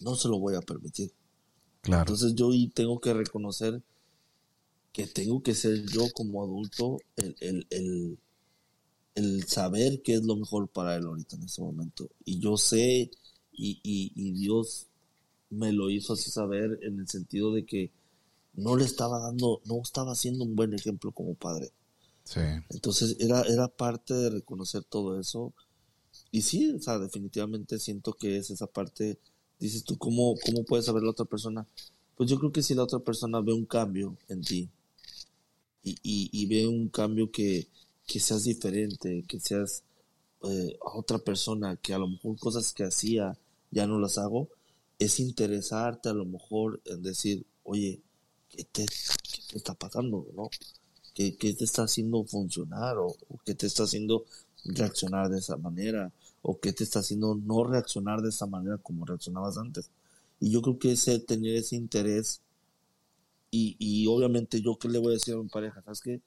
no 0.01 0.15
se 0.15 0.27
lo 0.27 0.39
voy 0.39 0.55
a 0.55 0.61
permitir. 0.61 1.11
Claro. 1.81 2.01
Entonces 2.01 2.35
yo 2.35 2.49
tengo 2.73 2.99
que 2.99 3.13
reconocer 3.13 3.81
que 4.91 5.07
tengo 5.07 5.43
que 5.43 5.53
ser 5.53 5.85
yo 5.87 6.05
como 6.13 6.41
adulto 6.41 6.99
el, 7.17 7.35
el, 7.41 7.67
el, 7.69 8.17
el, 9.15 9.43
saber 9.45 10.01
qué 10.01 10.13
es 10.15 10.23
lo 10.23 10.37
mejor 10.37 10.69
para 10.69 10.95
él 10.95 11.05
ahorita 11.05 11.35
en 11.35 11.43
este 11.43 11.61
momento. 11.61 12.09
Y 12.23 12.39
yo 12.39 12.57
sé, 12.57 13.11
y, 13.51 13.79
y, 13.83 14.13
y 14.15 14.31
Dios 14.31 14.87
me 15.49 15.73
lo 15.73 15.89
hizo 15.89 16.13
así 16.13 16.31
saber 16.31 16.79
en 16.81 16.99
el 16.99 17.07
sentido 17.07 17.53
de 17.53 17.65
que 17.65 17.91
no 18.53 18.77
le 18.77 18.85
estaba 18.85 19.19
dando, 19.19 19.61
no 19.65 19.81
estaba 19.81 20.13
haciendo 20.13 20.45
un 20.45 20.55
buen 20.55 20.73
ejemplo 20.73 21.11
como 21.11 21.35
padre. 21.35 21.71
Sí. 22.23 22.39
Entonces 22.69 23.17
era, 23.19 23.41
era 23.41 23.67
parte 23.67 24.13
de 24.13 24.29
reconocer 24.29 24.83
todo 24.85 25.19
eso 25.19 25.53
y 26.35 26.41
sí, 26.41 26.69
o 26.73 26.81
sea, 26.81 26.99
definitivamente 26.99 27.79
siento 27.79 28.11
que 28.11 28.35
es 28.35 28.49
esa 28.49 28.67
parte, 28.67 29.17
dices 29.57 29.85
tú, 29.85 29.97
¿cómo, 29.97 30.35
cómo 30.45 30.65
puedes 30.65 30.85
saber 30.85 31.01
la 31.01 31.11
otra 31.11 31.23
persona? 31.23 31.65
Pues 32.17 32.29
yo 32.29 32.37
creo 32.37 32.51
que 32.51 32.61
si 32.61 32.75
la 32.75 32.83
otra 32.83 32.99
persona 32.99 33.39
ve 33.39 33.53
un 33.53 33.65
cambio 33.65 34.17
en 34.27 34.41
ti 34.41 34.67
y, 35.81 35.97
y, 36.03 36.45
ve 36.47 36.67
un 36.67 36.89
cambio 36.89 37.31
que, 37.31 37.69
que 38.05 38.19
seas 38.19 38.43
diferente, 38.43 39.23
que 39.25 39.39
seas 39.39 39.83
eh, 40.43 40.77
otra 40.81 41.19
persona 41.19 41.77
que 41.77 41.93
a 41.93 41.99
lo 41.99 42.09
mejor 42.09 42.37
cosas 42.37 42.73
que 42.73 42.83
hacía 42.83 43.37
ya 43.71 43.87
no 43.87 43.97
las 43.97 44.17
hago, 44.17 44.49
es 44.99 45.21
interesarte 45.21 46.09
a 46.09 46.13
lo 46.13 46.25
mejor 46.25 46.81
en 46.83 47.01
decir, 47.01 47.45
oye, 47.63 48.01
¿qué 48.49 48.65
te, 48.65 48.85
está 49.53 49.73
pasando? 49.73 50.27
¿no? 50.35 50.49
¿Qué, 51.13 51.31
te 51.31 51.63
está 51.63 51.83
haciendo 51.83 52.25
funcionar? 52.25 52.97
¿O, 52.97 53.15
qué 53.45 53.55
te 53.55 53.67
está 53.67 53.83
haciendo 53.83 54.25
reaccionar 54.65 55.29
de 55.29 55.39
esa 55.39 55.55
manera? 55.55 56.11
¿O 56.47 56.59
qué 56.59 56.73
te 56.73 56.83
está 56.83 56.99
haciendo 56.99 57.33
no 57.33 57.63
reaccionar 57.63 58.21
de 58.21 58.29
esa 58.29 58.45
manera 58.45 58.77
como 58.77 59.03
reaccionabas 59.03 59.57
antes? 59.57 59.89
Y 60.39 60.51
yo 60.51 60.61
creo 60.61 60.77
que 60.77 60.91
ese 60.91 61.17
tener 61.17 61.55
ese 61.55 61.75
interés 61.75 62.41
y, 63.49 63.75
y 63.79 64.05
obviamente 64.05 64.61
yo 64.61 64.77
qué 64.77 64.87
le 64.87 64.99
voy 64.99 65.09
a 65.09 65.11
decir 65.13 65.33
a 65.33 65.37
mi 65.37 65.49
pareja, 65.49 65.81
¿sabes 65.81 66.01
qué? 66.01 66.21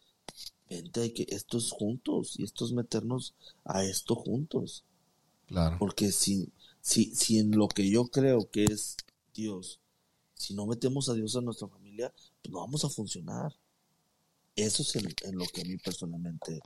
Vente, 0.68 1.02
hay 1.02 1.10
que 1.10 1.24
esto 1.28 1.58
es 1.58 1.70
juntos 1.70 2.34
y 2.36 2.42
esto 2.42 2.64
es 2.64 2.72
meternos 2.72 3.34
a 3.64 3.84
esto 3.84 4.16
juntos. 4.16 4.82
Claro. 5.46 5.76
Porque 5.78 6.10
si, 6.10 6.50
si, 6.80 7.14
si 7.14 7.38
en 7.38 7.52
lo 7.52 7.68
que 7.68 7.88
yo 7.88 8.08
creo 8.08 8.50
que 8.50 8.64
es 8.64 8.96
Dios, 9.34 9.78
si 10.34 10.52
no 10.52 10.66
metemos 10.66 11.08
a 11.08 11.14
Dios 11.14 11.36
a 11.36 11.42
nuestra 11.42 11.68
familia, 11.68 12.12
pues 12.42 12.52
no 12.52 12.58
vamos 12.58 12.84
a 12.84 12.88
funcionar. 12.88 13.54
Eso 14.56 14.82
es 14.82 14.96
en, 14.96 15.38
lo 15.38 15.44
que 15.46 15.60
a 15.60 15.64
mí 15.64 15.76
personalmente 15.76 16.60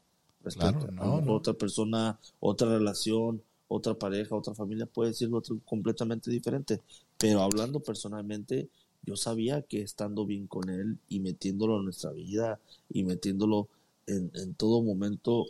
respecta. 0.45 0.89
Otra 1.27 1.53
persona, 1.55 2.19
otra 2.41 2.69
relación, 2.69 3.43
otra 3.69 3.95
pareja, 3.95 4.37
otra 4.37 4.55
familia 4.55 4.87
puede 4.87 5.13
otro 5.33 5.59
completamente 5.65 6.31
diferente. 6.31 6.81
Pero 7.19 7.43
hablando 7.43 7.81
personalmente, 7.81 8.69
yo 9.05 9.17
sabía 9.17 9.63
que 9.63 9.83
estando 9.83 10.27
bien 10.27 10.47
con 10.47 10.69
él 10.69 10.99
y 11.09 11.21
metiéndolo 11.21 11.79
en 11.79 11.85
nuestra 11.85 12.13
vida 12.13 12.61
y 12.91 13.05
metiéndolo 13.05 13.69
en, 14.07 14.31
en 14.35 14.55
todo 14.55 14.83
momento, 14.83 15.47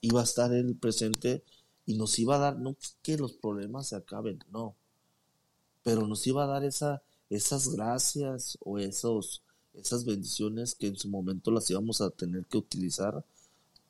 iba 0.00 0.20
a 0.20 0.24
estar 0.24 0.52
él 0.52 0.76
presente 0.76 1.42
y 1.86 1.94
nos 1.96 2.18
iba 2.18 2.36
a 2.36 2.38
dar, 2.38 2.58
no 2.58 2.76
que 3.02 3.16
los 3.16 3.32
problemas 3.32 3.88
se 3.88 3.96
acaben, 3.96 4.38
no, 4.52 4.74
pero 5.82 6.06
nos 6.06 6.26
iba 6.26 6.44
a 6.44 6.46
dar 6.46 6.64
esa, 6.64 7.02
esas 7.30 7.68
gracias 7.68 8.58
o 8.60 8.78
esos, 8.78 9.42
esas 9.74 10.04
bendiciones 10.04 10.74
que 10.74 10.88
en 10.88 10.96
su 10.96 11.08
momento 11.08 11.50
las 11.50 11.70
íbamos 11.70 12.00
a 12.00 12.10
tener 12.10 12.44
que 12.44 12.58
utilizar 12.58 13.24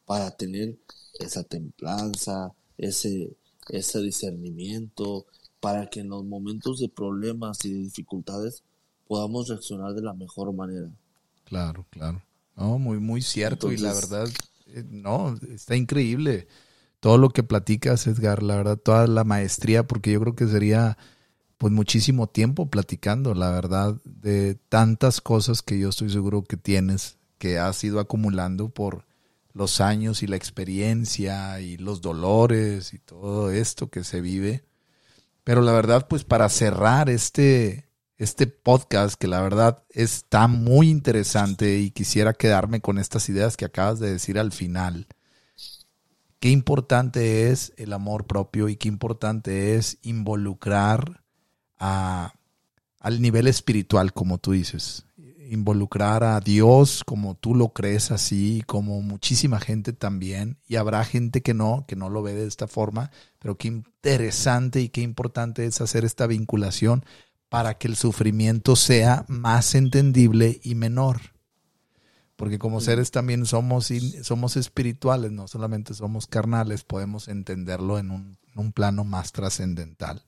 para 0.09 0.31
tener 0.31 0.75
esa 1.21 1.45
templanza, 1.45 2.51
ese, 2.79 3.37
ese 3.69 4.01
discernimiento, 4.01 5.27
para 5.61 5.91
que 5.91 6.01
en 6.01 6.09
los 6.09 6.25
momentos 6.25 6.79
de 6.81 6.89
problemas 6.89 7.63
y 7.67 7.75
de 7.75 7.81
dificultades 7.81 8.63
podamos 9.07 9.49
reaccionar 9.49 9.93
de 9.93 10.01
la 10.01 10.15
mejor 10.15 10.55
manera. 10.55 10.89
Claro, 11.45 11.85
claro. 11.91 12.23
No, 12.57 12.79
muy, 12.79 13.01
muy 13.01 13.21
cierto. 13.21 13.71
y 13.71 13.77
la 13.77 13.93
verdad, 13.93 14.27
eh, 14.69 14.83
no, 14.89 15.39
está 15.53 15.77
increíble 15.77 16.49
todo 17.01 17.19
lo 17.19 17.29
que 17.29 17.43
platicas, 17.43 18.07
Edgar, 18.07 18.43
la 18.43 18.57
verdad, 18.57 18.79
toda 18.79 19.07
la 19.09 19.25
maestría, 19.25 19.87
porque 19.87 20.13
yo 20.13 20.21
creo 20.23 20.35
que 20.35 20.47
sería 20.47 20.97
pues 21.59 21.71
muchísimo 21.71 22.29
tiempo 22.29 22.71
platicando, 22.71 23.35
la 23.35 23.51
verdad, 23.51 24.01
de 24.07 24.55
tantas 24.71 25.21
cosas 25.21 25.61
que 25.61 25.79
yo 25.79 25.91
estoy 25.91 26.09
seguro 26.09 26.45
que 26.45 26.57
tienes, 26.57 27.19
que 27.37 27.59
has 27.59 27.85
ido 27.85 28.01
acumulando 28.01 28.71
por 28.71 29.07
los 29.53 29.81
años 29.81 30.23
y 30.23 30.27
la 30.27 30.37
experiencia 30.37 31.61
y 31.61 31.77
los 31.77 32.01
dolores 32.01 32.95
y 32.95 32.99
todo 32.99 33.51
esto 33.51 33.91
que 33.91 34.05
se 34.05 34.21
vive. 34.21 34.65
Pero 35.45 35.63
la 35.63 35.73
verdad, 35.73 36.09
pues 36.09 36.25
para 36.25 36.49
cerrar 36.49 37.09
este, 37.09 37.89
este 38.17 38.47
podcast, 38.47 39.15
que 39.19 39.29
la 39.29 39.41
verdad 39.41 39.83
está 39.91 40.47
muy 40.47 40.91
interesante 40.91 41.79
y 41.79 41.91
quisiera 41.91 42.35
quedarme 42.35 42.81
con 42.81 42.99
estas 42.99 43.29
ideas 43.29 43.57
que 43.57 43.65
acabas 43.65 43.99
de 43.99 44.13
decir 44.13 44.39
al 44.39 44.53
final 44.53 45.07
qué 46.41 46.51
importante 46.51 47.51
es 47.51 47.73
el 47.77 47.93
amor 47.93 48.27
propio 48.27 48.69
y 48.69 48.77
qué 48.77 48.89
importante 48.89 49.75
es 49.77 49.99
involucrar 50.03 51.25
a, 51.79 52.35
al 53.01 53.21
nivel 53.21 53.47
espiritual, 53.47 54.13
como 54.13 54.39
tú 54.39 54.53
dices. 54.53 55.08
Involucrar 55.49 56.25
a 56.25 56.41
Dios 56.41 57.03
como 57.05 57.35
tú 57.35 57.55
lo 57.55 57.73
crees 57.73 58.11
así, 58.11 58.63
como 58.67 59.01
muchísima 59.03 59.61
gente 59.61 59.93
también, 59.93 60.59
y 60.67 60.77
habrá 60.77 61.05
gente 61.05 61.43
que 61.43 61.55
no, 61.55 61.85
que 61.89 61.97
no 61.97 62.09
lo 62.11 62.23
ve 62.23 62.35
de 62.35 62.47
esta 62.47 62.69
forma, 62.69 63.11
pero 63.39 63.57
qué 63.57 63.69
interesante 63.69 64.81
y 64.81 64.89
qué 64.89 65.01
importante 65.01 65.65
es 65.65 65.81
hacer 65.81 66.05
esta 66.05 66.27
vinculación 66.27 67.05
para 67.49 67.79
que 67.79 67.89
el 67.89 67.97
sufrimiento 67.97 68.77
sea 68.77 69.25
más 69.29 69.75
entendible 69.75 70.61
y 70.63 70.75
menor 70.75 71.21
porque 72.39 72.61
como 72.61 72.81
seres 72.81 73.11
también 73.11 73.47
somos, 73.47 73.93
somos 74.23 74.57
espirituales, 74.57 75.33
no 75.33 75.49
solamente 75.49 75.93
somos 75.93 76.29
carnales, 76.29 76.85
podemos 76.85 77.27
entenderlo 77.27 77.99
en 77.99 78.13
un, 78.13 78.73
plano 78.73 79.03
más 79.03 79.33
trascendental. 79.33 80.23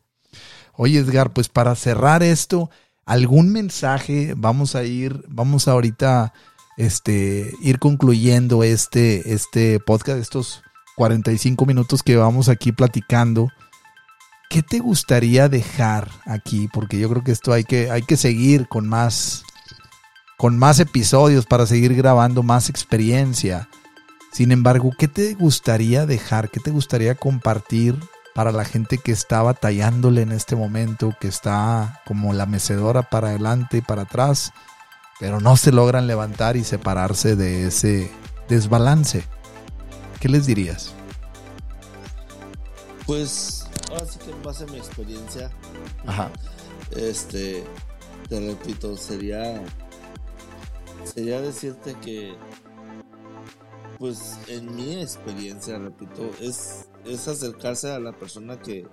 Oye, 0.74 0.98
Edgar, 0.98 1.32
pues 1.32 1.48
para 1.48 1.76
cerrar 1.76 2.24
esto, 2.24 2.68
algún 3.10 3.50
mensaje, 3.50 4.34
vamos 4.36 4.76
a 4.76 4.84
ir, 4.84 5.24
vamos 5.26 5.66
ahorita 5.66 6.32
este, 6.76 7.52
ir 7.60 7.80
concluyendo 7.80 8.62
este, 8.62 9.34
este 9.34 9.80
podcast, 9.80 10.20
estos 10.20 10.62
45 10.94 11.66
minutos 11.66 12.04
que 12.04 12.14
vamos 12.14 12.48
aquí 12.48 12.70
platicando. 12.70 13.48
¿Qué 14.48 14.62
te 14.62 14.78
gustaría 14.78 15.48
dejar 15.48 16.08
aquí? 16.24 16.68
Porque 16.72 17.00
yo 17.00 17.10
creo 17.10 17.24
que 17.24 17.32
esto 17.32 17.52
hay 17.52 17.64
que, 17.64 17.90
hay 17.90 18.02
que 18.02 18.16
seguir 18.16 18.68
con 18.68 18.88
más, 18.88 19.42
con 20.38 20.56
más 20.56 20.78
episodios 20.78 21.46
para 21.46 21.66
seguir 21.66 21.96
grabando 21.96 22.44
más 22.44 22.70
experiencia. 22.70 23.68
Sin 24.30 24.52
embargo, 24.52 24.92
¿qué 24.96 25.08
te 25.08 25.34
gustaría 25.34 26.06
dejar? 26.06 26.48
¿Qué 26.48 26.60
te 26.60 26.70
gustaría 26.70 27.16
compartir 27.16 27.98
para 28.40 28.52
la 28.52 28.64
gente 28.64 28.96
que 28.96 29.12
está 29.12 29.42
batallándole 29.42 30.22
en 30.22 30.32
este 30.32 30.56
momento, 30.56 31.14
que 31.20 31.28
está 31.28 32.00
como 32.06 32.32
la 32.32 32.46
mecedora 32.46 33.02
para 33.02 33.28
adelante 33.28 33.76
y 33.76 33.80
para 33.82 34.04
atrás, 34.04 34.54
pero 35.18 35.42
no 35.42 35.58
se 35.58 35.72
logran 35.72 36.06
levantar 36.06 36.56
y 36.56 36.64
separarse 36.64 37.36
de 37.36 37.66
ese 37.66 38.10
desbalance? 38.48 39.26
¿Qué 40.20 40.30
les 40.30 40.46
dirías? 40.46 40.94
Pues, 43.04 43.66
ahora 43.90 44.06
sí 44.06 44.18
que 44.20 44.30
en 44.30 44.42
base 44.42 44.64
a 44.64 44.68
mi 44.68 44.78
experiencia, 44.78 45.50
Ajá. 46.06 46.30
este, 46.96 47.62
te 48.30 48.40
repito, 48.40 48.96
sería 48.96 49.62
sería 51.04 51.42
decirte 51.42 51.94
que, 52.00 52.32
pues 53.98 54.38
en 54.48 54.74
mi 54.74 55.02
experiencia, 55.02 55.78
repito, 55.78 56.30
es, 56.40 56.86
es 57.04 57.28
acercarse 57.28 57.90
a 57.90 57.98
la 57.98 58.12
persona 58.12 58.60
que, 58.60 58.86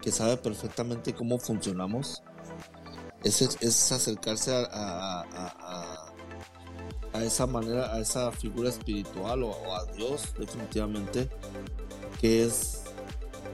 que 0.00 0.12
sabe 0.12 0.36
perfectamente 0.36 1.14
cómo 1.14 1.38
funcionamos. 1.38 2.22
Es, 3.24 3.40
es 3.42 3.92
acercarse 3.92 4.54
a, 4.54 5.22
a, 5.22 6.12
a, 7.12 7.24
esa 7.24 7.46
manera, 7.46 7.92
a 7.92 8.00
esa 8.00 8.30
figura 8.30 8.68
espiritual 8.68 9.42
o, 9.42 9.74
a 9.74 9.84
Dios, 9.92 10.34
definitivamente, 10.38 11.28
que 12.20 12.44
es 12.44 12.84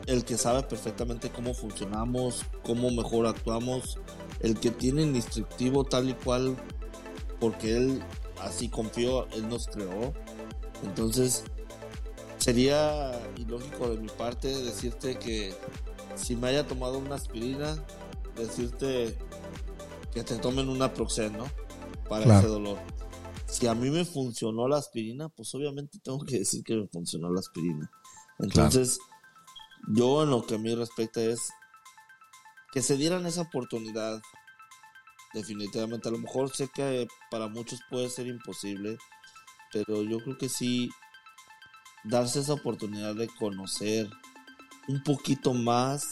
el 0.06 0.24
que 0.24 0.36
sabe 0.36 0.62
perfectamente 0.64 1.30
cómo 1.30 1.54
funcionamos, 1.54 2.44
cómo 2.64 2.90
mejor 2.90 3.26
actuamos, 3.26 3.98
el 4.40 4.58
que 4.58 4.70
tiene 4.70 5.04
el 5.04 5.14
instructivo 5.14 5.84
tal 5.84 6.10
y 6.10 6.14
cual 6.14 6.56
porque 7.40 7.76
Él 7.76 8.02
así 8.40 8.68
confió, 8.68 9.26
Él 9.30 9.48
nos 9.48 9.68
creó. 9.68 10.12
Entonces, 10.84 11.44
sería 12.42 13.12
ilógico 13.36 13.88
de 13.88 13.98
mi 13.98 14.08
parte 14.08 14.48
decirte 14.48 15.16
que 15.16 15.54
si 16.16 16.34
me 16.34 16.48
haya 16.48 16.66
tomado 16.66 16.98
una 16.98 17.14
aspirina, 17.14 17.76
decirte 18.34 19.16
que 20.12 20.24
te 20.24 20.36
tomen 20.38 20.68
una 20.68 20.92
Proxen, 20.92 21.38
¿no? 21.38 21.46
Para 22.08 22.38
ese 22.38 22.48
dolor. 22.48 22.78
Si 23.46 23.68
a 23.68 23.74
mí 23.74 23.90
me 23.90 24.04
funcionó 24.04 24.66
la 24.66 24.78
aspirina, 24.78 25.28
pues 25.28 25.54
obviamente 25.54 26.00
tengo 26.02 26.24
que 26.24 26.40
decir 26.40 26.64
que 26.64 26.74
me 26.74 26.88
funcionó 26.88 27.32
la 27.32 27.38
aspirina. 27.38 27.88
Entonces, 28.40 28.98
yo 29.94 30.24
en 30.24 30.30
lo 30.30 30.44
que 30.44 30.56
a 30.56 30.58
mí 30.58 30.74
respecta 30.74 31.22
es 31.22 31.48
que 32.72 32.82
se 32.82 32.96
dieran 32.96 33.24
esa 33.24 33.42
oportunidad 33.42 34.20
definitivamente. 35.32 36.08
A 36.08 36.12
lo 36.12 36.18
mejor 36.18 36.50
sé 36.50 36.68
que 36.74 37.06
para 37.30 37.46
muchos 37.46 37.78
puede 37.88 38.10
ser 38.10 38.26
imposible, 38.26 38.98
pero 39.72 40.02
yo 40.02 40.18
creo 40.18 40.36
que 40.38 40.48
sí 40.48 40.90
darse 42.04 42.40
esa 42.40 42.54
oportunidad 42.54 43.14
de 43.14 43.28
conocer 43.28 44.10
un 44.88 45.02
poquito 45.02 45.54
más 45.54 46.06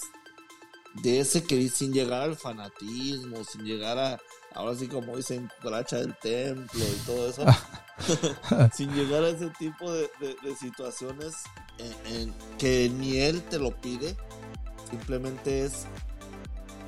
de 1.02 1.20
ese 1.20 1.44
que 1.44 1.68
sin 1.68 1.92
llegar 1.92 2.22
al 2.22 2.36
fanatismo, 2.36 3.44
sin 3.44 3.64
llegar 3.64 3.98
a, 3.98 4.20
ahora 4.54 4.74
sí 4.76 4.88
como 4.88 5.16
dicen, 5.16 5.50
cracha 5.60 5.98
del 5.98 6.16
templo 6.18 6.84
y 6.84 7.06
todo 7.06 7.28
eso, 7.28 7.44
sin 8.74 8.92
llegar 8.94 9.24
a 9.24 9.28
ese 9.28 9.50
tipo 9.50 9.90
de, 9.92 10.08
situaciones 10.58 11.34
en, 12.06 12.34
que 12.58 12.90
ni 12.90 13.18
él 13.18 13.42
te 13.42 13.58
lo 13.58 13.70
pide, 13.80 14.16
simplemente 14.90 15.64
es 15.64 15.86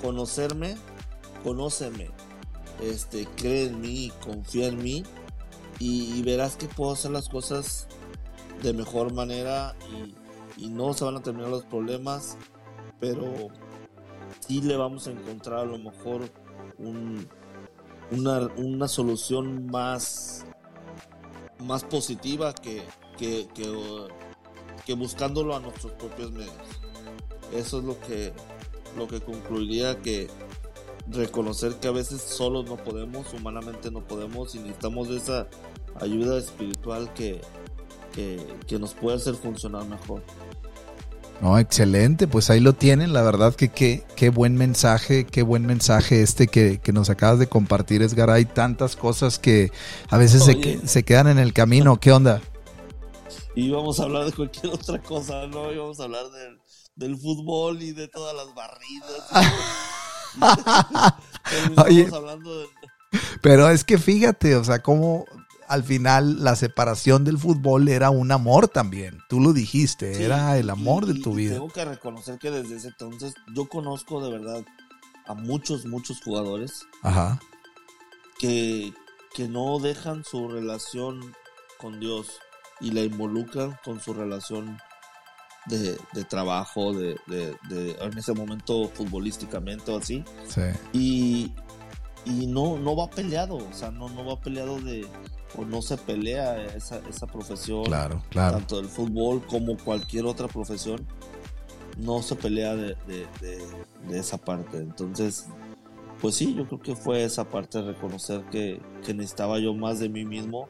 conocerme, 0.00 0.76
conóceme, 1.44 2.10
este, 2.80 3.26
cree 3.36 3.66
en 3.66 3.80
mí, 3.80 4.12
confía 4.24 4.68
en 4.68 4.82
mí 4.82 5.04
y, 5.78 6.22
verás 6.22 6.56
que 6.56 6.66
puedo 6.66 6.92
hacer 6.92 7.10
las 7.10 7.28
cosas 7.28 7.88
de 8.62 8.72
mejor 8.72 9.12
manera 9.12 9.74
y, 9.90 10.64
y 10.64 10.68
no 10.68 10.92
se 10.94 11.04
van 11.04 11.16
a 11.16 11.22
terminar 11.22 11.50
los 11.50 11.64
problemas, 11.64 12.36
pero 13.00 13.48
sí 14.46 14.60
le 14.60 14.76
vamos 14.76 15.06
a 15.06 15.10
encontrar 15.10 15.60
a 15.60 15.64
lo 15.64 15.78
mejor 15.78 16.22
una, 18.10 18.48
una 18.56 18.88
solución 18.88 19.66
más, 19.66 20.44
más 21.58 21.84
positiva 21.84 22.54
que, 22.54 22.82
que, 23.18 23.48
que, 24.84 24.94
buscándolo 24.94 25.56
a 25.56 25.60
nuestros 25.60 25.92
propios 25.92 26.32
medios. 26.32 26.54
Eso 27.54 27.78
es 27.78 27.84
lo 27.84 27.98
que, 28.00 28.32
lo 28.96 29.08
que 29.08 29.20
concluiría 29.20 30.00
que 30.00 30.28
reconocer 31.08 31.76
que 31.76 31.88
a 31.88 31.92
veces 31.92 32.20
solos 32.22 32.66
no 32.66 32.76
podemos, 32.76 33.32
humanamente 33.32 33.90
no 33.90 34.06
podemos 34.06 34.54
y 34.54 34.58
necesitamos 34.58 35.08
esa 35.08 35.48
ayuda 36.00 36.38
espiritual 36.38 37.12
que, 37.14 37.40
que, 38.12 38.78
nos 38.78 38.94
puede 38.94 39.16
hacer 39.16 39.34
funcionar 39.34 39.84
mejor. 39.86 40.22
No, 41.40 41.58
excelente, 41.58 42.28
pues 42.28 42.50
ahí 42.50 42.60
lo 42.60 42.72
tienen, 42.72 43.12
la 43.12 43.22
verdad 43.22 43.56
que 43.56 43.68
qué, 43.68 44.04
qué 44.14 44.30
buen 44.30 44.54
mensaje, 44.54 45.26
qué 45.26 45.42
buen 45.42 45.66
mensaje 45.66 46.22
este 46.22 46.46
que, 46.46 46.80
nos 46.92 47.10
acabas 47.10 47.40
de 47.40 47.48
compartir, 47.48 48.02
Edgar. 48.02 48.30
Hay 48.30 48.44
tantas 48.44 48.94
cosas 48.94 49.40
que 49.40 49.72
a 50.08 50.18
veces 50.18 50.44
se, 50.44 50.86
se, 50.86 51.02
quedan 51.02 51.26
en 51.26 51.40
el 51.40 51.52
camino, 51.52 51.98
¿qué 51.98 52.12
onda? 52.12 52.40
Y 53.54 53.70
vamos 53.70 54.00
a 54.00 54.04
hablar 54.04 54.24
de 54.24 54.32
cualquier 54.32 54.72
otra 54.72 54.98
cosa, 55.02 55.46
¿no? 55.46 55.70
Íbamos 55.70 56.00
a 56.00 56.04
hablar 56.04 56.24
del, 56.30 56.58
del 56.96 57.18
fútbol 57.18 57.82
y 57.82 57.92
de 57.92 58.08
todas 58.08 58.34
las 58.34 58.54
barridas. 58.54 59.28
Oye, 61.84 62.08
Pero 63.40 63.68
es 63.68 63.84
que 63.84 63.98
fíjate, 63.98 64.56
o 64.56 64.64
sea, 64.64 64.80
cómo 64.80 65.26
al 65.72 65.84
final 65.84 66.44
la 66.44 66.54
separación 66.54 67.24
del 67.24 67.38
fútbol 67.38 67.88
era 67.88 68.10
un 68.10 68.30
amor 68.30 68.68
también. 68.68 69.20
Tú 69.30 69.40
lo 69.40 69.54
dijiste, 69.54 70.22
era 70.22 70.58
el 70.58 70.68
amor 70.68 71.06
de 71.06 71.14
tu 71.14 71.32
vida. 71.32 71.54
Tengo 71.54 71.70
que 71.70 71.86
reconocer 71.86 72.38
que 72.38 72.50
desde 72.50 72.76
ese 72.76 72.88
entonces 72.88 73.32
yo 73.54 73.66
conozco 73.70 74.22
de 74.22 74.30
verdad 74.30 74.62
a 75.24 75.32
muchos, 75.32 75.86
muchos 75.86 76.20
jugadores 76.20 76.86
Ajá. 77.02 77.40
Que, 78.38 78.92
que 79.34 79.48
no 79.48 79.78
dejan 79.78 80.24
su 80.24 80.46
relación 80.46 81.34
con 81.78 81.98
Dios 82.00 82.28
y 82.82 82.90
la 82.90 83.00
involucran 83.00 83.78
con 83.82 83.98
su 83.98 84.12
relación 84.12 84.76
de, 85.68 85.96
trabajo, 86.28 86.92
de, 86.92 87.16
en 87.30 88.18
ese 88.18 88.34
momento 88.34 88.90
futbolísticamente 88.90 89.90
o 89.90 89.96
así. 89.96 90.22
Sí. 90.48 90.60
Y, 90.92 91.52
y 92.26 92.46
no, 92.46 92.76
no 92.76 92.94
va 92.94 93.08
peleado, 93.08 93.56
o 93.56 93.72
sea, 93.72 93.90
no, 93.90 94.10
no 94.10 94.26
va 94.26 94.38
peleado 94.38 94.78
de, 94.78 95.08
o 95.56 95.64
no 95.64 95.82
se 95.82 95.96
pelea 95.96 96.64
esa, 96.74 97.00
esa 97.08 97.26
profesión, 97.26 97.84
claro, 97.84 98.22
claro. 98.30 98.58
tanto 98.58 98.76
del 98.76 98.86
fútbol 98.86 99.44
como 99.46 99.76
cualquier 99.76 100.26
otra 100.26 100.48
profesión, 100.48 101.06
no 101.98 102.22
se 102.22 102.36
pelea 102.36 102.74
de, 102.74 102.96
esa 104.10 104.38
parte. 104.38 104.78
Entonces, 104.78 105.46
pues 106.20 106.34
sí, 106.34 106.54
yo 106.54 106.66
creo 106.66 106.80
que 106.80 106.96
fue 106.96 107.24
esa 107.24 107.44
parte 107.44 107.78
de 107.78 107.92
reconocer 107.92 108.44
que, 108.50 108.80
que 109.04 109.14
necesitaba 109.14 109.58
yo 109.58 109.74
más 109.74 109.98
de 109.98 110.08
mí 110.08 110.24
mismo 110.24 110.68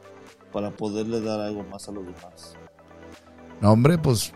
para 0.51 0.71
poderle 0.71 1.21
dar 1.21 1.39
algo 1.39 1.63
más 1.63 1.87
a 1.87 1.91
los 1.91 2.05
demás. 2.05 2.55
No, 3.61 3.71
hombre, 3.71 3.97
pues 3.97 4.33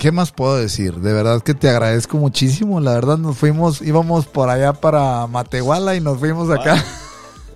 ¿Qué 0.00 0.12
más 0.12 0.32
puedo 0.32 0.56
decir? 0.56 0.94
De 0.94 1.12
verdad 1.12 1.42
que 1.42 1.52
te 1.52 1.68
agradezco 1.68 2.16
muchísimo. 2.16 2.80
La 2.80 2.94
verdad 2.94 3.18
nos 3.18 3.36
fuimos, 3.36 3.82
íbamos 3.82 4.24
por 4.24 4.48
allá 4.48 4.72
para 4.72 5.26
Matehuala 5.26 5.94
y 5.94 6.00
nos 6.00 6.18
fuimos 6.18 6.48
acá. 6.48 6.82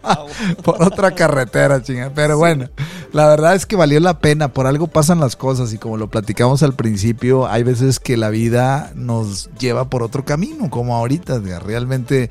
por 0.63 0.83
otra 0.83 1.13
carretera, 1.13 1.83
chinga. 1.83 2.13
Pero 2.15 2.39
bueno, 2.39 2.69
la 3.13 3.29
verdad 3.29 3.55
es 3.55 3.67
que 3.67 3.77
valió 3.77 4.01
la 4.01 4.19
pena. 4.19 4.49
Por 4.49 4.67
algo 4.67 4.87
pasan 4.87 5.21
las 5.21 5.37
cosas 5.37 5.73
y 5.73 5.79
como 5.79 5.97
lo 5.97 6.09
platicamos 6.09 6.63
al 6.63 6.75
principio, 6.75 7.47
hay 7.47 7.63
veces 7.63 8.01
que 8.01 8.17
la 8.17 8.31
vida 8.31 8.93
nos 8.95 9.51
lleva 9.59 9.89
por 9.89 10.03
otro 10.03 10.25
camino, 10.25 10.71
como 10.71 10.97
ahorita. 10.97 11.41
Realmente 11.61 12.31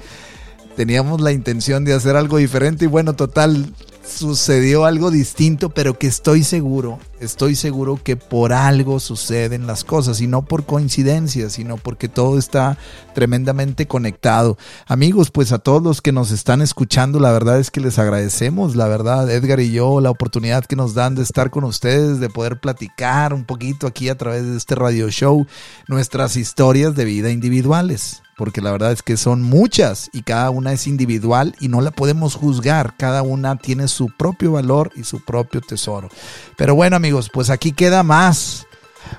teníamos 0.76 1.21
la 1.21 1.32
intención 1.32 1.86
de 1.86 1.93
hacer 1.93 2.15
algo 2.15 2.38
diferente 2.38 2.86
y 2.86 2.88
bueno, 2.88 3.13
total, 3.13 3.74
sucedió 4.05 4.86
algo 4.86 5.11
distinto, 5.11 5.69
pero 5.69 5.97
que 5.97 6.07
estoy 6.07 6.43
seguro, 6.43 6.99
estoy 7.24 7.55
seguro 7.55 7.99
que 8.03 8.15
por 8.15 8.53
algo 8.53 8.99
suceden 8.99 9.67
las 9.67 9.84
cosas 9.84 10.21
y 10.21 10.28
no 10.28 10.43
por 10.43 10.65
coincidencia, 10.65 11.49
sino 11.49 11.78
porque 11.78 12.07
todo 12.07 12.38
está 12.38 12.78
tremendamente 13.13 13.88
conectado. 13.88 14.57
Amigos, 14.86 15.32
pues 15.32 15.51
a 15.51 15.59
todos 15.59 15.82
los 15.82 16.01
que 16.01 16.11
nos 16.11 16.32
están 16.32 16.61
escuchando, 16.61 17.19
la 17.19 17.32
verdad 17.32 17.59
es 17.59 17.71
que 17.71 17.82
les 17.82 17.99
agradecemos, 17.99 18.76
la 18.76 18.88
verdad, 18.88 19.30
Edgar 19.30 19.59
y 19.59 19.71
yo, 19.71 20.01
la 20.01 20.09
oportunidad 20.09 20.65
que 20.65 20.76
nos 20.76 20.93
dan 20.93 21.15
de 21.15 21.24
estar 21.24 21.49
con 21.49 21.63
ustedes, 21.63 22.19
de 22.19 22.30
poder 22.30 22.59
platicar 22.59 23.34
un 23.34 23.45
poquito 23.45 23.88
aquí 23.88 24.09
a 24.09 24.17
través 24.17 24.45
de 24.45 24.57
este 24.57 24.76
radio 24.76 25.09
show, 25.09 25.45
nuestras 25.88 26.36
historias 26.36 26.95
de 26.95 27.05
vida 27.05 27.32
individuales 27.32 28.24
porque 28.38 28.61
la 28.61 28.71
verdad 28.71 28.91
es 28.91 29.03
que 29.03 29.17
son 29.17 29.41
muchas 29.41 30.09
y 30.11 30.24
cada 30.24 30.49
una 30.49 30.74
es 30.74 30.88
individual 30.88 31.55
y 31.59 31.67
no 31.67 31.82
la 31.82 31.91
podemos 31.91 32.36
juzgar, 32.36 32.95
cada 32.97 33.21
una 33.21 33.57
tiene 33.57 33.88
su 33.88 34.07
propio 34.07 34.53
valor 34.53 34.91
y 34.95 35.03
su 35.03 35.24
propio 35.24 35.61
tesoro. 35.61 36.09
Pero 36.57 36.76
bueno 36.76 36.95
amigos, 36.95 37.12
pues 37.32 37.49
aquí 37.49 37.72
queda 37.72 38.03
más, 38.03 38.66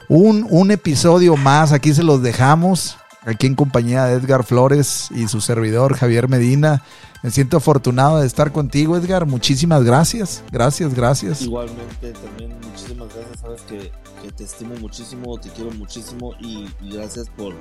un, 0.08 0.46
un 0.50 0.70
episodio 0.70 1.36
más, 1.36 1.72
aquí 1.72 1.94
se 1.94 2.02
los 2.02 2.22
dejamos, 2.22 2.96
aquí 3.22 3.46
en 3.46 3.54
compañía 3.54 4.04
de 4.04 4.14
Edgar 4.14 4.44
Flores 4.44 5.08
y 5.14 5.28
su 5.28 5.40
servidor 5.40 5.96
Javier 5.96 6.28
Medina. 6.28 6.82
Me 7.22 7.30
siento 7.30 7.56
afortunado 7.56 8.20
de 8.20 8.26
estar 8.26 8.52
contigo, 8.52 8.96
Edgar. 8.96 9.24
Muchísimas 9.24 9.82
gracias. 9.82 10.42
Gracias, 10.52 10.94
gracias. 10.94 11.40
Igualmente, 11.40 12.12
también 12.12 12.54
muchísimas 12.60 13.08
gracias. 13.14 13.40
Sabes 13.40 13.62
que, 13.62 13.90
te 14.30 14.44
estimo 14.44 14.74
muchísimo, 14.76 15.38
te 15.38 15.48
quiero 15.50 15.70
muchísimo 15.70 16.34
y 16.40 16.66
gracias 16.90 17.28
por, 17.30 17.54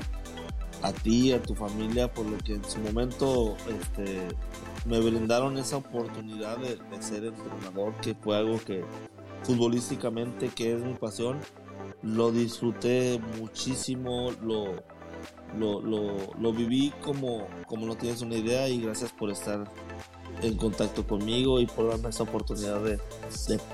a 0.82 0.92
ti, 0.92 1.32
a 1.32 1.42
tu 1.42 1.56
familia, 1.56 2.14
por 2.14 2.26
lo 2.26 2.38
que 2.40 2.56
en 2.56 2.64
su 2.66 2.80
momento 2.80 3.56
este, 3.70 4.28
me 4.86 5.00
brindaron 5.00 5.58
esa 5.58 5.78
oportunidad 5.78 6.58
de, 6.58 6.78
ser 7.02 7.26
entrenador, 7.26 7.94
que 8.02 8.16
fue 8.16 8.38
algo 8.38 8.60
que 8.66 8.84
futbolísticamente, 9.44 10.50
que 10.50 10.74
es 10.76 10.82
mi 10.82 10.94
pasión, 10.94 11.40
lo 12.02 12.32
disfruté 12.32 13.20
muchísimo, 13.40 14.32
lo, 14.42 14.84
lo, 15.58 16.54
viví 16.54 16.94
como, 17.04 17.48
como 17.68 17.86
no 17.86 17.96
tienes 17.96 18.22
una 18.22 18.36
idea 18.36 18.68
y 18.68 18.82
gracias 18.82 19.12
por 19.12 19.30
estar 19.30 19.70
en 20.42 20.58
contacto 20.58 21.06
conmigo 21.06 21.60
y 21.60 21.68
por 21.68 21.90
darme 21.90 22.10
esa 22.10 22.24
oportunidad 22.24 22.82
de, 22.82 23.00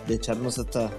de 0.07 0.13
echarnos 0.13 0.57
esta, 0.57 0.91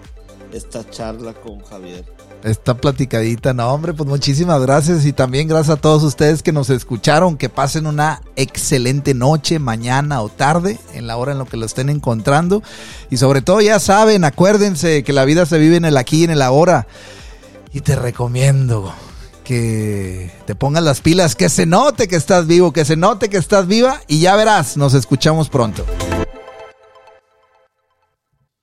esta 0.53 0.88
charla 0.88 1.34
con 1.34 1.61
Javier. 1.61 2.05
Esta 2.42 2.74
platicadita, 2.74 3.53
no 3.53 3.70
hombre, 3.72 3.92
pues 3.92 4.09
muchísimas 4.09 4.62
gracias 4.62 5.05
y 5.05 5.12
también 5.12 5.46
gracias 5.46 5.76
a 5.76 5.80
todos 5.80 6.03
ustedes 6.03 6.42
que 6.42 6.53
nos 6.53 6.70
escucharon, 6.70 7.36
que 7.36 7.51
pasen 7.51 7.86
una 7.86 8.22
excelente 8.34 9.12
noche, 9.12 9.59
mañana 9.59 10.22
o 10.22 10.30
tarde, 10.30 10.78
en 10.94 11.07
la 11.07 11.18
hora 11.18 11.32
en 11.32 11.38
lo 11.38 11.44
que 11.44 11.59
lo 11.59 11.66
estén 11.66 11.90
encontrando 11.90 12.62
y 13.11 13.18
sobre 13.18 13.42
todo 13.42 13.61
ya 13.61 13.78
saben, 13.78 14.24
acuérdense 14.24 15.03
que 15.03 15.12
la 15.12 15.26
vida 15.26 15.44
se 15.44 15.59
vive 15.59 15.76
en 15.76 15.84
el 15.84 15.98
aquí 15.98 16.20
y 16.20 16.24
en 16.24 16.30
el 16.30 16.42
ahora 16.42 16.86
y 17.72 17.82
te 17.82 17.94
recomiendo 17.94 18.92
que 19.44 20.30
te 20.46 20.55
pongas 20.55 20.82
las 20.82 21.01
pilas, 21.01 21.34
que 21.34 21.48
se 21.48 21.66
note 21.66 22.09
que 22.09 22.16
estás 22.16 22.46
vivo, 22.46 22.72
que 22.72 22.84
se 22.84 22.96
note 22.96 23.28
que 23.28 23.36
estás 23.36 23.66
viva 23.66 24.01
y 24.07 24.20
ya 24.20 24.36
verás, 24.36 24.76
nos 24.76 24.94
escuchamos 24.94 25.48
pronto. 25.51 25.84